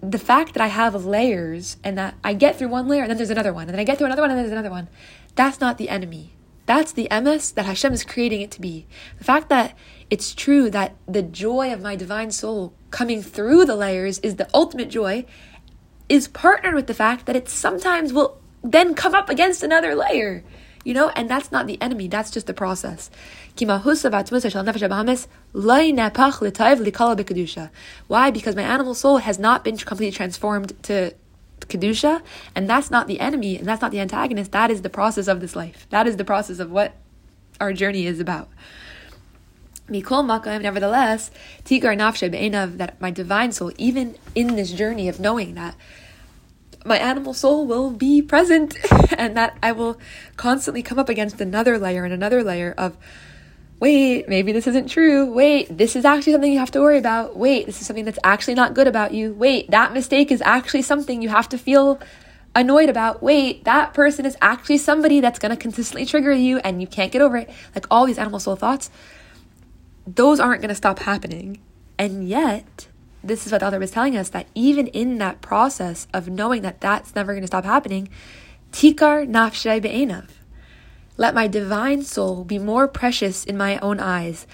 the 0.02 0.20
fact 0.20 0.54
that 0.54 0.62
I 0.62 0.68
have 0.68 1.06
layers 1.06 1.78
and 1.84 1.98
that 1.98 2.16
I 2.24 2.34
get 2.34 2.58
through 2.58 2.70
one 2.70 2.88
layer 2.88 3.04
and 3.04 3.10
then 3.10 3.18
there's 3.18 3.30
another 3.30 3.54
one, 3.54 3.64
and 3.64 3.72
then 3.72 3.80
I 3.80 3.84
get 3.84 4.00
through 4.00 4.08
another 4.08 4.24
one 4.24 4.32
and 4.32 4.38
then 4.38 4.46
there's 4.46 4.60
another 4.60 4.72
one, 4.72 4.88
that's 5.38 5.62
not 5.62 5.78
the 5.78 5.90
enemy. 5.90 6.34
That's 6.66 6.92
the 6.92 7.08
emes 7.10 7.54
that 7.54 7.66
Hashem 7.66 7.94
is 7.94 8.04
creating 8.04 8.42
it 8.42 8.52
to 8.52 8.62
be. 8.62 8.86
The 9.20 9.24
fact 9.24 9.48
that 9.48 9.78
it's 10.10 10.36
true 10.36 10.70
that 10.72 10.96
the 11.08 11.22
joy 11.22 11.72
of 11.72 11.82
my 11.82 11.96
divine 11.96 12.32
soul 12.32 12.74
coming 12.92 13.22
through 13.22 13.64
the 13.66 13.76
layers 13.76 14.20
is 14.20 14.36
the 14.36 14.50
ultimate 14.54 14.90
joy 14.90 15.26
is 16.10 16.28
partnered 16.28 16.74
with 16.74 16.88
the 16.88 16.94
fact 16.94 17.26
that 17.26 17.38
it 17.38 17.48
sometimes 17.48 18.12
will 18.12 18.42
then 18.64 18.96
come 18.96 19.16
up 19.16 19.30
against 19.30 19.64
another 19.64 19.96
layer. 19.96 20.44
You 20.84 20.94
know, 20.94 21.10
and 21.10 21.30
that's 21.30 21.52
not 21.52 21.68
the 21.68 21.82
enemy, 21.82 22.08
that's 22.08 22.32
just 22.32 22.48
the 22.48 22.54
process. 22.54 23.10
Why? 28.08 28.32
Because 28.32 28.56
my 28.56 28.62
animal 28.62 28.94
soul 28.94 29.18
has 29.18 29.40
not 29.40 29.64
been 29.64 29.78
completely 29.78 30.16
transformed 30.16 30.84
to 30.84 31.14
Kedusha, 31.68 32.22
and 32.56 32.70
that's 32.70 32.90
not 32.90 33.08
the 33.08 33.20
enemy, 33.20 33.58
and 33.58 33.66
that's 33.66 33.82
not 33.82 33.92
the 33.92 34.00
antagonist. 34.00 34.52
That 34.52 34.72
is 34.72 34.82
the 34.82 34.90
process 34.90 35.28
of 35.28 35.42
this 35.42 35.56
life. 35.56 35.88
That 35.90 36.08
is 36.08 36.18
the 36.18 36.26
process 36.26 36.60
of 36.60 36.72
what 36.72 36.96
our 37.60 37.74
journey 37.74 38.06
is 38.06 38.20
about. 38.20 38.50
Mikol 39.90 40.26
Makam, 40.26 40.62
nevertheless, 40.62 41.32
Tikar 41.64 41.96
Nafshe 41.96 42.30
Be'enav, 42.30 42.78
that 42.78 43.00
my 43.00 43.10
divine 43.10 43.52
soul, 43.52 43.72
even 43.78 44.16
in 44.36 44.56
this 44.56 44.72
journey 44.72 45.08
of 45.08 45.20
knowing 45.20 45.56
that 45.56 45.76
my 46.86 46.98
animal 46.98 47.34
soul 47.34 47.66
will 47.66 47.92
be 47.92 48.22
present 48.22 48.78
and 49.18 49.36
that 49.38 49.58
I 49.62 49.72
will 49.72 50.00
constantly 50.36 50.84
come 50.84 51.00
up 51.00 51.10
against 51.10 51.40
another 51.40 51.78
layer 51.78 52.04
and 52.04 52.14
another 52.14 52.44
layer 52.44 52.74
of 52.78 52.98
wait, 53.80 54.28
maybe 54.28 54.52
this 54.52 54.68
isn't 54.68 54.88
true. 54.88 55.32
Wait, 55.32 55.76
this 55.76 55.96
is 55.96 56.06
actually 56.06 56.34
something 56.34 56.52
you 56.52 56.60
have 56.60 56.72
to 56.72 56.82
worry 56.82 56.98
about. 56.98 57.38
Wait, 57.38 57.66
this 57.66 57.80
is 57.80 57.88
something 57.88 58.06
that's 58.06 58.20
actually 58.24 58.56
not 58.56 58.74
good 58.74 58.88
about 58.88 59.14
you. 59.14 59.34
Wait, 59.34 59.70
that 59.72 59.94
mistake 59.94 60.32
is 60.32 60.42
actually 60.42 60.82
something 60.82 61.22
you 61.22 61.30
have 61.30 61.48
to 61.50 61.58
feel 61.58 62.00
annoyed 62.56 62.90
about. 62.90 63.22
Wait, 63.22 63.64
that 63.66 63.94
person 63.94 64.26
is 64.26 64.36
actually 64.42 64.80
somebody 64.80 65.20
that's 65.20 65.38
going 65.38 65.52
to 65.52 65.58
consistently 65.58 66.06
trigger 66.06 66.32
you 66.32 66.58
and 66.60 66.82
you 66.82 66.88
can't 66.88 67.12
get 67.12 67.22
over 67.22 67.38
it. 67.38 67.50
Like 67.76 67.86
all 67.92 68.06
these 68.06 68.18
animal 68.18 68.40
soul 68.40 68.56
thoughts, 68.56 68.90
those 70.08 70.40
aren't 70.40 70.62
going 70.62 70.70
to 70.70 70.76
stop 70.76 71.00
happening. 71.00 71.60
And 72.00 72.28
yet, 72.28 72.88
this 73.24 73.46
is 73.46 73.52
what 73.52 73.60
the 73.60 73.68
author 73.68 73.80
was 73.80 73.92
telling 73.92 74.18
us 74.18 74.30
that 74.30 74.48
even 74.56 74.88
in 74.88 75.20
that 75.20 75.42
process 75.42 76.08
of 76.14 76.30
knowing 76.30 76.64
that 76.64 76.82
that's 76.82 77.14
never 77.14 77.34
going 77.34 77.42
to 77.42 77.48
stop 77.48 77.66
happening, 77.66 78.10
tikar 78.72 79.28
nafshay 79.28 79.82
be'enav 79.82 80.37
let 81.18 81.34
my 81.34 81.48
divine 81.48 82.04
soul 82.04 82.44
be 82.44 82.60
more 82.60 82.88
precious 82.88 83.44
in 83.44 83.58
my 83.58 83.80
own 83.80 84.00
eyes. 84.00 84.46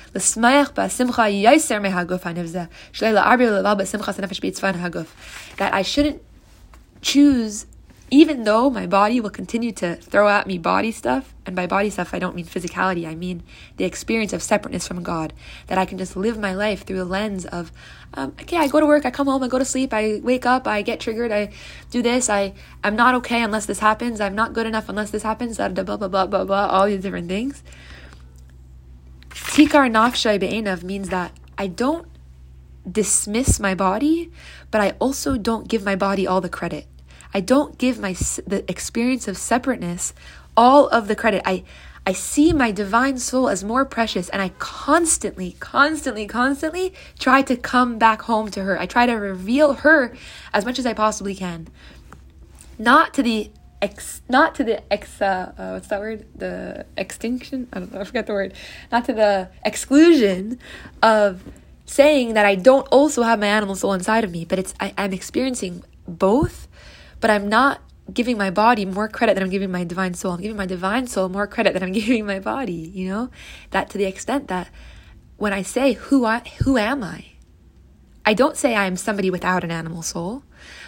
That 5.58 5.73
I 5.73 5.82
shouldn't 5.82 6.21
choose 7.02 7.65
even 8.13 8.43
though 8.43 8.69
my 8.69 8.86
body 8.86 9.19
will 9.19 9.32
continue 9.32 9.71
to 9.71 9.95
throw 9.95 10.30
at 10.30 10.45
me 10.45 10.60
body 10.60 10.91
stuff, 10.91 11.34
and 11.47 11.56
by 11.56 11.65
body 11.65 11.89
stuff, 11.89 12.13
I 12.13 12.19
don't 12.19 12.36
mean 12.36 12.45
physicality, 12.45 13.08
I 13.08 13.15
mean 13.15 13.41
the 13.78 13.86
experience 13.86 14.34
of 14.34 14.43
separateness 14.43 14.88
from 14.88 15.02
God, 15.02 15.34
that 15.65 15.80
I 15.80 15.86
can 15.86 15.97
just 15.97 16.15
live 16.15 16.38
my 16.38 16.54
life 16.54 16.86
through 16.86 17.02
a 17.02 17.06
lens 17.06 17.43
of, 17.47 17.71
um, 18.13 18.30
okay, 18.39 18.58
I 18.58 18.67
go 18.67 18.80
to 18.80 18.86
work, 18.86 19.08
I 19.08 19.10
come 19.10 19.26
home, 19.26 19.41
I 19.41 19.47
go 19.47 19.58
to 19.58 19.65
sleep, 19.65 19.95
I 19.95 20.19
wake 20.21 20.45
up, 20.45 20.67
I 20.67 20.84
get 20.84 20.99
triggered, 20.99 21.32
I 21.32 21.49
do 21.89 22.04
this, 22.04 22.30
I, 22.30 22.54
I'm 22.84 22.95
not 22.95 23.15
okay 23.15 23.41
unless 23.41 23.65
this 23.65 23.80
happens, 23.80 24.21
I'm 24.21 24.36
not 24.36 24.54
good 24.54 24.67
enough 24.67 24.89
unless 24.89 25.10
this 25.10 25.23
happens, 25.23 25.58
blah, 25.58 25.69
blah, 25.69 25.84
blah, 25.84 26.08
blah, 26.08 26.28
blah, 26.28 26.45
blah, 26.45 26.67
all 26.67 26.86
these 26.86 27.02
different 27.02 27.30
things. 27.30 27.63
Tikar 29.32 29.89
nafshay 29.89 30.39
be'enav 30.39 30.84
means 30.84 31.10
that 31.10 31.32
I 31.58 31.65
don't 31.65 32.08
dismiss 32.89 33.60
my 33.60 33.73
body, 33.73 34.32
but 34.69 34.82
I 34.82 34.91
also 34.99 35.36
don't 35.36 35.67
give 35.67 35.84
my 35.84 35.95
body 35.95 36.28
all 36.28 36.41
the 36.41 36.49
credit. 36.49 36.86
I 37.33 37.41
don't 37.41 37.77
give 37.77 37.99
my 37.99 38.13
the 38.45 38.63
experience 38.69 39.27
of 39.27 39.37
separateness 39.37 40.13
all 40.55 40.87
of 40.87 41.07
the 41.07 41.15
credit. 41.15 41.41
I 41.45 41.63
I 42.05 42.11
see 42.11 42.51
my 42.51 42.71
divine 42.71 43.17
soul 43.17 43.47
as 43.47 43.63
more 43.63 43.85
precious 43.85 44.27
and 44.29 44.41
I 44.41 44.49
constantly, 44.59 45.55
constantly, 45.59 46.27
constantly 46.27 46.93
try 47.17 47.41
to 47.43 47.55
come 47.55 47.97
back 47.97 48.23
home 48.23 48.51
to 48.51 48.63
her. 48.63 48.77
I 48.77 48.85
try 48.85 49.05
to 49.05 49.13
reveal 49.13 49.73
her 49.73 50.13
as 50.53 50.65
much 50.65 50.77
as 50.79 50.85
I 50.85 50.93
possibly 50.93 51.33
can. 51.33 51.69
Not 52.77 53.13
to 53.13 53.23
the 53.23 53.51
ex, 53.81 54.21
not 54.27 54.53
to 54.55 54.65
the 54.65 54.91
ex, 54.91 55.21
uh, 55.21 55.53
uh, 55.57 55.69
what's 55.71 55.87
that 55.87 56.01
word? 56.01 56.25
The 56.35 56.85
extinction? 56.97 57.69
I 57.71 57.79
don't 57.79 57.93
know, 57.93 57.99
I 58.01 58.03
forget 58.03 58.27
the 58.27 58.33
word. 58.33 58.53
Not 58.91 59.05
to 59.05 59.13
the 59.13 59.49
exclusion 59.63 60.59
of 61.01 61.41
saying 61.85 62.33
that 62.33 62.45
I 62.45 62.55
don't 62.55 62.87
also 62.89 63.23
have 63.23 63.39
my 63.39 63.47
animal 63.47 63.75
soul 63.75 63.93
inside 63.93 64.25
of 64.25 64.31
me, 64.31 64.43
but 64.43 64.59
it's, 64.59 64.73
I, 64.77 64.93
I'm 64.97 65.13
experiencing 65.13 65.83
both 66.05 66.67
but 67.23 67.29
I'm 67.29 67.47
not 67.47 67.79
giving 68.13 68.38
my 68.38 68.49
body 68.49 68.83
more 68.83 69.07
credit 69.07 69.36
than 69.36 69.43
I'm 69.43 69.49
giving 69.49 69.71
my 69.71 69.86
divine 69.86 70.13
soul. 70.13 70.33
I'm 70.33 70.41
giving 70.41 70.57
my 70.57 70.65
divine 70.65 71.07
soul 71.07 71.29
more 71.29 71.47
credit 71.47 71.73
than 71.73 71.81
I'm 71.81 71.93
giving 72.01 72.25
my 72.25 72.38
body, 72.38 72.73
you 72.73 73.07
know? 73.07 73.29
That 73.71 73.89
to 73.91 73.97
the 73.97 74.03
extent 74.03 74.49
that 74.49 74.67
when 75.38 75.53
I 75.53 75.62
say 75.62 75.93
who 75.93 76.25
I 76.25 76.39
who 76.65 76.77
am 76.77 77.01
I? 77.01 77.27
I 78.25 78.33
don't 78.33 78.57
say 78.57 78.75
I 78.75 78.88
am 78.88 78.97
somebody 78.97 79.29
without 79.29 79.63
an 79.63 79.71
animal 79.71 80.01
soul, 80.01 80.43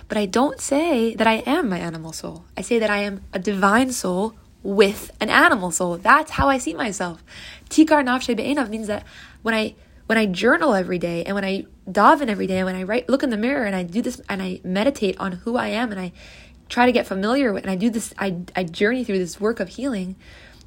but 0.10 0.17
I 0.17 0.26
don't 0.26 0.60
say 0.60 1.15
that 1.15 1.26
I 1.26 1.36
am 1.56 1.69
my 1.69 1.80
animal 1.80 2.12
soul. 2.12 2.43
I 2.58 2.62
say 2.63 2.80
that 2.80 2.89
I 2.89 2.98
am 2.98 3.24
a 3.32 3.39
divine 3.39 3.93
soul 3.93 4.36
with 4.62 5.12
an 5.21 5.30
animal 5.30 5.71
soul. 5.71 5.95
That's 5.95 6.32
how 6.32 6.50
I 6.50 6.58
see 6.58 6.74
myself. 6.74 7.24
Tikar 7.69 8.04
nafshe 8.04 8.36
be'enav 8.36 8.67
means 8.67 8.88
that 8.88 9.06
when 9.41 9.56
I 9.56 9.76
when 10.08 10.18
I 10.18 10.26
journal 10.26 10.74
every 10.74 11.00
day 11.00 11.24
and 11.24 11.36
when 11.36 11.46
I 11.46 11.65
daven 11.89 12.28
every 12.28 12.48
day 12.48 12.58
and 12.58 12.65
when 12.65 12.76
I 12.76 12.84
write, 12.84 13.10
look 13.10 13.24
in 13.24 13.30
the 13.30 13.38
mirror 13.38 13.65
and 13.65 13.76
I 13.76 13.84
do 13.84 14.02
this 14.02 14.22
and 14.30 14.41
I 14.41 14.62
meditate 14.63 15.18
on 15.20 15.34
who 15.34 15.58
I 15.58 15.68
am 15.68 15.91
and 15.91 16.00
I 16.00 16.12
try 16.70 16.86
to 16.86 16.91
get 16.91 17.08
familiar 17.08 17.52
with 17.54 17.63
and 17.63 17.72
I 17.72 17.76
do 17.76 17.89
this, 17.89 18.13
I, 18.18 18.38
I 18.56 18.63
journey 18.63 19.04
through 19.04 19.20
this 19.20 19.39
work 19.39 19.60
of 19.60 19.70
healing. 19.70 20.15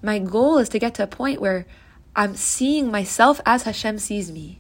My 0.03 0.19
goal 0.19 0.59
is 0.59 0.69
to 0.71 0.79
get 0.79 0.95
to 0.95 1.05
a 1.05 1.09
point 1.09 1.41
where 1.41 1.67
I'm 2.17 2.35
seeing 2.35 2.91
myself 2.91 3.41
as 3.47 3.63
Hashem 3.63 3.99
sees 3.99 4.33
me. 4.33 4.59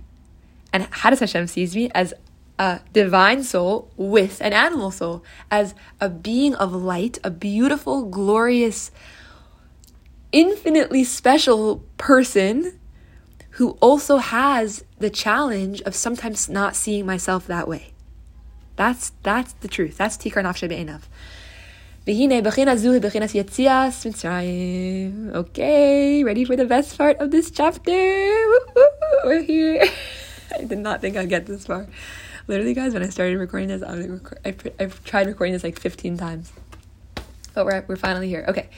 And 0.72 0.86
how 0.90 1.10
does 1.10 1.20
Hashem 1.20 1.46
sees 1.48 1.74
me? 1.74 1.90
As 1.94 2.14
a 2.58 2.80
divine 2.92 3.42
soul 3.42 3.90
with 3.96 4.40
an 4.40 4.52
animal 4.52 4.90
soul, 4.90 5.24
as 5.50 5.74
a 6.00 6.08
being 6.08 6.54
of 6.56 6.72
light, 6.72 7.18
a 7.24 7.30
beautiful, 7.30 8.04
glorious, 8.04 8.90
infinitely 10.32 11.04
special 11.04 11.84
person 11.96 12.77
who 13.58 13.70
also 13.80 14.18
has 14.18 14.84
the 15.00 15.10
challenge 15.10 15.82
of 15.82 15.92
sometimes 15.92 16.48
not 16.48 16.76
seeing 16.76 17.04
myself 17.04 17.44
that 17.48 17.66
way. 17.66 17.92
That's 18.76 19.10
that's 19.24 19.52
the 19.54 19.66
truth. 19.66 19.98
That's 19.98 20.16
tikar 20.16 20.44
nafshe 20.44 20.68
be'enav. 20.68 21.02
Okay, 25.34 26.22
ready 26.22 26.44
for 26.44 26.54
the 26.54 26.66
best 26.66 26.96
part 26.96 27.16
of 27.18 27.32
this 27.32 27.50
chapter? 27.50 27.90
We're 29.24 29.42
here. 29.42 29.84
I 30.56 30.62
did 30.62 30.78
not 30.78 31.00
think 31.00 31.16
I'd 31.16 31.28
get 31.28 31.46
this 31.46 31.66
far. 31.66 31.88
Literally, 32.46 32.74
guys, 32.74 32.94
when 32.94 33.02
I 33.02 33.08
started 33.08 33.38
recording 33.38 33.70
this, 33.70 33.82
I 33.82 34.54
I've 34.78 35.02
tried 35.02 35.26
recording 35.26 35.52
this 35.52 35.64
like 35.64 35.80
15 35.80 36.16
times. 36.16 36.52
But 37.54 37.66
we're, 37.66 37.84
we're 37.88 37.96
finally 37.96 38.28
here. 38.28 38.44
Okay. 38.46 38.68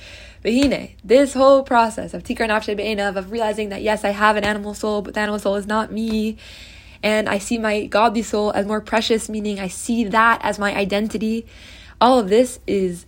This 0.42 1.34
whole 1.34 1.62
process 1.62 2.14
of 2.14 2.22
tikar 2.22 2.48
nafshe 2.48 2.76
be'enav, 2.76 3.16
of 3.16 3.30
realizing 3.30 3.68
that 3.68 3.82
yes, 3.82 4.04
I 4.04 4.10
have 4.10 4.36
an 4.36 4.44
animal 4.44 4.74
soul, 4.74 5.02
but 5.02 5.14
the 5.14 5.20
animal 5.20 5.38
soul 5.38 5.56
is 5.56 5.66
not 5.66 5.92
me. 5.92 6.38
And 7.02 7.28
I 7.28 7.38
see 7.38 7.58
my 7.58 7.86
godly 7.86 8.22
soul 8.22 8.52
as 8.52 8.66
more 8.66 8.80
precious, 8.80 9.28
meaning 9.28 9.58
I 9.58 9.68
see 9.68 10.04
that 10.04 10.40
as 10.42 10.58
my 10.58 10.74
identity. 10.74 11.46
All 12.00 12.18
of 12.18 12.28
this 12.28 12.58
is 12.66 13.06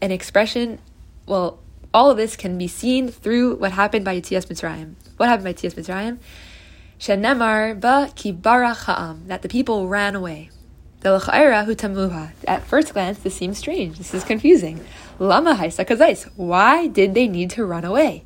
an 0.00 0.10
expression, 0.10 0.80
well, 1.26 1.60
all 1.94 2.10
of 2.10 2.16
this 2.16 2.36
can 2.36 2.58
be 2.58 2.68
seen 2.68 3.08
through 3.08 3.56
what 3.56 3.72
happened 3.72 4.04
by 4.04 4.20
Yetzias 4.20 4.46
Mitzrayim. 4.46 4.94
What 5.16 5.28
happened 5.28 5.44
by 5.44 5.54
Yetzias 5.54 5.74
Mitzrayim? 5.74 6.18
Shenemar 6.98 7.80
ba 7.80 8.10
kibara 8.14 8.76
ha'am, 8.86 9.24
that 9.26 9.42
the 9.42 9.48
people 9.48 9.88
ran 9.88 10.14
away. 10.16 10.50
At 11.04 12.64
first 12.64 12.92
glance, 12.92 13.20
this 13.20 13.36
seems 13.36 13.58
strange. 13.58 13.98
This 13.98 14.14
is 14.14 14.24
confusing. 14.24 14.84
Lama 15.18 15.54
haisa 15.54 15.84
kazais. 15.84 16.28
Why 16.36 16.86
did 16.86 17.14
they 17.14 17.26
need 17.26 17.50
to 17.50 17.64
run 17.64 17.84
away? 17.84 18.24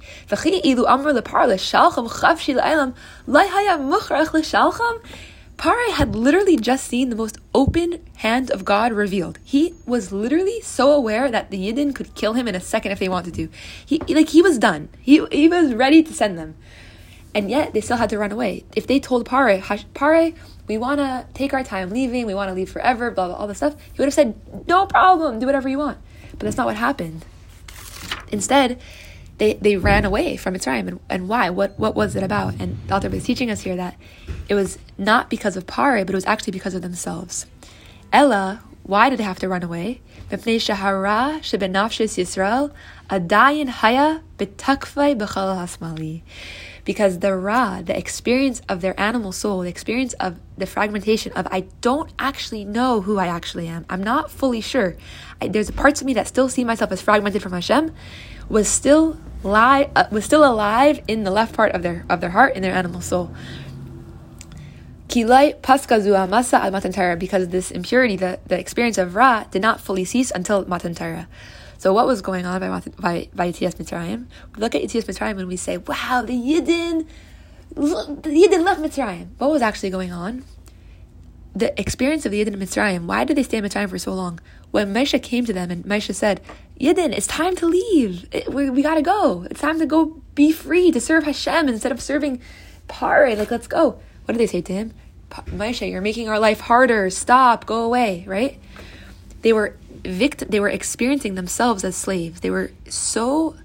Pare 5.63 5.93
had 5.93 6.17
literally 6.17 6.57
just 6.57 6.85
seen 6.87 7.11
the 7.11 7.17
most 7.17 7.39
open 7.55 8.05
hand 8.17 8.51
of 8.51 8.65
God 8.65 8.93
revealed. 8.93 9.39
He 9.45 9.75
was 9.87 10.11
literally 10.11 10.61
so 10.61 10.91
aware 10.93 11.31
that 11.31 11.51
the 11.51 11.59
Yidden 11.59 11.95
could 11.95 12.15
kill 12.15 12.33
him 12.33 12.49
in 12.49 12.55
a 12.55 12.61
second 12.61 12.91
if 12.91 12.99
they 12.99 13.09
wanted 13.09 13.35
to. 13.35 13.49
He 13.87 13.99
like 14.09 14.31
he 14.31 14.43
was 14.43 14.59
done. 14.59 14.89
He 15.01 15.25
he 15.31 15.49
was 15.49 15.73
ready 15.75 16.03
to 16.03 16.13
send 16.13 16.37
them. 16.37 16.57
And 17.35 17.49
yet 17.49 17.73
they 17.73 17.81
still 17.81 17.97
had 17.97 18.11
to 18.11 18.19
run 18.19 18.33
away. 18.33 18.65
If 18.75 18.87
they 18.87 18.99
told 19.01 19.25
Pare, 19.25 19.63
Pare, 19.95 20.33
we 20.67 20.79
want 20.79 20.99
to 20.99 21.27
take 21.33 21.55
our 21.55 21.65
time 21.65 21.91
leaving, 21.91 22.27
we 22.27 22.35
want 22.35 22.49
to 22.49 22.55
leave 22.55 22.71
forever, 22.71 23.11
blah, 23.11 23.29
blah, 23.29 23.37
all 23.37 23.47
this 23.47 23.59
stuff, 23.59 23.75
he 23.93 23.99
would 23.99 24.07
have 24.07 24.15
said, 24.15 24.35
no 24.69 24.87
problem, 24.87 25.39
do 25.39 25.47
whatever 25.47 25.69
you 25.69 25.79
want. 25.79 25.99
But 26.33 26.41
that's 26.41 26.57
not 26.57 26.67
what 26.67 26.77
happened. 26.77 27.25
Instead, 28.31 28.81
they, 29.39 29.55
they 29.55 29.77
ran 29.77 30.05
away 30.05 30.37
from 30.37 30.55
Mitzrayim. 30.55 30.89
And, 30.89 31.01
and 31.09 31.29
why? 31.29 31.51
What, 31.51 31.79
what 31.79 31.95
was 31.95 32.17
it 32.17 32.23
about? 32.23 32.55
And 32.61 32.79
the 32.87 32.95
author 32.95 33.09
was 33.09 33.25
teaching 33.25 33.51
us 33.51 33.63
here 33.63 33.77
that 33.77 33.97
it 34.49 34.55
was 34.55 34.79
not 34.99 35.31
because 35.31 35.57
of 35.57 35.67
Pare, 35.67 36.05
but 36.05 36.11
it 36.11 36.15
was 36.15 36.27
actually 36.27 36.53
because 36.53 36.75
of 36.75 36.83
themselves. 36.83 37.47
Ella, 38.13 38.63
Why 38.85 39.11
did 39.11 39.19
they 39.21 39.25
have 39.25 39.39
to 39.41 39.49
run 39.49 39.63
away? 39.63 40.01
Because 46.85 47.21
the 47.21 47.37
Ra, 47.37 47.83
the 47.83 47.97
experience 47.97 48.61
of 48.69 48.81
their 48.81 48.99
animal 48.99 49.31
soul, 49.31 49.61
the 49.61 49.69
experience 49.69 50.15
of 50.15 50.41
the 50.59 50.67
fragmentation 50.67 51.33
of 51.33 51.47
I 51.53 51.67
don't 51.81 52.11
actually 52.19 52.65
know 52.65 53.03
who 53.03 53.19
I 53.19 53.29
actually 53.29 53.69
am. 53.69 53.87
I'm 53.89 54.03
not 54.03 54.33
fully 54.33 54.61
sure. 54.61 54.97
I, 55.41 55.47
there's 55.47 55.71
parts 55.71 56.01
of 56.01 56.07
me 56.09 56.15
that 56.15 56.27
still 56.27 56.49
see 56.49 56.65
myself 56.65 56.91
as 56.91 57.01
fragmented 57.01 57.41
from 57.41 57.53
Hashem, 57.53 57.93
was 58.49 58.67
still 58.67 59.17
li- 59.45 59.89
uh, 59.95 60.07
was 60.11 60.25
still 60.25 60.45
alive 60.45 61.01
in 61.07 61.23
the 61.23 61.31
left 61.31 61.55
part 61.55 61.73
of 61.73 61.83
their 61.83 62.05
of 62.09 62.21
their 62.21 62.31
heart 62.31 62.57
in 62.57 62.63
their 62.63 62.75
animal 62.75 63.01
soul. 63.01 63.33
Kilai 65.13 65.55
paskazu 65.61 66.19
amasa 66.19 66.57
al 66.57 66.71
matan 66.71 67.19
because 67.19 67.49
this 67.49 67.71
impurity, 67.71 68.17
the, 68.17 68.41
the 68.47 68.59
experience 68.59 68.97
of 68.97 69.15
Ra, 69.15 69.45
did 69.51 69.61
not 69.61 69.79
fully 69.79 70.07
cease 70.07 70.31
until 70.31 70.65
matan 70.65 70.95
So 71.77 71.93
what 71.93 72.07
was 72.07 72.23
going 72.23 72.47
on 72.47 72.61
by 72.61 72.81
by, 72.99 73.29
by 73.35 73.53
Yitzias 73.53 73.75
Mitzrayim? 73.75 74.25
We 74.57 74.61
look 74.63 74.75
at 74.75 74.81
Yitzias 74.81 75.05
Mitzrayim 75.05 75.39
and 75.39 75.49
we 75.49 75.59
say, 75.59 75.77
"Wow, 75.77 76.23
the 76.27 76.33
Yidden, 76.33 77.07
the 77.75 78.31
Yidden 78.31 78.65
left 78.65 78.81
Mitzrayim." 78.81 79.29
What 79.37 79.51
was 79.51 79.61
actually 79.61 79.91
going 79.91 80.13
on? 80.13 80.45
The 81.55 81.79
experience 81.79 82.25
of 82.25 82.33
the 82.33 82.43
Yidden 82.43 82.55
in 82.55 82.61
Mitzrayim. 82.61 83.05
Why 83.05 83.25
did 83.25 83.37
they 83.37 83.43
stay 83.43 83.59
in 83.59 83.65
Mitzrayim 83.65 83.91
for 83.91 83.99
so 83.99 84.15
long? 84.15 84.41
When 84.71 84.95
Moshe 84.95 85.23
came 85.23 85.45
to 85.45 85.53
them 85.53 85.71
and 85.71 85.85
Moshe 85.85 86.15
said, 86.15 86.41
"Yidden, 86.81 87.13
it's 87.13 87.27
time 87.27 87.55
to 87.57 87.67
leave. 87.67 88.27
It, 88.33 88.51
we, 88.51 88.71
we 88.71 88.81
got 88.81 88.95
to 88.95 89.03
go. 89.03 89.47
It's 89.51 89.61
time 89.61 89.79
to 89.79 89.85
go 89.85 90.23
be 90.35 90.53
free 90.53 90.91
to 90.91 91.03
serve 91.03 91.25
Hashem 91.25 91.69
instead 91.69 91.93
of 91.93 92.01
serving 92.01 92.41
Pare. 92.89 93.37
Like, 93.37 93.51
let's 93.51 93.67
go." 93.67 94.01
What 94.25 94.33
did 94.33 94.39
they 94.39 94.47
say 94.47 94.63
to 94.63 94.73
him? 94.73 94.95
Moshe, 95.47 95.91
you're 95.91 96.01
making 96.01 96.29
our 96.29 96.39
life 96.39 96.61
harder. 96.61 97.11
Stop. 97.11 97.67
Go 97.67 97.85
away. 97.85 98.25
Right? 98.27 98.59
They 99.43 99.53
were 99.53 99.77
vict- 100.05 100.51
They 100.51 100.61
were 100.61 100.69
experiencing 100.69 101.35
themselves 101.35 101.85
as 101.85 101.97
slaves. 101.97 102.41
They 102.41 102.51
were 102.51 102.71
so 102.89 103.57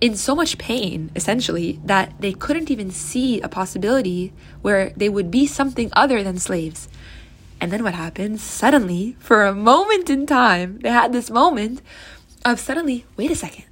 in 0.00 0.16
so 0.16 0.34
much 0.34 0.58
pain, 0.58 1.12
essentially, 1.14 1.78
that 1.84 2.12
they 2.18 2.32
couldn't 2.32 2.72
even 2.72 2.90
see 2.90 3.40
a 3.40 3.48
possibility 3.48 4.32
where 4.60 4.90
they 4.96 5.08
would 5.08 5.30
be 5.30 5.46
something 5.46 5.90
other 5.92 6.24
than 6.24 6.38
slaves. 6.40 6.88
And 7.60 7.70
then 7.70 7.84
what 7.84 7.94
happens? 7.94 8.42
Suddenly, 8.42 9.14
for 9.20 9.44
a 9.44 9.54
moment 9.54 10.10
in 10.10 10.26
time, 10.26 10.80
they 10.80 10.90
had 10.90 11.12
this 11.12 11.30
moment 11.30 11.82
of 12.44 12.58
suddenly, 12.58 13.06
wait 13.16 13.30
a 13.30 13.36
second 13.36 13.64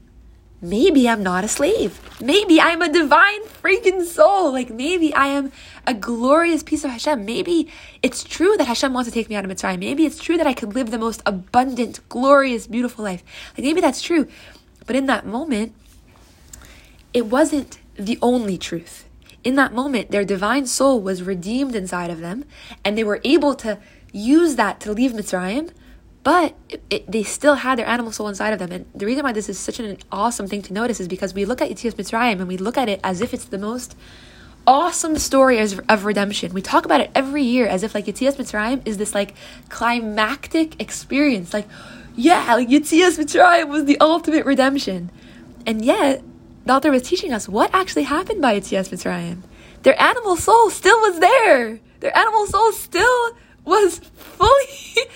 maybe 0.61 1.09
I'm 1.09 1.23
not 1.23 1.45
a 1.45 1.49
slave. 1.49 2.01
Maybe 2.21 2.61
I'm 2.61 2.83
a 2.83 2.93
divine 2.93 3.45
freaking 3.45 4.05
soul. 4.05 4.53
Like 4.53 4.71
maybe 4.71 5.15
I 5.15 5.29
am 5.29 5.53
a 5.91 5.95
glorious 5.95 6.63
piece 6.63 6.85
of 6.85 6.91
Hashem. 6.91 7.25
Maybe 7.25 7.69
it's 8.01 8.23
true 8.23 8.57
that 8.57 8.67
Hashem 8.67 8.93
wants 8.93 9.11
to 9.11 9.15
take 9.15 9.29
me 9.29 9.35
out 9.35 9.45
of 9.45 9.51
Mitzrayim. 9.51 9.81
Maybe 9.81 10.07
it's 10.07 10.23
true 10.23 10.37
that 10.37 10.47
I 10.47 10.55
could 10.55 10.75
live 10.75 10.91
the 10.91 10.99
most 10.99 11.21
abundant, 11.27 12.01
glorious, 12.09 12.69
beautiful 12.69 13.05
life. 13.05 13.25
Like 13.59 13.65
maybe 13.65 13.81
that's 13.81 14.01
true. 14.01 14.29
But 14.87 14.95
in 14.95 15.07
that 15.07 15.27
moment, 15.27 15.75
it 17.13 17.27
wasn't 17.27 17.81
the 17.97 18.19
only 18.23 18.57
truth. 18.57 19.07
In 19.43 19.57
that 19.57 19.73
moment, 19.73 20.13
their 20.13 20.25
divine 20.25 20.67
soul 20.67 21.01
was 21.01 21.25
redeemed 21.25 21.75
inside 21.75 22.11
of 22.11 22.21
them, 22.21 22.45
and 22.85 22.97
they 22.97 23.05
were 23.05 23.21
able 23.25 23.55
to 23.57 23.79
use 24.13 24.55
that 24.57 24.81
to 24.81 24.93
leave 24.93 25.13
Mitzrayim 25.13 25.71
but 26.23 26.55
it, 26.69 26.83
it, 26.91 27.11
they 27.11 27.23
still 27.23 27.55
had 27.57 27.79
their 27.79 27.87
animal 27.87 28.13
soul 28.13 28.29
inside 28.29 28.53
of 28.53 28.59
them. 28.59 28.71
And 28.73 28.87
the 28.95 29.07
reason 29.07 29.25
why 29.25 29.33
this 29.33 29.49
is 29.49 29.59
such 29.59 29.81
an 29.81 29.97
awesome 30.13 30.47
thing 30.47 30.63
to 30.63 30.73
notice 30.73 31.01
is 31.01 31.09
because 31.09 31.33
we 31.33 31.45
look 31.45 31.63
at 31.63 31.71
Yitzias 31.71 31.95
Mitzrayim 31.95 32.41
and 32.41 32.49
we 32.49 32.59
look 32.59 32.77
at 32.77 32.89
it 32.89 33.01
as 33.03 33.21
if 33.21 33.33
it's 33.33 33.47
the 33.47 33.59
most 33.59 33.97
awesome 34.71 35.19
story 35.19 35.59
of, 35.59 35.81
of 35.89 36.05
redemption. 36.05 36.53
We 36.53 36.63
talk 36.63 36.85
about 36.85 37.01
it 37.01 37.11
every 37.13 37.43
year 37.43 37.67
as 37.67 37.83
if 37.83 37.93
like 37.93 38.07
Yitzias 38.07 38.37
Mitzrayim 38.37 38.87
is 38.87 38.99
this 38.99 39.17
like 39.17 39.35
climactic 39.69 40.81
experience. 40.81 41.53
Like, 41.53 41.67
yeah, 42.15 42.55
like 42.55 42.69
Yitzias 42.69 43.19
Mitzrayim 43.19 43.69
was 43.69 43.87
the 43.87 43.99
ultimate 43.99 44.47
redemption. 44.47 45.11
And 45.67 45.85
yet, 45.85 46.23
the 46.67 46.73
author 46.73 46.93
was 46.93 47.03
teaching 47.03 47.33
us 47.33 47.49
what 47.49 47.75
actually 47.75 48.05
happened 48.05 48.41
by 48.41 48.61
Yitzias 48.61 48.91
Mitzrayim. 48.91 49.39
Their 49.83 50.01
animal 50.01 50.37
soul 50.37 50.71
still 50.71 51.01
was 51.01 51.19
there. 51.19 51.81
Their 51.99 52.17
animal 52.17 52.47
soul 52.47 52.71
still 52.71 53.37
was 53.65 53.99
fully 54.15 55.09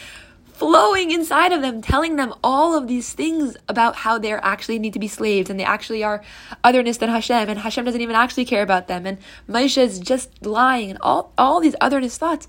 flowing 0.54 1.10
inside 1.10 1.52
of 1.52 1.60
them, 1.60 1.82
telling 1.82 2.16
them 2.16 2.32
all 2.42 2.76
of 2.76 2.86
these 2.86 3.12
things 3.12 3.56
about 3.68 3.96
how 3.96 4.18
they 4.18 4.32
actually 4.32 4.78
need 4.78 4.92
to 4.92 4.98
be 4.98 5.08
slaves 5.08 5.50
and 5.50 5.58
they 5.58 5.64
actually 5.64 6.02
are 6.04 6.22
otherness 6.62 6.98
than 6.98 7.10
Hashem 7.10 7.48
and 7.48 7.58
Hashem 7.58 7.84
doesn't 7.84 8.00
even 8.00 8.16
actually 8.16 8.44
care 8.44 8.62
about 8.62 8.86
them 8.86 9.04
and 9.04 9.18
Moshe 9.48 9.76
is 9.76 9.98
just 9.98 10.46
lying 10.46 10.90
and 10.90 10.98
all, 11.02 11.32
all 11.36 11.60
these 11.60 11.74
otherness 11.80 12.16
thoughts. 12.16 12.46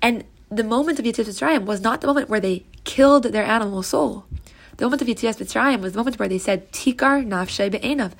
And 0.00 0.24
the 0.50 0.64
moment 0.64 0.98
of 1.00 1.04
Yetzias 1.04 1.26
Mitzrayim 1.26 1.64
was 1.64 1.80
not 1.80 2.00
the 2.00 2.06
moment 2.06 2.28
where 2.28 2.40
they 2.40 2.64
killed 2.84 3.24
their 3.24 3.44
animal 3.44 3.82
soul. 3.82 4.24
The 4.76 4.84
moment 4.84 5.02
of 5.02 5.08
Yetzias 5.08 5.38
Mitzrayim 5.38 5.80
was 5.80 5.92
the 5.94 5.98
moment 5.98 6.18
where 6.20 6.28
they 6.28 6.38
said, 6.38 6.70
Tikar 6.70 7.26
nafshay 7.26 7.70
be'enav. 7.70 8.12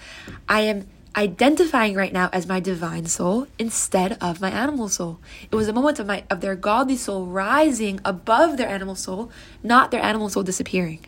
I 0.49 0.63
am 0.63 0.89
identifying 1.17 1.95
right 1.95 2.13
now 2.13 2.29
as 2.33 2.47
my 2.47 2.61
divine 2.61 3.07
soul 3.07 3.47
instead 3.59 4.19
of 4.21 4.41
my 4.41 4.51
animal 4.51 4.89
soul. 4.89 5.19
It 5.51 5.57
was 5.57 5.67
a 5.67 5.73
moment 5.73 5.99
of 5.99 6.07
my 6.07 6.25
of 6.31 6.41
their 6.41 6.55
godly 6.55 6.97
soul 6.97 7.27
rising 7.27 8.01
above 8.05 8.57
their 8.57 8.69
animal 8.69 8.95
soul, 8.95 9.31
not 9.63 9.91
their 9.91 10.03
animal 10.03 10.29
soul 10.29 10.43
disappearing. 10.43 11.01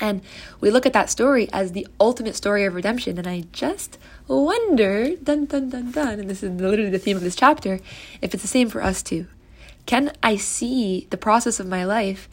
And 0.00 0.22
we 0.60 0.70
look 0.70 0.86
at 0.86 0.92
that 0.92 1.08
story 1.08 1.48
as 1.52 1.72
the 1.72 1.86
ultimate 2.00 2.34
story 2.34 2.64
of 2.64 2.74
redemption. 2.74 3.16
And 3.16 3.26
I 3.26 3.44
just 3.52 3.96
wonder, 4.26 5.14
dun 5.16 5.46
dun 5.46 5.70
dun 5.70 5.92
dun, 5.92 6.18
and 6.18 6.28
this 6.28 6.42
is 6.42 6.60
literally 6.60 6.90
the 6.90 6.98
theme 6.98 7.16
of 7.16 7.22
this 7.22 7.36
chapter, 7.36 7.78
if 8.20 8.34
it's 8.34 8.42
the 8.42 8.48
same 8.48 8.68
for 8.68 8.82
us 8.82 9.02
too. 9.02 9.28
Can 9.86 10.12
I 10.22 10.36
see 10.36 11.06
the 11.10 11.16
process 11.16 11.60
of 11.60 11.68
my 11.68 11.84
life 11.84 12.28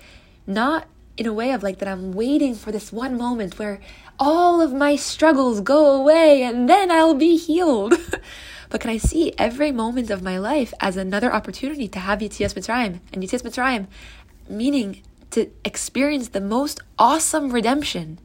not 0.47 0.87
in 1.17 1.27
a 1.27 1.33
way 1.33 1.51
of 1.51 1.61
like 1.61 1.77
that 1.79 1.87
I'm 1.87 2.13
waiting 2.13 2.55
for 2.55 2.71
this 2.71 2.91
one 2.91 3.17
moment 3.17 3.59
where 3.59 3.79
all 4.19 4.61
of 4.61 4.73
my 4.73 4.95
struggles 4.95 5.61
go 5.61 5.95
away 5.99 6.43
and 6.43 6.69
then 6.69 6.91
I'll 6.91 7.15
be 7.15 7.37
healed. 7.37 7.95
but 8.69 8.81
can 8.81 8.89
I 8.89 8.97
see 8.97 9.33
every 9.37 9.71
moment 9.71 10.09
of 10.09 10.21
my 10.21 10.37
life 10.37 10.73
as 10.79 10.97
another 10.97 11.33
opportunity 11.33 11.87
to 11.89 11.99
have 11.99 12.19
Yitzias 12.19 12.53
Mitzrayim? 12.53 12.99
And 13.13 13.23
Yitzias 13.23 13.43
Mitzrayim 13.43 13.87
meaning 14.49 15.01
to 15.31 15.49
experience 15.63 16.29
the 16.29 16.41
most 16.41 16.81
awesome 16.99 17.51
redemption. 17.51 18.19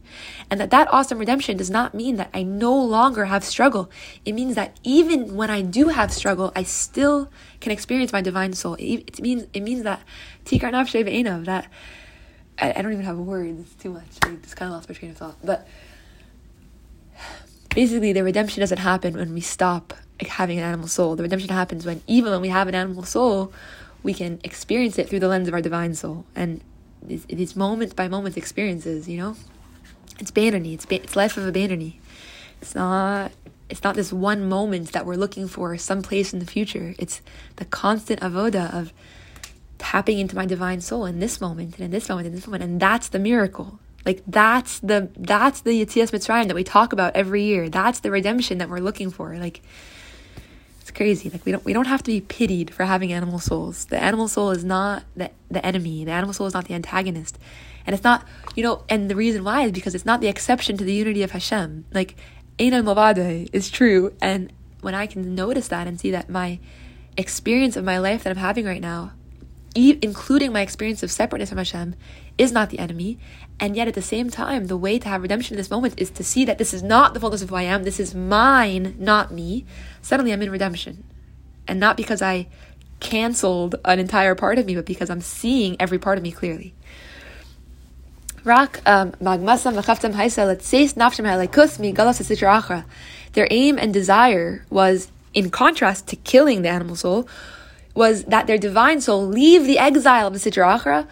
And 0.50 0.60
that 0.60 0.70
that 0.70 0.92
awesome 0.92 1.18
redemption 1.18 1.56
does 1.56 1.70
not 1.70 1.94
mean 1.94 2.16
that 2.16 2.30
I 2.34 2.42
no 2.42 2.74
longer 2.74 3.26
have 3.26 3.44
struggle. 3.44 3.90
It 4.24 4.32
means 4.32 4.56
that 4.56 4.78
even 4.82 5.36
when 5.36 5.48
I 5.48 5.62
do 5.62 5.88
have 5.88 6.12
struggle, 6.12 6.52
I 6.56 6.64
still 6.64 7.30
can 7.60 7.72
experience 7.72 8.12
my 8.12 8.20
divine 8.20 8.52
soul. 8.52 8.76
It, 8.78 9.20
means 9.20 9.46
it 9.54 9.62
means 9.62 9.84
that 9.84 10.02
tikar 10.44 10.72
nafshe 10.72 11.44
that 11.44 11.68
I, 12.58 12.72
I, 12.76 12.82
don't 12.82 12.92
even 12.92 13.04
have 13.04 13.18
words. 13.18 13.60
It's 13.60 13.74
too 13.74 13.90
much. 13.90 14.06
I 14.22 14.34
just 14.36 14.56
kind 14.56 14.70
of 14.70 14.76
lost 14.76 14.88
my 14.88 14.94
train 14.94 15.10
of 15.10 15.18
thought. 15.18 15.36
But 15.44 15.68
basically 17.74 18.12
the 18.12 18.24
redemption 18.24 18.60
doesn't 18.60 18.78
happen 18.78 19.14
when 19.14 19.34
we 19.34 19.40
stop 19.40 19.92
having 20.26 20.58
an 20.58 20.64
animal 20.64 20.88
soul. 20.88 21.16
The 21.16 21.22
redemption 21.22 21.50
happens 21.50 21.84
when 21.84 22.02
even 22.06 22.32
when 22.32 22.40
we 22.40 22.48
have 22.48 22.68
an 22.68 22.74
animal 22.74 23.04
soul, 23.04 23.52
we 24.02 24.14
can 24.14 24.40
experience 24.44 24.98
it 24.98 25.08
through 25.08 25.20
the 25.20 25.28
lens 25.28 25.48
of 25.48 25.54
our 25.54 25.60
divine 25.60 25.94
soul. 25.94 26.24
And 26.34 26.62
these, 27.02 27.24
these 27.26 27.56
moment 27.56 27.94
by 27.94 28.08
moment 28.08 28.36
experiences, 28.36 29.08
you 29.08 29.18
know, 29.18 29.36
it's 30.18 30.30
Beinoni. 30.30 30.74
It's 30.74 30.86
it's 30.90 31.16
life 31.16 31.36
of 31.36 31.46
a 31.46 31.52
Beinoni. 31.52 31.96
It's 32.60 32.74
not. 32.74 33.32
It's 33.68 33.82
not 33.82 33.96
this 33.96 34.12
one 34.12 34.48
moment 34.48 34.92
that 34.92 35.04
we're 35.04 35.16
looking 35.16 35.48
for 35.48 35.76
someplace 35.76 36.32
in 36.32 36.38
the 36.38 36.46
future. 36.46 36.94
It's 36.98 37.20
the 37.56 37.64
constant 37.64 38.20
avoda 38.20 38.72
of 38.72 38.92
tapping 39.78 40.18
into 40.18 40.36
my 40.36 40.46
divine 40.46 40.80
soul 40.80 41.06
in 41.06 41.18
this 41.18 41.40
moment 41.40 41.76
and 41.76 41.84
in 41.84 41.90
this 41.90 42.08
moment 42.08 42.26
and 42.26 42.36
this 42.36 42.46
moment, 42.46 42.62
and 42.64 42.80
that's 42.80 43.08
the 43.08 43.18
miracle. 43.18 43.78
Like 44.06 44.22
that's 44.26 44.78
the 44.78 45.10
that's 45.16 45.62
the 45.62 45.84
Yitzias 45.84 46.12
Mitzrayim 46.12 46.46
that 46.46 46.54
we 46.54 46.62
talk 46.62 46.92
about 46.92 47.16
every 47.16 47.42
year. 47.42 47.68
That's 47.68 47.98
the 47.98 48.10
redemption 48.10 48.58
that 48.58 48.68
we're 48.68 48.78
looking 48.78 49.10
for. 49.10 49.36
Like 49.36 49.62
it's 50.80 50.92
crazy. 50.92 51.28
Like 51.28 51.44
we 51.44 51.50
don't 51.50 51.64
we 51.64 51.72
don't 51.72 51.88
have 51.88 52.04
to 52.04 52.12
be 52.12 52.20
pitied 52.20 52.72
for 52.72 52.84
having 52.84 53.12
animal 53.12 53.40
souls. 53.40 53.86
The 53.86 54.00
animal 54.00 54.28
soul 54.28 54.52
is 54.52 54.64
not 54.64 55.02
the 55.16 55.32
the 55.50 55.64
enemy. 55.66 56.04
The 56.04 56.12
animal 56.12 56.32
soul 56.32 56.46
is 56.46 56.54
not 56.54 56.66
the 56.66 56.74
antagonist. 56.74 57.36
And 57.84 57.94
it's 57.94 58.04
not, 58.04 58.24
you 58.54 58.62
know, 58.62 58.84
and 58.88 59.10
the 59.10 59.16
reason 59.16 59.44
why 59.44 59.62
is 59.62 59.72
because 59.72 59.94
it's 59.94 60.06
not 60.06 60.20
the 60.20 60.28
exception 60.28 60.76
to 60.76 60.84
the 60.84 60.92
unity 60.92 61.22
of 61.22 61.32
Hashem. 61.32 61.84
Like 61.92 62.16
Einan 62.58 62.84
Mavade 62.84 63.48
is 63.52 63.70
true. 63.70 64.14
And 64.20 64.52
when 64.80 64.94
I 64.94 65.06
can 65.06 65.34
notice 65.34 65.68
that 65.68 65.88
and 65.88 65.98
see 65.98 66.12
that 66.12 66.30
my 66.30 66.60
experience 67.16 67.76
of 67.76 67.84
my 67.84 67.98
life 67.98 68.22
that 68.22 68.30
I'm 68.30 68.36
having 68.36 68.66
right 68.66 68.80
now 68.80 69.12
e- 69.76 69.98
including 70.02 70.52
my 70.52 70.62
experience 70.62 71.02
of 71.02 71.10
separateness 71.10 71.50
from 71.50 71.58
Hashem, 71.58 71.94
is 72.38 72.52
not 72.52 72.70
the 72.70 72.78
enemy. 72.78 73.18
And 73.58 73.76
yet, 73.76 73.88
at 73.88 73.94
the 73.94 74.02
same 74.02 74.28
time, 74.30 74.66
the 74.66 74.76
way 74.76 74.98
to 74.98 75.08
have 75.08 75.22
redemption 75.22 75.54
in 75.54 75.58
this 75.58 75.70
moment 75.70 75.94
is 75.96 76.10
to 76.10 76.24
see 76.24 76.44
that 76.44 76.58
this 76.58 76.74
is 76.74 76.82
not 76.82 77.14
the 77.14 77.20
fullness 77.20 77.42
of 77.42 77.50
who 77.50 77.56
I 77.56 77.62
am. 77.62 77.84
This 77.84 78.00
is 78.00 78.14
mine, 78.14 78.94
not 78.98 79.32
me. 79.32 79.64
Suddenly, 80.02 80.32
I'm 80.32 80.42
in 80.42 80.50
redemption. 80.50 81.04
And 81.68 81.80
not 81.80 81.96
because 81.96 82.20
I 82.20 82.48
canceled 83.00 83.76
an 83.84 83.98
entire 83.98 84.34
part 84.34 84.58
of 84.58 84.66
me, 84.66 84.74
but 84.74 84.86
because 84.86 85.10
I'm 85.10 85.20
seeing 85.20 85.76
every 85.80 85.98
part 85.98 86.18
of 86.18 86.22
me 86.22 86.32
clearly. 86.32 86.74
Um, 88.86 89.12
Their 93.32 93.48
aim 93.50 93.78
and 93.78 93.92
desire 93.92 94.64
was, 94.70 95.10
in 95.34 95.50
contrast 95.50 96.06
to 96.08 96.16
killing 96.16 96.62
the 96.62 96.68
animal 96.68 96.96
soul, 96.96 97.28
was 97.96 98.24
that 98.24 98.46
their 98.46 98.58
divine 98.58 99.00
soul 99.00 99.26
leave 99.26 99.64
the 99.64 99.78
exile 99.78 100.26
of 100.28 100.32
the 100.32 100.38
Sitra 100.38 100.78
Achra, 100.78 101.08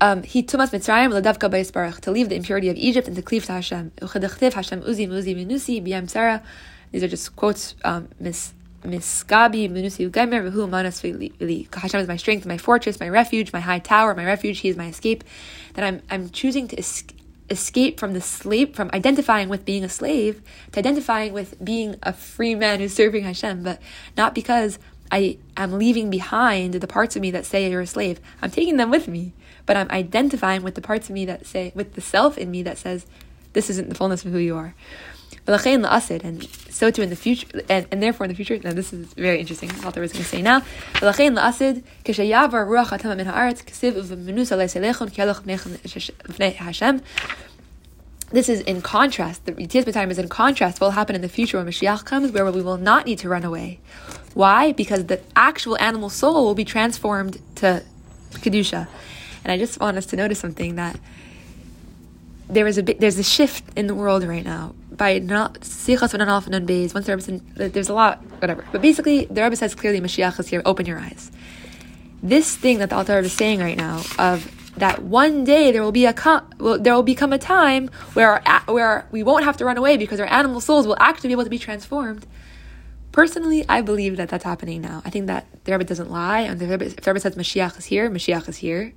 um, 0.00 0.22
he 0.22 0.42
tumas 0.42 0.70
Mitzrayim 0.70 1.12
ladavka 1.12 1.72
baruch 1.72 2.00
to 2.00 2.10
leave 2.10 2.28
the 2.28 2.34
impurity 2.34 2.68
of 2.68 2.76
Egypt 2.76 3.06
and 3.06 3.16
to 3.16 3.22
cleave 3.22 3.44
to 3.46 3.52
Hashem. 3.52 3.92
Hashem 4.00 4.08
uzi 4.10 5.08
muzi 5.08 5.34
minusi 5.34 5.82
b'yam 5.82 6.10
Sarah. 6.10 6.42
These 6.90 7.04
are 7.04 7.08
just 7.08 7.34
quotes. 7.36 7.74
Um, 7.84 8.08
minusi 8.20 8.52
ugemer 10.10 10.50
v'hu 10.50 10.68
manas 10.68 11.00
Hashem 11.00 12.00
is 12.00 12.08
my 12.08 12.16
strength, 12.16 12.44
my 12.44 12.58
fortress, 12.58 12.98
my 13.00 13.08
refuge, 13.08 13.52
my 13.52 13.60
high 13.60 13.78
tower, 13.78 14.14
my 14.14 14.26
refuge. 14.26 14.58
He 14.58 14.68
is 14.68 14.76
my 14.76 14.88
escape. 14.88 15.24
That 15.74 15.84
I'm 15.84 16.02
I'm 16.10 16.28
choosing 16.30 16.68
to 16.68 16.76
escape 16.76 17.20
escape 17.50 18.00
from 18.00 18.14
the 18.14 18.20
slave 18.22 18.74
from 18.74 18.90
identifying 18.94 19.50
with 19.50 19.66
being 19.66 19.84
a 19.84 19.88
slave 19.88 20.40
to 20.72 20.78
identifying 20.78 21.30
with 21.30 21.62
being 21.62 21.94
a 22.02 22.10
free 22.10 22.54
man 22.54 22.80
who's 22.80 22.94
serving 22.94 23.22
Hashem, 23.22 23.62
but 23.62 23.80
not 24.16 24.34
because 24.34 24.78
I 25.14 25.38
am 25.56 25.78
leaving 25.78 26.10
behind 26.10 26.74
the 26.74 26.86
parts 26.86 27.14
of 27.16 27.22
me 27.22 27.30
that 27.30 27.46
say 27.46 27.70
you're 27.70 27.80
a 27.80 27.86
slave. 27.86 28.20
I'm 28.42 28.50
taking 28.50 28.76
them 28.76 28.90
with 28.90 29.06
me 29.08 29.32
but 29.66 29.76
I'm 29.76 29.90
identifying 29.90 30.62
with 30.62 30.74
the 30.74 30.80
parts 30.80 31.08
of 31.08 31.14
me 31.14 31.24
that 31.26 31.46
say, 31.46 31.72
with 31.74 31.94
the 31.94 32.00
self 32.00 32.36
in 32.38 32.50
me 32.50 32.62
that 32.62 32.78
says, 32.78 33.06
this 33.52 33.70
isn't 33.70 33.88
the 33.88 33.94
fullness 33.94 34.24
of 34.24 34.32
who 34.32 34.38
you 34.38 34.56
are. 34.56 34.74
And 36.24 36.44
so 36.70 36.90
too 36.90 37.02
in 37.02 37.10
the 37.10 37.16
future, 37.16 37.46
and, 37.68 37.86
and 37.90 38.02
therefore 38.02 38.24
in 38.24 38.30
the 38.30 38.36
future, 38.36 38.58
now 38.62 38.72
this 38.72 38.92
is 38.92 39.12
very 39.14 39.40
interesting, 39.40 39.70
what 39.70 39.96
I 39.96 40.00
was 40.00 40.12
going 40.12 40.24
to 40.24 40.28
say 40.28 40.42
now. 40.42 40.62
This 48.30 48.48
is 48.48 48.60
in 48.62 48.82
contrast, 48.82 49.44
the 49.46 49.52
Yitzias 49.52 49.92
time 49.92 50.10
is 50.10 50.18
in 50.18 50.28
contrast 50.28 50.80
what 50.80 50.88
will 50.88 50.92
happen 50.92 51.14
in 51.14 51.22
the 51.22 51.28
future 51.28 51.58
when 51.58 51.66
Mashiach 51.66 52.04
comes, 52.04 52.32
where 52.32 52.50
we 52.50 52.62
will 52.62 52.78
not 52.78 53.06
need 53.06 53.18
to 53.20 53.28
run 53.28 53.44
away. 53.44 53.80
Why? 54.34 54.72
Because 54.72 55.06
the 55.06 55.20
actual 55.36 55.78
animal 55.78 56.10
soul 56.10 56.44
will 56.44 56.54
be 56.54 56.64
transformed 56.64 57.38
to 57.56 57.84
Kedusha. 58.32 58.88
And 59.44 59.52
I 59.52 59.58
just 59.58 59.78
want 59.78 59.96
us 59.98 60.06
to 60.06 60.16
notice 60.16 60.40
something 60.40 60.76
that 60.76 60.98
there 62.48 62.66
is 62.66 62.78
a 62.78 62.82
bit, 62.82 63.00
there's 63.00 63.18
a 63.18 63.22
shift 63.22 63.64
in 63.76 63.86
the 63.86 63.94
world 63.94 64.24
right 64.24 64.44
now 64.44 64.74
by 64.90 65.18
not 65.18 65.60
sichas 65.60 66.14
v'nanalf 66.14 66.46
and 66.46 66.68
beis. 66.68 66.94
Once 66.94 67.06
the 67.06 67.16
Rebbe 67.16 67.42
uh, 67.64 67.68
there's 67.68 67.88
a 67.88 67.94
lot, 67.94 68.22
whatever. 68.40 68.64
But 68.72 68.82
basically, 68.82 69.26
the 69.26 69.42
Rebbe 69.42 69.56
says 69.56 69.74
clearly, 69.74 70.00
Mashiach 70.00 70.38
is 70.40 70.48
here. 70.48 70.62
Open 70.64 70.86
your 70.86 70.98
eyes. 70.98 71.30
This 72.22 72.56
thing 72.56 72.78
that 72.78 72.90
the 72.90 72.96
Alter 72.96 73.16
Rebbe 73.16 73.26
is 73.26 73.32
saying 73.32 73.60
right 73.60 73.76
now 73.76 74.02
of 74.18 74.50
that 74.76 75.02
one 75.02 75.44
day 75.44 75.72
there 75.72 75.82
will 75.82 75.92
be 75.92 76.06
a 76.06 76.12
com- 76.12 76.48
well, 76.58 76.78
there 76.78 76.94
will 76.94 77.02
become 77.02 77.32
a 77.32 77.38
time 77.38 77.88
where 78.14 78.46
our, 78.46 78.60
where 78.62 79.06
we 79.12 79.22
won't 79.22 79.44
have 79.44 79.56
to 79.58 79.64
run 79.64 79.76
away 79.76 79.96
because 79.96 80.20
our 80.20 80.26
animal 80.26 80.60
souls 80.60 80.86
will 80.86 80.96
actually 80.98 81.28
be 81.28 81.32
able 81.32 81.44
to 81.44 81.50
be 81.50 81.58
transformed. 81.58 82.26
Personally, 83.12 83.64
I 83.68 83.80
believe 83.80 84.16
that 84.16 84.28
that's 84.28 84.42
happening 84.42 84.80
now. 84.80 85.00
I 85.04 85.10
think 85.10 85.26
that 85.28 85.46
the 85.64 85.72
Rebbe 85.72 85.84
doesn't 85.84 86.10
lie, 86.10 86.40
and 86.40 86.58
the 86.58 86.66
Rebbe, 86.66 86.86
if 86.86 86.96
the 86.96 87.10
Rebbe 87.12 87.20
says 87.20 87.36
Mashiach 87.36 87.78
is 87.78 87.84
here, 87.84 88.10
Mashiach 88.10 88.48
is 88.48 88.56
here. 88.56 88.92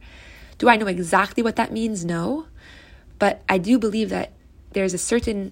Do 0.57 0.69
I 0.69 0.75
know 0.75 0.88
exactly 0.88 1.43
what 1.43 1.55
that 1.57 1.71
means? 1.71 2.03
No. 2.03 2.47
But 3.19 3.43
I 3.47 3.59
do 3.59 3.78
believe 3.78 4.09
that 4.09 4.34
there's 4.71 4.95
a 4.95 4.97
certain 4.97 5.51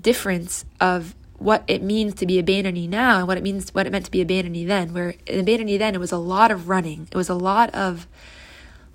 difference 0.00 0.64
of 0.80 1.16
what 1.38 1.64
it 1.66 1.82
means 1.82 2.14
to 2.14 2.26
be 2.26 2.38
a 2.38 2.42
Beinoni 2.42 2.88
now 2.88 3.18
and 3.18 3.26
what 3.26 3.38
it 3.38 3.42
means 3.42 3.74
what 3.74 3.86
it 3.86 3.90
meant 3.90 4.04
to 4.04 4.10
be 4.10 4.20
a 4.20 4.26
Beinoni 4.26 4.66
then. 4.66 4.92
Where 4.92 5.14
in 5.26 5.44
Beinoni 5.44 5.78
then 5.78 5.94
it 5.94 5.98
was 5.98 6.12
a 6.12 6.18
lot 6.18 6.50
of 6.50 6.68
running. 6.68 7.08
It 7.10 7.16
was 7.16 7.28
a 7.28 7.34
lot 7.34 7.70
of 7.74 8.06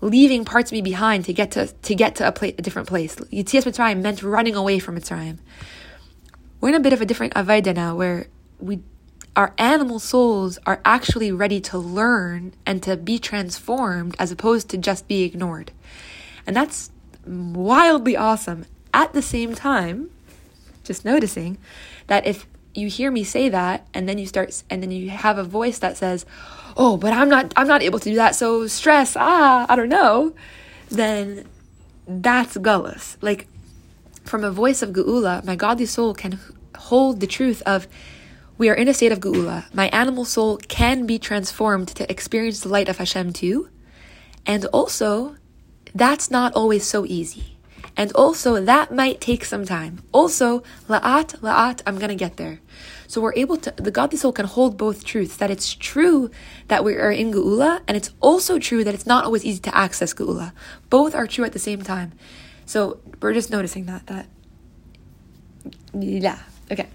leaving 0.05 0.45
parts 0.45 0.71
of 0.71 0.73
me 0.73 0.81
behind 0.81 1.25
to 1.25 1.33
get 1.33 1.51
to 1.51 1.67
to 1.67 1.95
get 1.95 2.15
to 2.15 2.27
a, 2.27 2.31
place, 2.31 2.55
a 2.57 2.61
different 2.61 2.87
place. 2.87 3.15
Yitzias 3.15 3.63
Mitzrayim 3.63 4.01
meant 4.01 4.23
running 4.23 4.55
away 4.55 4.79
from 4.79 4.95
Mitzrayim. 4.97 5.39
We're 6.61 6.69
in 6.69 6.75
a 6.75 6.79
bit 6.79 6.93
of 6.93 7.01
a 7.01 7.05
different 7.05 7.33
Avodah 7.33 7.75
now 7.75 7.95
where 7.95 8.27
we 8.59 8.81
our 9.35 9.53
animal 9.57 9.99
souls 9.99 10.57
are 10.65 10.79
actually 10.85 11.31
ready 11.31 11.59
to 11.59 11.77
learn 11.77 12.53
and 12.65 12.81
to 12.83 12.95
be 12.95 13.19
transformed 13.19 14.15
as 14.17 14.31
opposed 14.31 14.69
to 14.69 14.77
just 14.77 15.07
be 15.09 15.23
ignored. 15.23 15.71
And 16.47 16.55
that's 16.55 16.89
wildly 17.25 18.15
awesome. 18.15 18.65
At 18.93 19.11
the 19.13 19.21
same 19.21 19.53
time, 19.53 20.09
just 20.85 21.03
noticing 21.03 21.57
that 22.07 22.25
if 22.25 22.47
you 22.73 22.87
hear 22.87 23.11
me 23.11 23.25
say 23.25 23.49
that 23.49 23.85
and 23.93 24.07
then 24.07 24.17
you 24.17 24.25
start 24.25 24.63
and 24.69 24.81
then 24.81 24.91
you 24.91 25.09
have 25.09 25.37
a 25.37 25.43
voice 25.43 25.79
that 25.79 25.97
says, 25.97 26.25
"Oh, 26.75 26.97
but 26.97 27.13
I'm 27.13 27.29
not 27.29 27.53
I'm 27.55 27.67
not 27.67 27.81
able 27.81 27.99
to 27.99 28.09
do 28.09 28.15
that. 28.15 28.35
So 28.35 28.67
stress, 28.67 29.15
ah, 29.15 29.65
I 29.69 29.75
don't 29.75 29.89
know." 29.89 30.33
Then 30.89 31.45
that's 32.07 32.57
gullus. 32.57 33.17
Like 33.21 33.47
from 34.23 34.43
a 34.43 34.51
voice 34.51 34.81
of 34.81 34.89
geula, 34.89 35.43
my 35.45 35.55
godly 35.55 35.85
soul 35.85 36.13
can 36.13 36.39
hold 36.75 37.19
the 37.19 37.27
truth 37.27 37.61
of 37.65 37.87
we 38.57 38.69
are 38.69 38.73
in 38.73 38.87
a 38.87 38.93
state 38.93 39.11
of 39.11 39.19
Geula. 39.19 39.65
My 39.73 39.89
animal 39.89 40.23
soul 40.23 40.57
can 40.69 41.05
be 41.05 41.19
transformed 41.19 41.89
to 41.89 42.09
experience 42.09 42.61
the 42.61 42.69
light 42.69 42.87
of 42.87 42.97
Hashem 42.97 43.33
too. 43.33 43.69
And 44.45 44.65
also, 44.67 45.35
that's 45.93 46.31
not 46.31 46.53
always 46.53 46.85
so 46.85 47.05
easy. 47.05 47.57
And 47.97 48.13
also, 48.13 48.61
that 48.63 48.93
might 48.93 49.19
take 49.19 49.43
some 49.43 49.65
time. 49.65 50.03
Also, 50.11 50.63
la'at, 50.87 51.39
la'at, 51.39 51.81
I'm 51.85 51.99
gonna 51.99 52.15
get 52.15 52.37
there. 52.37 52.59
So 53.07 53.21
we're 53.21 53.33
able 53.35 53.57
to, 53.57 53.71
the 53.71 53.91
godly 53.91 54.17
soul 54.17 54.31
can 54.31 54.45
hold 54.45 54.77
both 54.77 55.03
truths, 55.03 55.37
that 55.37 55.51
it's 55.51 55.73
true 55.73 56.29
that 56.67 56.83
we 56.83 56.95
are 56.95 57.11
in 57.11 57.31
Geula, 57.31 57.81
and 57.87 57.95
it's 57.95 58.11
also 58.19 58.59
true 58.59 58.83
that 58.83 58.93
it's 58.93 59.05
not 59.05 59.25
always 59.25 59.45
easy 59.45 59.59
to 59.61 59.75
access 59.75 60.13
Geula. 60.13 60.53
Both 60.89 61.15
are 61.15 61.27
true 61.27 61.45
at 61.45 61.53
the 61.53 61.59
same 61.59 61.81
time. 61.81 62.13
So 62.65 62.99
we're 63.21 63.33
just 63.33 63.51
noticing 63.51 63.85
that, 63.85 64.07
that, 64.07 64.27
yeah. 65.93 66.39
Okay. 66.71 66.87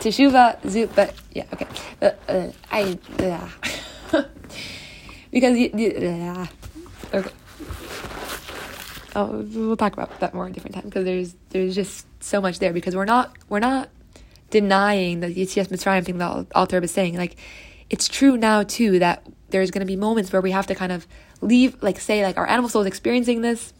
Teshuva 0.00 0.94
but 0.94 1.14
yeah, 1.32 1.44
okay. 1.52 1.66
Uh, 2.00 2.10
uh, 2.26 2.52
I 2.70 2.98
uh, 3.18 4.22
because 5.30 5.58
you, 5.58 5.70
okay. 7.12 7.30
Oh, 9.14 9.44
we'll 9.52 9.76
talk 9.76 9.92
about 9.92 10.20
that 10.20 10.32
more 10.32 10.46
a 10.46 10.50
different 10.50 10.74
time 10.74 10.84
because 10.84 11.04
there's 11.04 11.34
there's 11.50 11.74
just 11.74 12.06
so 12.22 12.40
much 12.40 12.60
there 12.60 12.72
because 12.72 12.96
we're 12.96 13.04
not 13.04 13.36
we're 13.48 13.58
not 13.58 13.90
denying 14.50 15.20
the 15.20 15.28
Yitzias 15.28 15.68
Mitzrayim 15.68 16.04
thing 16.04 16.18
that 16.18 16.46
Alter 16.54 16.78
is 16.82 16.90
saying. 16.90 17.16
Like, 17.16 17.36
it's 17.88 18.08
true 18.08 18.36
now 18.36 18.62
too 18.62 18.98
that 18.98 19.26
there's 19.50 19.70
going 19.70 19.80
to 19.80 19.86
be 19.86 19.96
moments 19.96 20.32
where 20.32 20.42
we 20.42 20.50
have 20.50 20.66
to 20.68 20.74
kind 20.74 20.92
of 20.92 21.06
leave, 21.40 21.82
like, 21.82 21.98
say, 21.98 22.24
like 22.24 22.36
our 22.36 22.46
animal 22.48 22.68
soul 22.68 22.82
is 22.82 22.86
experiencing 22.86 23.40
this 23.40 23.72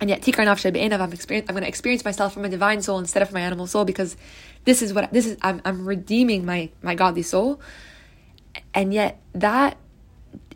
and 0.00 0.08
yet 0.08 0.22
tikar 0.22 0.44
nafshe 0.44 0.72
be'enav, 0.72 1.00
I'm 1.00 1.12
experience, 1.12 1.48
I'm 1.48 1.54
going 1.54 1.62
to 1.62 1.68
experience 1.68 2.04
myself 2.04 2.32
from 2.32 2.44
a 2.44 2.48
divine 2.48 2.82
soul 2.82 2.98
instead 2.98 3.22
of 3.22 3.32
my 3.32 3.40
animal 3.40 3.66
soul 3.66 3.84
because 3.84 4.16
this 4.64 4.80
is 4.82 4.92
what 4.92 5.12
this 5.12 5.26
is. 5.26 5.36
I'm 5.42 5.60
I'm 5.64 5.86
redeeming 5.86 6.44
my 6.44 6.70
my 6.82 6.94
godly 6.94 7.22
soul, 7.22 7.60
and 8.74 8.94
yet 8.94 9.20
that 9.32 9.76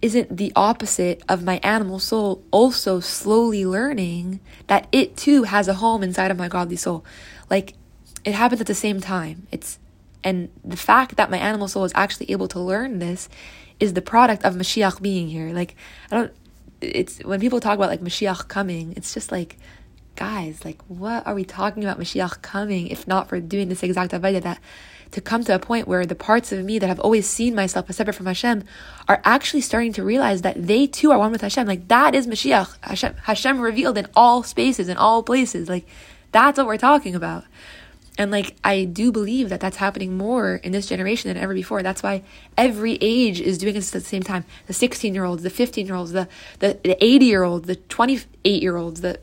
isn't 0.01 0.37
the 0.37 0.53
opposite 0.55 1.23
of 1.29 1.45
my 1.45 1.59
animal 1.63 1.99
soul 1.99 2.45
also 2.51 3.01
slowly 3.01 3.65
learning 3.65 4.41
that 4.67 4.87
it 4.93 5.17
too 5.17 5.45
has 5.45 5.69
a 5.69 5.75
home 5.75 6.03
inside 6.03 6.31
of 6.31 6.39
my 6.39 6.49
godly 6.49 6.77
soul. 6.77 7.05
Like 7.51 7.75
it 8.25 8.35
happens 8.35 8.61
at 8.61 8.67
the 8.67 8.75
same 8.75 9.01
time. 9.01 9.47
It's 9.51 9.79
and 10.25 10.51
the 10.65 10.77
fact 10.77 11.17
that 11.17 11.31
my 11.31 11.39
animal 11.39 11.69
soul 11.69 11.85
is 11.85 11.93
actually 11.95 12.31
able 12.31 12.49
to 12.49 12.61
learn 12.61 12.99
this 13.01 13.29
is 13.81 13.95
the 13.95 14.03
product 14.03 14.45
of 14.45 14.55
Mashiach 14.55 15.03
being 15.03 15.29
here. 15.29 15.53
Like 15.53 15.75
I 16.11 16.17
don't 16.17 16.33
it's 16.81 17.19
when 17.21 17.41
people 17.41 17.61
talk 17.61 17.75
about 17.75 17.89
like 17.89 18.01
Mashiach 18.01 18.49
coming, 18.49 18.95
it's 18.97 19.15
just 19.15 19.33
like, 19.33 19.57
guys, 20.17 20.65
like 20.65 20.81
what 20.89 21.27
are 21.27 21.35
we 21.35 21.45
talking 21.45 21.85
about 21.85 21.99
Mashiach 21.99 22.43
coming 22.43 22.89
if 22.89 23.07
not 23.07 23.29
for 23.29 23.41
doing 23.41 23.69
this 23.69 23.83
exact 23.83 24.13
avodah 24.13 24.43
that 24.43 24.61
to 25.13 25.21
come 25.21 25.45
to 25.45 25.55
a 25.55 25.59
point 25.59 25.87
where 25.87 26.07
the 26.07 26.15
parts 26.15 26.53
of 26.53 26.65
me 26.65 26.79
that 26.79 26.87
have 26.87 27.01
always 27.01 27.29
seen 27.29 27.55
myself 27.55 27.89
as 27.91 27.97
separate 27.97 28.15
from 28.15 28.27
Hashem 28.27 28.65
are 29.09 29.21
actually 29.25 29.61
starting 29.61 29.93
to 29.93 30.03
realize 30.03 30.41
that 30.43 30.67
they 30.67 30.87
too 30.87 31.11
are 31.11 31.19
one 31.19 31.33
with 31.33 31.43
Hashem. 31.43 31.67
Like 31.67 31.89
that 31.89 32.15
is 32.15 32.27
Mashiach, 32.27 32.77
Hashem, 32.81 33.15
Hashem 33.25 33.61
revealed 33.61 33.99
in 33.99 34.09
all 34.15 34.43
spaces, 34.43 34.89
in 34.89 34.97
all 34.97 35.23
places. 35.23 35.69
Like 35.69 35.87
that's 36.33 36.59
what 36.59 36.67
we're 36.67 36.79
talking 36.79 37.15
about. 37.15 37.45
And 38.19 38.31
like, 38.31 38.57
I 38.63 38.85
do 38.85 39.11
believe 39.11 39.49
that 39.49 39.61
that's 39.61 39.79
happening 39.79 40.17
more 40.17 40.57
in 40.57 40.73
this 40.73 40.87
generation 40.87 41.29
than 41.33 41.43
ever 41.43 41.55
before. 41.55 41.83
That's 41.83 42.03
why 42.03 42.23
every 42.59 42.99
age 43.01 43.41
is 43.41 43.57
doing 43.57 43.75
this 43.75 43.95
at 43.95 44.03
the 44.03 44.09
same 44.09 44.23
time. 44.23 44.45
The 44.67 44.75
16 44.75 45.15
year 45.15 45.25
olds, 45.25 45.43
the 45.43 45.51
15 45.51 45.87
year 45.87 45.95
olds, 45.95 46.13
the, 46.13 46.29
the, 46.59 46.79
the 46.83 47.03
80 47.03 47.25
year 47.25 47.43
olds, 47.43 47.67
the 47.67 47.77
28 47.77 48.63
year 48.63 48.77
olds, 48.77 49.01
the 49.01 49.19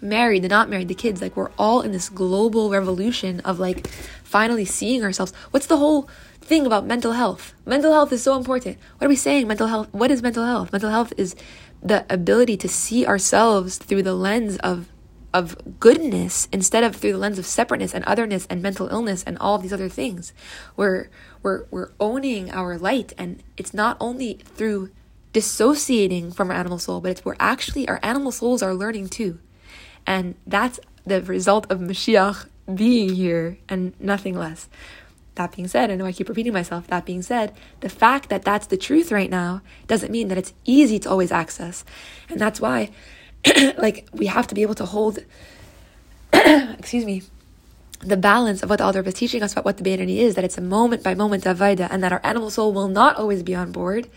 married, 0.00 0.42
the 0.42 0.48
not 0.48 0.70
married, 0.70 0.88
the 0.88 0.94
kids. 0.94 1.20
Like, 1.20 1.36
we're 1.36 1.50
all 1.58 1.82
in 1.82 1.92
this 1.92 2.08
global 2.08 2.70
revolution 2.70 3.40
of 3.40 3.58
like 3.58 3.86
finally 4.24 4.64
seeing 4.64 5.04
ourselves. 5.04 5.32
What's 5.50 5.66
the 5.66 5.76
whole 5.76 6.08
thing 6.40 6.64
about 6.64 6.86
mental 6.86 7.12
health? 7.12 7.52
Mental 7.66 7.92
health 7.92 8.12
is 8.12 8.22
so 8.22 8.36
important. 8.36 8.78
What 8.96 9.06
are 9.06 9.10
we 9.10 9.16
saying? 9.16 9.46
Mental 9.46 9.66
health. 9.66 9.88
What 9.92 10.10
is 10.10 10.22
mental 10.22 10.46
health? 10.46 10.72
Mental 10.72 10.90
health 10.90 11.12
is 11.18 11.36
the 11.82 12.06
ability 12.08 12.56
to 12.56 12.68
see 12.68 13.06
ourselves 13.06 13.76
through 13.76 14.02
the 14.02 14.14
lens 14.14 14.56
of 14.58 14.88
of 15.34 15.78
goodness 15.78 16.48
instead 16.52 16.84
of 16.84 16.96
through 16.96 17.12
the 17.12 17.18
lens 17.18 17.38
of 17.38 17.46
separateness 17.46 17.94
and 17.94 18.04
otherness 18.06 18.46
and 18.48 18.62
mental 18.62 18.88
illness 18.88 19.22
and 19.24 19.36
all 19.38 19.58
these 19.58 19.72
other 19.72 19.88
things. 19.88 20.32
We're 20.76 21.10
we're 21.42 21.66
we're 21.70 21.90
owning 22.00 22.50
our 22.50 22.78
light 22.78 23.12
and 23.18 23.42
it's 23.56 23.74
not 23.74 23.96
only 24.00 24.34
through 24.44 24.90
dissociating 25.32 26.32
from 26.32 26.50
our 26.50 26.56
animal 26.56 26.78
soul, 26.78 27.00
but 27.00 27.10
it's 27.10 27.24
where 27.24 27.36
actually 27.38 27.86
our 27.88 28.00
animal 28.02 28.32
souls 28.32 28.62
are 28.62 28.74
learning 28.74 29.08
too. 29.08 29.38
And 30.06 30.36
that's 30.46 30.80
the 31.04 31.20
result 31.22 31.70
of 31.70 31.78
Mashiach 31.80 32.48
being 32.74 33.14
here 33.14 33.58
and 33.68 33.92
nothing 34.00 34.34
less. 34.38 34.68
that 35.34 35.54
being 35.56 35.68
said, 35.68 35.90
I 35.90 35.94
know 35.94 36.04
I 36.04 36.12
keep 36.12 36.28
repeating 36.28 36.52
myself. 36.52 36.86
That 36.88 37.06
being 37.06 37.22
said, 37.22 37.54
the 37.80 37.88
fact 37.88 38.28
that 38.28 38.42
that's 38.44 38.66
the 38.66 38.76
truth 38.76 39.10
right 39.10 39.30
now 39.30 39.62
doesn't 39.86 40.12
mean 40.12 40.28
that 40.28 40.38
it's 40.38 40.52
easy 40.64 40.98
to 41.00 41.10
always 41.10 41.32
access. 41.32 41.84
And 42.28 42.38
that's 42.40 42.60
why, 42.60 42.90
like, 43.78 44.08
we 44.12 44.26
have 44.26 44.46
to 44.48 44.54
be 44.54 44.62
able 44.62 44.74
to 44.76 44.84
hold, 44.84 45.18
excuse 46.32 47.04
me, 47.04 47.22
the 48.00 48.16
balance 48.16 48.62
of 48.62 48.70
what 48.70 48.78
the 48.78 48.84
Alter 48.84 49.02
is 49.02 49.14
teaching 49.14 49.42
us 49.42 49.52
about 49.52 49.64
what 49.64 49.76
the 49.76 49.84
Beinoni 49.84 50.18
is, 50.18 50.34
that 50.36 50.44
it's 50.44 50.58
a 50.58 50.62
moment 50.62 51.02
by 51.02 51.14
moment 51.14 51.44
Avodah, 51.44 51.88
and 51.90 52.02
that 52.02 52.12
our 52.12 52.20
animal 52.22 52.50
soul 52.50 52.72
will 52.72 52.88
not 52.88 53.16
always 53.16 53.42
be 53.42 53.54
on 53.54 53.72
board, 53.72 54.08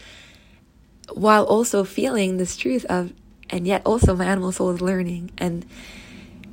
while 1.13 1.43
also 1.45 1.83
feeling 1.83 2.37
this 2.37 2.55
truth 2.55 2.85
of, 2.85 3.11
and 3.49 3.65
yet 3.65 3.81
also 3.85 4.15
my 4.15 4.25
animal 4.25 4.51
soul 4.51 4.69
is 4.71 4.81
learning. 4.81 5.31
And 5.37 5.65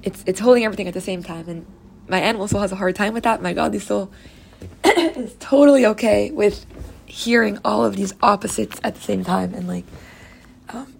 it's 0.02 0.24
it's 0.26 0.40
holding 0.40 0.64
everything 0.64 0.88
at 0.88 0.94
the 0.94 1.00
same 1.00 1.22
time. 1.22 1.48
And 1.48 1.66
my 2.08 2.18
animal 2.18 2.48
soul 2.48 2.62
has 2.62 2.72
a 2.72 2.76
hard 2.76 2.96
time 2.96 3.14
with 3.14 3.24
that. 3.24 3.42
My 3.42 3.52
godly 3.52 3.78
soul 3.78 4.10
is 4.84 5.34
totally 5.38 5.86
okay 5.86 6.30
with 6.30 6.64
hearing 7.08 7.58
all 7.64 7.84
of 7.84 7.96
these 7.96 8.14
opposites 8.22 8.80
at 8.84 8.94
the 8.94 9.00
same 9.00 9.24
time 9.24 9.54
and 9.54 9.66
like 9.66 9.84
um, 10.68 10.92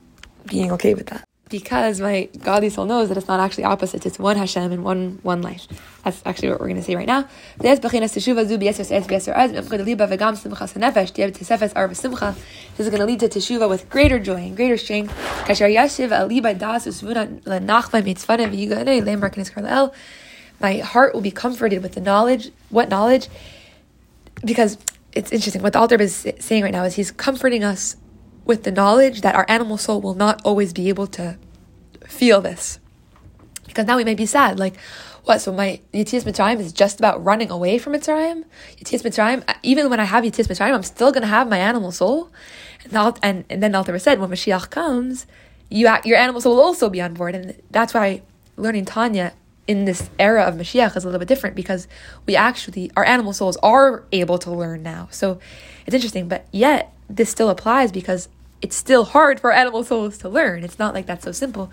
being 0.46 0.72
okay 0.72 0.94
with 0.94 1.06
that 1.06 1.22
because 1.48 2.00
my 2.00 2.28
godly 2.42 2.70
soul 2.70 2.84
knows 2.84 3.08
that 3.08 3.16
it's 3.16 3.28
not 3.28 3.40
actually 3.40 3.64
opposites. 3.64 4.04
It's 4.06 4.18
one 4.18 4.36
Hashem 4.36 4.70
and 4.72 4.84
one 4.84 5.18
one 5.22 5.42
life. 5.42 5.66
That's 6.04 6.22
actually 6.24 6.50
what 6.50 6.60
we're 6.60 6.68
going 6.68 6.80
to 6.80 6.82
say 6.82 6.94
right 6.94 7.06
now. 7.06 7.28
This 7.58 7.78
is 7.78 7.90
going 7.90 8.02
to 8.02 8.08
lead 13.06 13.20
to 13.20 13.28
teshuva 13.28 13.68
with 13.68 13.90
greater 13.90 14.18
joy 14.18 14.36
and 14.36 14.56
greater 14.56 14.76
strength. 14.76 15.12
My 20.60 20.78
heart 20.78 21.14
will 21.14 21.20
be 21.20 21.30
comforted 21.30 21.82
with 21.82 21.92
the 21.92 22.00
knowledge. 22.00 22.50
What 22.68 22.88
knowledge? 22.88 23.28
Because 24.44 24.76
it's 25.12 25.32
interesting. 25.32 25.62
What 25.62 25.72
the 25.72 25.78
Alter 25.78 26.00
is 26.00 26.26
saying 26.40 26.62
right 26.62 26.72
now 26.72 26.84
is 26.84 26.94
he's 26.94 27.10
comforting 27.10 27.64
us 27.64 27.96
with 28.48 28.64
the 28.64 28.72
knowledge 28.72 29.20
that 29.20 29.36
our 29.36 29.46
animal 29.48 29.78
soul 29.78 30.00
will 30.00 30.14
not 30.14 30.42
always 30.44 30.72
be 30.72 30.88
able 30.88 31.06
to 31.06 31.38
feel 32.04 32.40
this. 32.40 32.80
Because 33.66 33.86
now 33.86 33.96
we 33.96 34.02
may 34.02 34.16
be 34.16 34.26
sad, 34.26 34.58
like, 34.58 34.76
what? 35.24 35.42
So 35.42 35.52
my 35.52 35.80
Yetzias 35.92 36.24
Mitzrayim 36.24 36.58
is 36.58 36.72
just 36.72 36.98
about 36.98 37.22
running 37.22 37.50
away 37.50 37.78
from 37.78 37.92
Mitzrayim. 37.92 38.44
Yetzias 38.78 39.02
Mitzrayim, 39.02 39.44
even 39.62 39.90
when 39.90 40.00
I 40.00 40.04
have 40.04 40.24
Yetzias 40.24 40.48
Mitzrayim, 40.48 40.74
I'm 40.74 40.82
still 40.82 41.12
going 41.12 41.20
to 41.20 41.28
have 41.28 41.48
my 41.48 41.58
animal 41.58 41.92
soul. 41.92 42.30
And, 42.90 43.18
and, 43.22 43.44
and 43.50 43.62
then 43.62 43.72
the 43.72 43.78
Alter 43.78 43.98
said, 43.98 44.18
when 44.18 44.30
Mashiach 44.30 44.70
comes, 44.70 45.26
you 45.70 45.88
your 46.04 46.16
animal 46.16 46.40
soul 46.40 46.56
will 46.56 46.62
also 46.62 46.88
be 46.88 47.02
on 47.02 47.12
board, 47.14 47.34
and 47.34 47.60
that's 47.70 47.92
why 47.92 48.22
learning 48.56 48.86
Tanya 48.86 49.34
in 49.66 49.84
this 49.84 50.08
era 50.18 50.44
of 50.44 50.54
Mashiach 50.54 50.96
is 50.96 51.04
a 51.04 51.06
little 51.06 51.18
bit 51.18 51.28
different 51.28 51.54
because 51.54 51.86
we 52.24 52.34
actually 52.34 52.90
our 52.96 53.04
animal 53.04 53.34
souls 53.34 53.58
are 53.58 54.04
able 54.12 54.38
to 54.38 54.50
learn 54.50 54.82
now. 54.82 55.08
So 55.10 55.38
it's 55.86 55.94
interesting, 55.94 56.26
but 56.26 56.46
yet 56.52 56.94
this 57.10 57.28
still 57.28 57.50
applies 57.50 57.92
because 57.92 58.28
it's 58.60 58.76
still 58.76 59.04
hard 59.04 59.40
for 59.40 59.52
animal 59.52 59.84
souls 59.84 60.18
to 60.18 60.28
learn. 60.28 60.64
It's 60.64 60.78
not 60.78 60.94
like 60.94 61.06
that's 61.06 61.24
so 61.24 61.32
simple. 61.32 61.70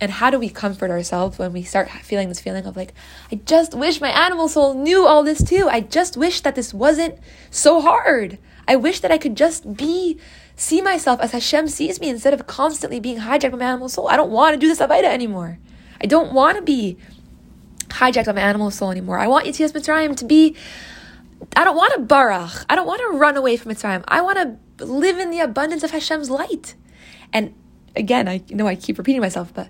And 0.00 0.12
how 0.12 0.30
do 0.30 0.38
we 0.38 0.48
comfort 0.48 0.90
ourselves 0.90 1.38
when 1.38 1.52
we 1.52 1.64
start 1.64 1.90
feeling 1.90 2.28
this 2.28 2.40
feeling 2.40 2.66
of 2.66 2.76
like, 2.76 2.94
I 3.32 3.36
just 3.36 3.74
wish 3.74 4.00
my 4.00 4.10
animal 4.10 4.48
soul 4.48 4.74
knew 4.74 5.04
all 5.06 5.24
this 5.24 5.42
too. 5.42 5.68
I 5.68 5.80
just 5.80 6.16
wish 6.16 6.40
that 6.42 6.54
this 6.54 6.72
wasn't 6.72 7.18
so 7.50 7.80
hard. 7.80 8.38
I 8.68 8.76
wish 8.76 9.00
that 9.00 9.10
I 9.10 9.18
could 9.18 9.36
just 9.36 9.76
be, 9.76 10.20
see 10.54 10.80
myself 10.80 11.20
as 11.20 11.32
Hashem 11.32 11.66
sees 11.68 12.00
me 12.00 12.08
instead 12.08 12.32
of 12.32 12.46
constantly 12.46 13.00
being 13.00 13.18
hijacked 13.18 13.50
by 13.50 13.58
my 13.58 13.64
animal 13.64 13.88
soul. 13.88 14.08
I 14.08 14.16
don't 14.16 14.30
want 14.30 14.54
to 14.54 14.60
do 14.60 14.68
this 14.68 14.78
Avodah 14.78 15.04
anymore. 15.04 15.58
I 16.00 16.06
don't 16.06 16.32
want 16.32 16.56
to 16.56 16.62
be 16.62 16.96
hijacked 17.88 18.26
by 18.26 18.32
my 18.32 18.42
animal 18.42 18.70
soul 18.70 18.92
anymore. 18.92 19.18
I 19.18 19.26
want 19.26 19.46
Yetzias 19.46 19.72
Mitzrayim 19.72 20.14
to 20.16 20.24
be, 20.24 20.54
I 21.56 21.64
don't 21.64 21.76
want 21.76 21.94
to 21.94 22.14
barach. 22.14 22.64
I 22.68 22.76
don't 22.76 22.86
want 22.86 23.00
to 23.00 23.18
run 23.18 23.36
away 23.36 23.56
from 23.56 23.72
Mitzrayim. 23.72 24.04
I 24.06 24.22
want 24.22 24.38
to 24.38 24.58
live 24.80 25.18
in 25.18 25.30
the 25.30 25.40
abundance 25.40 25.82
of 25.82 25.90
Hashem's 25.90 26.30
light. 26.30 26.74
And 27.32 27.54
again, 27.96 28.28
I 28.28 28.42
know 28.50 28.66
I 28.66 28.76
keep 28.76 28.98
repeating 28.98 29.20
myself, 29.20 29.52
but 29.52 29.68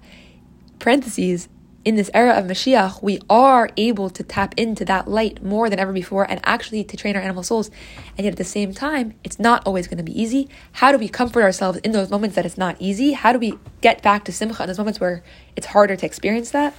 parentheses, 0.78 1.48
in 1.84 1.94
this 1.94 2.10
era 2.12 2.34
of 2.34 2.44
Mashiach, 2.44 3.02
we 3.02 3.18
are 3.30 3.70
able 3.76 4.10
to 4.10 4.22
tap 4.22 4.54
into 4.58 4.84
that 4.84 5.08
light 5.08 5.42
more 5.42 5.70
than 5.70 5.78
ever 5.78 5.92
before 5.92 6.28
and 6.28 6.38
actually 6.44 6.84
to 6.84 6.96
train 6.96 7.16
our 7.16 7.22
animal 7.22 7.42
souls. 7.42 7.70
And 8.16 8.24
yet 8.24 8.32
at 8.32 8.36
the 8.36 8.44
same 8.44 8.74
time, 8.74 9.14
it's 9.24 9.38
not 9.38 9.66
always 9.66 9.86
going 9.86 9.96
to 9.96 10.04
be 10.04 10.20
easy. 10.20 10.50
How 10.72 10.92
do 10.92 10.98
we 10.98 11.08
comfort 11.08 11.42
ourselves 11.42 11.78
in 11.78 11.92
those 11.92 12.10
moments 12.10 12.36
that 12.36 12.44
it's 12.44 12.58
not 12.58 12.76
easy? 12.78 13.12
How 13.12 13.32
do 13.32 13.38
we 13.38 13.54
get 13.80 14.02
back 14.02 14.24
to 14.24 14.32
simcha 14.32 14.62
in 14.64 14.66
those 14.66 14.76
moments 14.76 15.00
where 15.00 15.22
it's 15.56 15.68
harder 15.68 15.96
to 15.96 16.04
experience 16.04 16.50
that? 16.50 16.74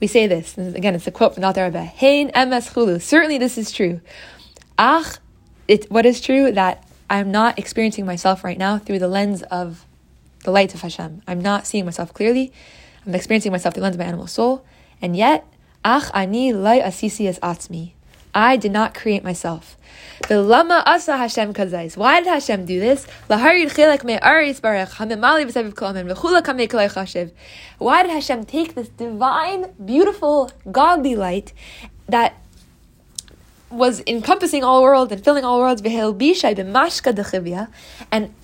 We 0.00 0.06
say 0.06 0.28
this, 0.28 0.56
and 0.56 0.74
again, 0.76 0.94
it's 0.94 1.08
a 1.08 1.10
quote 1.10 1.34
from 1.34 1.44
Alter 1.44 1.64
Rebbe, 1.64 1.84
Hein 1.84 2.30
emes 2.30 2.72
chulu. 2.72 3.02
Certainly 3.02 3.38
this 3.38 3.58
is 3.58 3.72
true. 3.72 4.00
Ach, 4.78 5.18
it, 5.66 5.90
what 5.90 6.06
is 6.06 6.20
true? 6.20 6.52
That 6.52 6.87
I'm 7.10 7.30
not 7.30 7.58
experiencing 7.58 8.04
myself 8.04 8.44
right 8.44 8.58
now 8.58 8.78
through 8.78 8.98
the 8.98 9.08
lens 9.08 9.42
of 9.44 9.86
the 10.44 10.50
light 10.50 10.74
of 10.74 10.82
Hashem. 10.82 11.22
I'm 11.26 11.40
not 11.40 11.66
seeing 11.66 11.84
myself 11.84 12.12
clearly. 12.12 12.52
I'm 13.06 13.14
experiencing 13.14 13.52
myself 13.52 13.74
through 13.74 13.80
the 13.80 13.84
lens 13.86 13.96
of 13.96 14.00
my 14.00 14.06
animal 14.06 14.26
soul. 14.26 14.64
And 15.00 15.16
yet, 15.16 15.46
ach 15.84 16.10
ani 16.14 16.52
lai 16.52 16.80
asisi 16.80 17.26
es 17.26 17.38
atzmi. 17.38 17.92
I 18.34 18.56
did 18.56 18.72
not 18.72 18.94
create 18.94 19.24
myself. 19.24 19.76
The 20.28 20.42
lama 20.42 20.82
asa 20.86 21.16
Hashem 21.16 21.54
kazais. 21.54 21.96
Why 21.96 22.20
did 22.20 22.28
Hashem 22.28 22.66
do 22.66 22.78
this? 22.78 23.06
Why 23.26 23.62
did 28.02 28.10
Hashem 28.10 28.44
take 28.44 28.74
this 28.74 28.88
divine, 28.90 29.72
beautiful, 29.84 30.50
godly 30.70 31.16
light 31.16 31.52
that 32.08 32.36
was 33.70 34.02
encompassing 34.06 34.64
all 34.64 34.82
worlds 34.82 35.12
and 35.12 35.22
filling 35.22 35.44
all 35.44 35.60
worlds, 35.60 35.82
and 35.82 35.92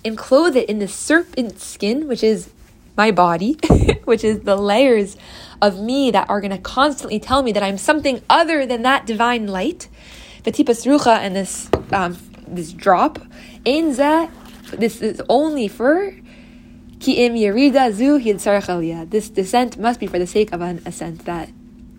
enclothe 0.03 0.55
it 0.55 0.69
in 0.69 0.79
the 0.79 0.87
serpent 0.87 1.59
skin, 1.59 2.07
which 2.07 2.23
is 2.23 2.49
my 2.97 3.11
body, 3.11 3.57
which 4.05 4.23
is 4.23 4.41
the 4.41 4.55
layers 4.55 5.17
of 5.61 5.79
me 5.79 6.11
that 6.11 6.29
are 6.29 6.41
going 6.41 6.51
to 6.51 6.57
constantly 6.57 7.19
tell 7.19 7.43
me 7.43 7.51
that 7.51 7.63
I'm 7.63 7.77
something 7.77 8.21
other 8.29 8.65
than 8.65 8.83
that 8.83 9.05
divine 9.05 9.47
light. 9.47 9.87
Vatipas 10.43 10.85
rucha 10.85 11.17
and 11.17 11.35
this 11.35 11.69
um, 11.91 12.17
this 12.47 12.71
drop, 12.71 13.19
einza, 13.65 14.29
this 14.71 15.01
is 15.01 15.21
only 15.27 15.67
for 15.67 16.15
ki'im 16.99 17.33
yerida 17.33 17.91
zu 17.91 19.09
This 19.09 19.29
descent 19.29 19.77
must 19.77 19.99
be 19.99 20.07
for 20.07 20.19
the 20.19 20.27
sake 20.27 20.53
of 20.53 20.61
an 20.61 20.81
ascent 20.85 21.25
that 21.25 21.49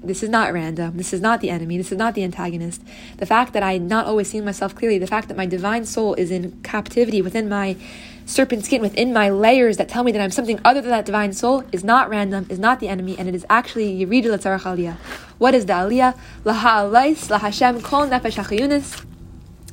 this 0.07 0.23
is 0.23 0.29
not 0.29 0.53
random. 0.53 0.97
This 0.97 1.13
is 1.13 1.21
not 1.21 1.41
the 1.41 1.51
enemy. 1.51 1.77
This 1.77 1.93
is 1.93 1.99
not 1.99 2.15
the 2.15 2.25
antagonist. 2.25 2.83
The 3.19 3.27
fact 3.27 3.53
that 3.53 3.63
I'm 3.63 3.87
not 3.89 4.07
always 4.07 4.31
seeing 4.31 4.45
myself 4.45 4.75
clearly, 4.75 4.99
the 4.99 5.07
fact 5.07 5.29
that 5.29 5.37
my 5.37 5.47
divine 5.47 5.85
soul 5.85 6.15
is 6.15 6.31
in 6.31 6.61
captivity 6.63 7.21
within 7.23 7.49
my 7.49 7.77
serpent 8.25 8.65
skin, 8.65 8.81
within 8.83 9.13
my 9.13 9.31
layers 9.31 9.77
that 9.77 9.89
tell 9.89 10.05
me 10.05 10.13
that 10.13 10.21
I'm 10.21 10.31
something 10.31 10.61
other 10.65 10.81
than 10.81 10.91
that 10.91 11.07
divine 11.07 11.33
soul, 11.33 11.65
is 11.73 11.85
not 11.85 12.09
random, 12.11 12.47
is 12.49 12.59
not 12.59 12.81
the 12.81 12.89
enemy, 12.89 13.17
and 13.19 13.29
it 13.29 13.35
is 13.35 13.47
actually 13.49 14.05
Yiridu 14.05 14.37
Aliyah. 14.37 14.97
What 15.39 15.55
is 15.55 15.67
the 15.67 15.75
Aliyah? 15.75 16.19
Laha 16.45 16.91
Alais, 16.91 17.29
Lahashem 17.29 17.83
Kol 17.83 18.07
Nefesh 18.07 18.37
HaChayunis. 18.43 19.05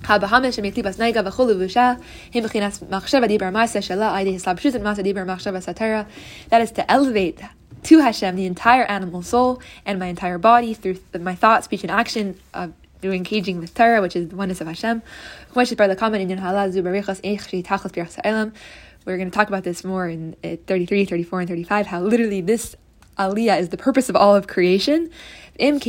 That 0.06 0.22
is 6.62 6.72
to 6.72 6.92
elevate 6.92 7.42
to 7.86 8.00
Hashem 8.00 8.36
the 8.36 8.46
entire 8.46 8.84
animal 8.84 9.22
soul 9.22 9.62
and 9.86 10.00
my 10.00 10.08
entire 10.08 10.38
body 10.38 10.74
through 10.74 10.98
my 11.20 11.36
thought, 11.36 11.64
speech, 11.64 11.84
and 11.84 11.92
action 11.92 12.40
of 12.54 12.74
through 13.04 13.12
engaging 13.12 13.60
with 13.60 13.74
Torah, 13.74 14.02
which 14.02 14.16
is 14.16 14.30
the 14.30 14.36
oneness 14.38 14.62
of 14.62 14.68
Hashem. 14.68 15.04
We're 19.06 19.18
going 19.18 19.30
to 19.30 19.36
talk 19.36 19.50
about 19.50 19.64
this 19.66 19.84
more 19.84 20.08
in 20.08 20.38
uh, 20.42 20.56
33, 20.66 21.04
34, 21.04 21.40
and 21.42 21.50
35, 21.50 21.88
how 21.88 22.00
literally 22.00 22.40
this 22.40 22.78
aliyah 23.20 23.60
is 23.60 23.68
the 23.70 23.78
purpose 23.78 24.08
of 24.08 24.16
all 24.16 24.38
of 24.38 24.48
creation. 24.48 25.10
If 25.60 25.82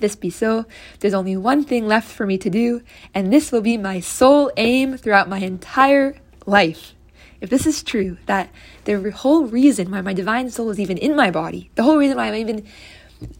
this 0.00 0.16
be 0.16 0.30
so, 0.30 0.64
there's 1.00 1.14
only 1.14 1.36
one 1.36 1.64
thing 1.64 1.86
left 1.86 2.10
for 2.10 2.26
me 2.26 2.38
to 2.38 2.48
do, 2.48 2.80
and 3.12 3.30
this 3.30 3.52
will 3.52 3.60
be 3.60 3.76
my 3.76 4.00
sole 4.00 4.50
aim 4.56 4.96
throughout 4.96 5.28
my 5.28 5.40
entire 5.40 6.16
life 6.46 6.94
if 7.40 7.50
this 7.50 7.66
is 7.66 7.82
true, 7.82 8.18
that 8.26 8.50
the 8.84 9.10
whole 9.10 9.46
reason 9.46 9.90
why 9.90 10.00
my 10.00 10.12
divine 10.12 10.50
soul 10.50 10.70
is 10.70 10.80
even 10.80 10.98
in 10.98 11.14
my 11.14 11.30
body, 11.30 11.70
the 11.74 11.82
whole 11.82 11.96
reason 11.96 12.16
why 12.16 12.28
I'm 12.28 12.34
even, 12.34 12.66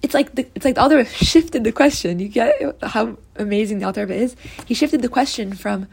it's 0.02 0.14
like 0.14 0.34
the, 0.34 0.46
it's 0.54 0.64
like 0.64 0.76
the 0.76 0.82
Alter 0.82 1.04
shifted 1.06 1.64
the 1.64 1.72
question. 1.72 2.20
You 2.20 2.28
get 2.28 2.54
how 2.82 3.18
amazing 3.36 3.80
the 3.80 3.86
Alter 3.86 4.10
is. 4.10 4.36
He 4.66 4.74
shifted 4.74 5.02
the 5.02 5.08
question 5.08 5.52
from 5.52 5.88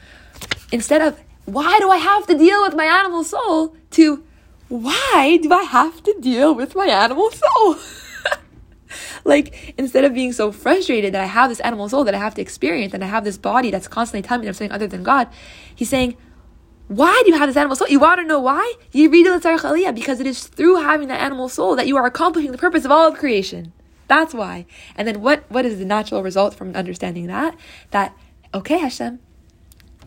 instead 0.71 1.01
of 1.01 1.19
why 1.45 1.77
do 1.79 1.89
I 1.89 1.97
have 1.97 2.27
to 2.27 2.37
deal 2.37 2.61
with 2.63 2.75
my 2.75 2.85
animal 2.85 3.23
soul 3.23 3.75
to 3.91 4.23
why 4.67 5.39
do 5.41 5.51
I 5.51 5.63
have 5.63 6.01
to 6.03 6.15
deal 6.19 6.55
with 6.55 6.75
my 6.75 6.87
animal 6.87 7.29
soul? 7.31 7.75
like 9.23 9.75
instead 9.77 10.03
of 10.03 10.13
being 10.13 10.33
so 10.33 10.51
frustrated 10.51 11.13
that 11.13 11.21
I 11.21 11.25
have 11.27 11.49
this 11.49 11.59
animal 11.59 11.87
soul 11.87 12.03
that 12.03 12.15
I 12.15 12.17
have 12.17 12.35
to 12.35 12.41
experience 12.41 12.93
and 12.93 13.03
I 13.03 13.07
have 13.07 13.23
this 13.23 13.37
body 13.37 13.69
that's 13.69 13.87
constantly 13.87 14.27
telling 14.27 14.41
me 14.41 14.47
I'm 14.47 14.53
something 14.53 14.71
other 14.71 14.87
than 14.87 15.03
God, 15.03 15.27
he's 15.75 15.89
saying, 15.89 16.17
why 16.87 17.21
do 17.25 17.31
you 17.31 17.37
have 17.37 17.49
this 17.49 17.57
animal 17.57 17.75
soul? 17.75 17.87
You 17.87 17.99
want 17.99 18.19
to 18.19 18.25
know 18.25 18.39
why? 18.39 18.73
You 18.91 19.09
read 19.09 19.25
the 19.25 19.91
Because 19.93 20.19
it 20.19 20.27
is 20.27 20.47
through 20.47 20.81
having 20.81 21.07
that 21.07 21.21
animal 21.21 21.49
soul 21.49 21.75
that 21.75 21.87
you 21.87 21.97
are 21.97 22.05
accomplishing 22.05 22.51
the 22.51 22.57
purpose 22.57 22.85
of 22.85 22.91
all 22.91 23.07
of 23.07 23.17
creation. 23.17 23.73
That's 24.07 24.33
why. 24.33 24.67
And 24.95 25.07
then 25.07 25.21
what, 25.21 25.45
what 25.49 25.65
is 25.65 25.79
the 25.79 25.85
natural 25.85 26.21
result 26.21 26.53
from 26.53 26.75
understanding 26.75 27.25
that? 27.27 27.55
That, 27.89 28.15
okay, 28.53 28.77
Hashem, 28.77 29.19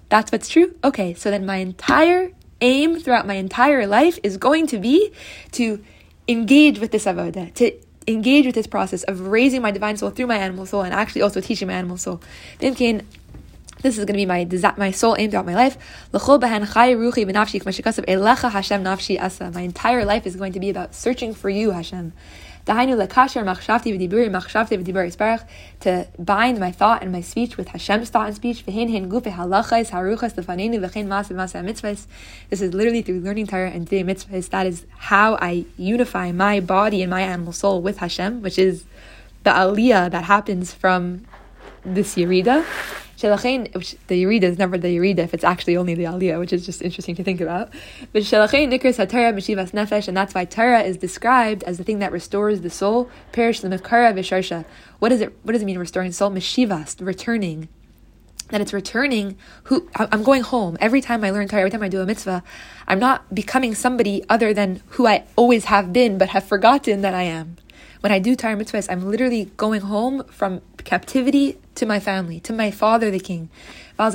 that's 0.09 0.31
what's 0.31 0.49
true. 0.49 0.76
Okay, 0.85 1.14
so 1.14 1.31
then 1.31 1.45
my 1.45 1.57
entire 1.57 2.33
aim 2.61 3.01
throughout 3.01 3.26
my 3.26 3.35
entire 3.35 3.87
life 3.87 4.18
is 4.22 4.37
going 4.37 4.66
to 4.68 4.79
be 4.79 5.12
to 5.53 5.83
engage 6.29 6.79
with 6.79 6.93
this 6.93 7.07
avodah, 7.07 7.53
to 7.55 7.72
engage 8.07 8.47
with 8.47 8.55
this 8.55 8.66
process 8.66 9.03
of 9.05 9.20
raising 9.29 9.62
my 9.62 9.70
divine 9.70 9.97
soul 9.97 10.11
through 10.11 10.26
my 10.26 10.37
animal 10.37 10.64
soul 10.64 10.83
and 10.83 10.95
actually 10.95 11.22
also 11.22 11.41
teaching 11.41 11.68
my 11.68 11.74
animal 11.74 11.97
soul. 11.97 12.20
This 13.83 13.97
is 13.97 14.05
going 14.05 14.18
to 14.18 14.26
be 14.26 14.26
my 14.26 14.47
my 14.76 14.91
sole 14.91 15.14
aim 15.18 15.31
throughout 15.31 15.47
my 15.47 15.55
life. 15.55 15.79
My 19.55 19.61
entire 19.61 20.05
life 20.05 20.26
is 20.26 20.37
going 20.37 20.53
to 20.53 20.61
be 20.61 20.70
about 20.70 20.95
searching 20.95 21.33
for 21.35 21.49
you, 21.49 21.70
Hashem. 21.70 22.12
To 22.66 22.74
bind 26.18 26.59
my 26.59 26.70
thought 26.70 27.03
and 27.03 27.12
my 27.12 27.20
speech 27.22 27.57
with 27.57 27.68
Hashem's 27.68 28.11
thought 28.11 28.26
and 28.26 28.37
speech. 28.37 28.66
This 28.66 28.76
is 32.61 32.74
literally 32.74 33.03
through 33.03 33.20
learning 33.20 33.47
Torah 33.47 33.70
and 33.70 33.87
doing 33.87 34.05
mitzvahs. 34.07 34.51
That 34.51 34.66
is 34.66 34.85
how 34.99 35.37
I 35.37 35.64
unify 35.79 36.33
my 36.33 36.61
body 36.61 37.01
and 37.01 37.09
my 37.11 37.22
animal 37.22 37.55
soul 37.55 37.81
with 37.81 37.99
Hashem, 37.99 38.43
which 38.43 38.59
is 38.59 38.85
the 39.45 39.51
aliyah 39.51 40.11
that 40.11 40.24
happens 40.24 40.74
from 40.74 41.24
this 41.85 42.16
Yerida. 42.16 42.66
Shelachain, 43.19 43.75
which 43.75 43.97
the 44.07 44.23
Yerida 44.23 44.45
is 44.45 44.59
never 44.59 44.79
the 44.79 44.97
Yerida 44.97 45.19
if 45.19 45.35
it's 45.35 45.43
actually 45.43 45.77
only 45.77 45.95
the 45.95 46.05
Aliyah, 46.05 46.39
which 46.39 46.53
is 46.53 46.64
just 46.64 46.81
interesting 46.81 47.16
to 47.16 47.25
think 47.25 47.41
about. 47.41 47.69
But 48.12 48.23
Shelachain 48.23 48.73
Nikras 48.73 49.05
HaTorah 49.05 49.35
Meshivas 49.35 49.73
Nefesh, 49.73 50.07
and 50.07 50.16
that's 50.16 50.35
why 50.35 50.45
Torah 50.45 50.83
is 50.83 50.97
described 50.97 51.64
as 51.64 51.79
the 51.79 51.85
thing 51.85 51.99
that 51.99 52.12
restores 52.12 52.61
the 52.61 52.71
soul. 52.71 53.11
Perish 53.33 53.59
the 53.59 53.69
Mekara 53.69 54.14
Visharsha. 54.14 54.64
What 55.01 55.09
does 55.09 55.21
it 55.21 55.37
what 55.43 55.53
does 55.53 55.62
it 55.62 55.64
mean 55.64 55.79
restoring 55.79 56.12
soul? 56.12 56.31
Meshivas, 56.31 57.05
returning 57.05 57.69
that 58.51 58.61
it's 58.61 58.73
returning 58.73 59.37
who 59.64 59.91
I'm 59.97 60.23
going 60.23 60.43
home. 60.43 60.79
Every 60.81 61.01
time 61.01 61.25
I 61.25 61.31
learn 61.31 61.49
Torah, 61.49 61.62
every 61.62 61.71
time 61.71 61.83
I 61.83 61.89
do 61.89 62.01
a 62.01 62.07
mitzvah, 62.07 62.43
I'm 62.87 62.99
not 62.99 63.35
becoming 63.35 63.75
somebody 63.75 64.25
other 64.29 64.55
than 64.55 64.81
who 64.91 65.07
I 65.07 65.25
always 65.37 65.66
have 65.66 65.93
been, 65.93 66.19
but 66.19 66.31
have 66.31 66.45
forgotten 66.45 67.03
that 67.03 67.14
I 67.14 67.25
am. 67.25 67.57
When 68.01 68.13
I 68.13 68.21
do 68.21 68.37
Torah 68.37 68.57
mitzvahs, 68.57 68.87
I'm 68.89 69.11
literally 69.11 69.47
going 69.57 69.81
home 69.81 70.23
from 70.31 70.63
captivity 70.85 71.59
to 71.75 71.85
my 71.85 71.99
family, 71.99 72.39
to 72.41 72.53
my 72.53 72.71
father, 72.71 73.11
the 73.11 73.19
king. 73.19 73.51
That 73.99 74.15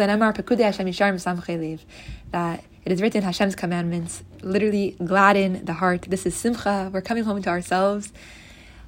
it 2.85 2.91
is 2.91 3.01
written 3.01 3.23
Hashem's 3.23 3.55
commandments 3.55 4.23
literally 4.41 4.95
gladden 5.03 5.65
the 5.65 5.73
heart. 5.73 6.03
This 6.03 6.25
is 6.25 6.35
simcha. 6.35 6.89
We're 6.93 7.01
coming 7.01 7.25
home 7.25 7.41
to 7.41 7.49
ourselves 7.49 8.13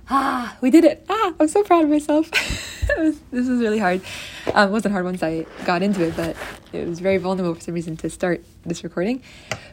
ah, 0.10 0.58
we 0.62 0.70
did 0.70 0.84
it. 0.84 1.06
Ah, 1.10 1.34
I'm 1.40 1.48
so 1.48 1.64
proud 1.64 1.84
of 1.84 1.90
myself. 1.90 2.30
this 2.98 3.20
was 3.32 3.50
really 3.50 3.80
hard. 3.80 4.02
Um, 4.54 4.70
it 4.70 4.72
wasn't 4.72 4.94
hard 4.94 5.06
once 5.06 5.24
I 5.24 5.46
got 5.66 5.82
into 5.82 6.04
it, 6.04 6.16
but 6.16 6.36
it 6.72 6.88
was 6.88 7.00
very 7.00 7.18
vulnerable 7.18 7.56
for 7.56 7.62
some 7.62 7.74
reason 7.74 7.98
to 7.98 8.10
start 8.10 8.44
this 8.66 8.84
recording. 8.84 9.24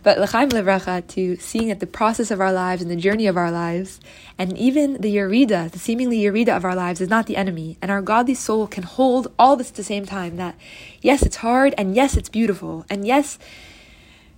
But 0.02 0.18
l'chaim 0.18 0.48
levracha, 0.48 1.06
to 1.08 1.36
seeing 1.36 1.68
that 1.68 1.80
the 1.80 1.86
process 1.86 2.30
of 2.30 2.40
our 2.40 2.52
lives 2.52 2.82
and 2.82 2.90
the 2.90 2.96
journey 2.96 3.26
of 3.26 3.36
our 3.36 3.50
lives, 3.50 4.00
and 4.38 4.56
even 4.56 4.94
the 4.94 5.14
yerida, 5.14 5.70
the 5.70 5.78
seemingly 5.78 6.18
yerida 6.18 6.56
of 6.56 6.64
our 6.64 6.74
lives, 6.74 7.00
is 7.00 7.08
not 7.08 7.26
the 7.26 7.36
enemy. 7.36 7.76
And 7.82 7.90
our 7.90 8.02
godly 8.02 8.34
soul 8.34 8.66
can 8.66 8.82
hold 8.82 9.28
all 9.38 9.56
this 9.56 9.70
at 9.70 9.76
the 9.76 9.84
same 9.84 10.06
time. 10.06 10.36
That 10.36 10.56
yes, 11.00 11.22
it's 11.22 11.36
hard, 11.36 11.74
and 11.76 11.94
yes, 11.94 12.16
it's 12.16 12.28
beautiful, 12.28 12.86
and 12.88 13.06
yes, 13.06 13.38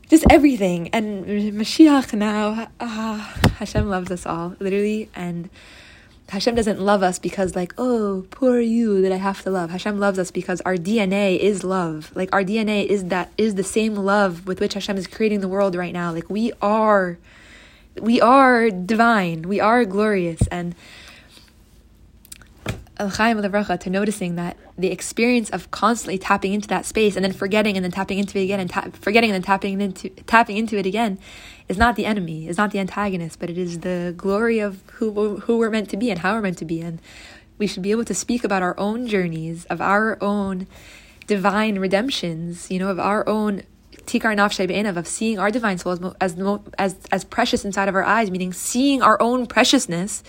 just 0.09 0.25
everything. 0.31 0.89
And 0.89 1.25
Mashiach 1.25 2.13
now, 2.13 2.69
ah, 2.81 3.39
Hashem 3.59 3.89
loves 3.89 4.11
us 4.11 4.27
all, 4.27 4.57
literally, 4.59 5.09
and 5.15 5.49
Hashem 6.35 6.57
doesn't 6.57 6.81
love 6.81 7.05
us 7.05 7.21
because, 7.21 7.55
like, 7.55 7.73
oh, 7.79 8.27
poor 8.31 8.59
you 8.59 9.01
that 9.03 9.13
I 9.13 9.19
have 9.19 9.43
to 9.43 9.51
love. 9.51 9.71
Hashem 9.71 10.01
loves 10.01 10.19
us 10.19 10.33
because 10.33 10.61
our 10.63 10.75
DNA 10.75 11.39
is 11.39 11.63
love. 11.63 12.11
Like, 12.17 12.35
our 12.35 12.43
DNA 12.43 12.85
is 12.87 13.05
that, 13.05 13.33
is 13.39 13.55
the 13.55 13.63
same 13.63 13.95
love 13.95 14.45
with 14.45 14.59
which 14.59 14.75
Hashem 14.75 14.97
is 14.97 15.07
creating 15.07 15.43
the 15.43 15.49
world 15.49 15.77
right 15.77 15.93
now. 15.93 16.13
Like, 16.13 16.29
we 16.29 16.51
are, 16.61 17.19
we 18.01 18.21
are 18.21 18.69
divine. 18.69 19.43
We 19.43 19.61
are 19.61 19.85
glorious. 19.85 20.45
And 20.49 20.75
L'chaim 22.99 23.41
to 23.41 23.91
noticing 23.91 24.35
that 24.35 24.57
the 24.77 24.91
experience 24.91 25.51
of 25.51 25.71
constantly 25.71 26.19
tapping 26.19 26.53
into 26.53 26.67
that 26.69 26.85
space 26.85 27.15
and 27.15 27.25
then 27.25 27.33
forgetting 27.33 27.77
and 27.77 27.85
then 27.85 27.93
tapping 27.93 28.19
into 28.19 28.39
it 28.39 28.45
again 28.45 28.59
and 28.59 28.71
ta- 28.71 28.89
forgetting 28.93 29.31
and 29.31 29.35
then 29.35 29.43
tapping 29.43 29.81
into 29.81 30.09
tapping 30.27 30.57
into 30.57 30.77
it 30.77 30.87
again 30.87 31.19
is 31.69 31.79
not 31.79 31.97
the 31.97 32.05
enemy, 32.05 32.49
is 32.49 32.59
not 32.59 32.71
the 32.71 32.79
antagonist, 32.79 33.39
but 33.39 33.51
it 33.51 33.59
is 33.59 33.81
the 33.81 34.15
glory 34.17 34.59
of 34.59 34.83
who 34.95 35.39
who 35.41 35.59
we're 35.59 35.71
meant 35.71 35.89
to 35.91 35.97
be 35.97 36.11
and 36.11 36.21
how 36.21 36.35
we're 36.35 36.43
meant 36.43 36.59
to 36.59 36.65
be. 36.65 36.81
And 36.81 37.01
we 37.59 37.67
should 37.67 37.83
be 37.83 37.91
able 37.91 38.05
to 38.05 38.15
speak 38.15 38.45
about 38.45 38.63
our 38.63 38.79
own 38.79 39.07
journeys, 39.07 39.65
of 39.67 39.81
our 39.81 40.19
own 40.23 40.67
divine 41.27 41.79
redemptions, 41.79 42.71
you 42.71 42.79
know, 42.79 42.89
of 42.89 42.99
our 42.99 43.27
own 43.29 43.63
tikar 44.07 44.35
nafshay 44.37 44.69
be'enav, 44.69 44.97
of 44.97 45.07
seeing 45.07 45.39
our 45.39 45.51
divine 45.51 45.79
soul 45.79 45.93
as, 45.93 46.37
as, 46.37 46.59
as, 46.79 46.97
as 47.11 47.25
precious 47.25 47.65
inside 47.65 47.89
of 47.89 47.95
our 47.95 48.05
eyes, 48.05 48.31
meaning 48.31 48.53
seeing 48.53 49.03
our 49.03 49.21
own 49.21 49.47
preciousness 49.47 50.23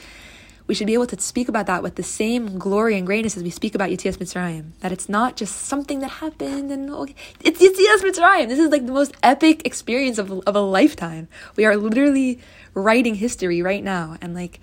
we 0.67 0.73
should 0.73 0.87
be 0.87 0.93
able 0.93 1.05
to 1.07 1.19
speak 1.19 1.47
about 1.47 1.67
that 1.67 1.83
with 1.83 1.95
the 1.95 2.03
same 2.03 2.57
glory 2.57 2.97
and 2.97 3.05
greatness 3.05 3.37
as 3.37 3.43
we 3.43 3.49
speak 3.49 3.75
about 3.75 3.89
Yitzias 3.89 4.17
Mitzrayim. 4.17 4.71
That 4.79 4.91
it's 4.91 5.07
not 5.07 5.35
just 5.35 5.55
something 5.55 5.99
that 5.99 6.09
happened 6.09 6.71
and 6.71 6.89
okay, 6.89 7.15
it's 7.41 7.61
Yitzias 7.61 8.01
Mitzrayim. 8.09 8.47
This 8.47 8.59
is 8.59 8.71
like 8.71 8.85
the 8.85 8.91
most 8.91 9.13
epic 9.21 9.65
experience 9.65 10.17
of, 10.17 10.31
of 10.31 10.55
a 10.55 10.61
lifetime. 10.61 11.27
We 11.55 11.65
are 11.65 11.77
literally 11.77 12.39
writing 12.73 13.15
history 13.15 13.61
right 13.61 13.83
now. 13.83 14.17
And 14.21 14.33
like, 14.33 14.59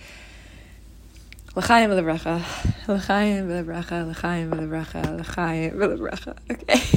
L'chaim 1.54 1.90
v'levracha, 1.90 2.40
l'chaim 2.88 3.46
v'levracha, 3.46 4.08
l'chaim 4.08 4.50
v'levracha, 4.50 5.18
l'chaim 5.20 5.72
v'levracha. 5.72 6.34
Okay. 6.50 6.80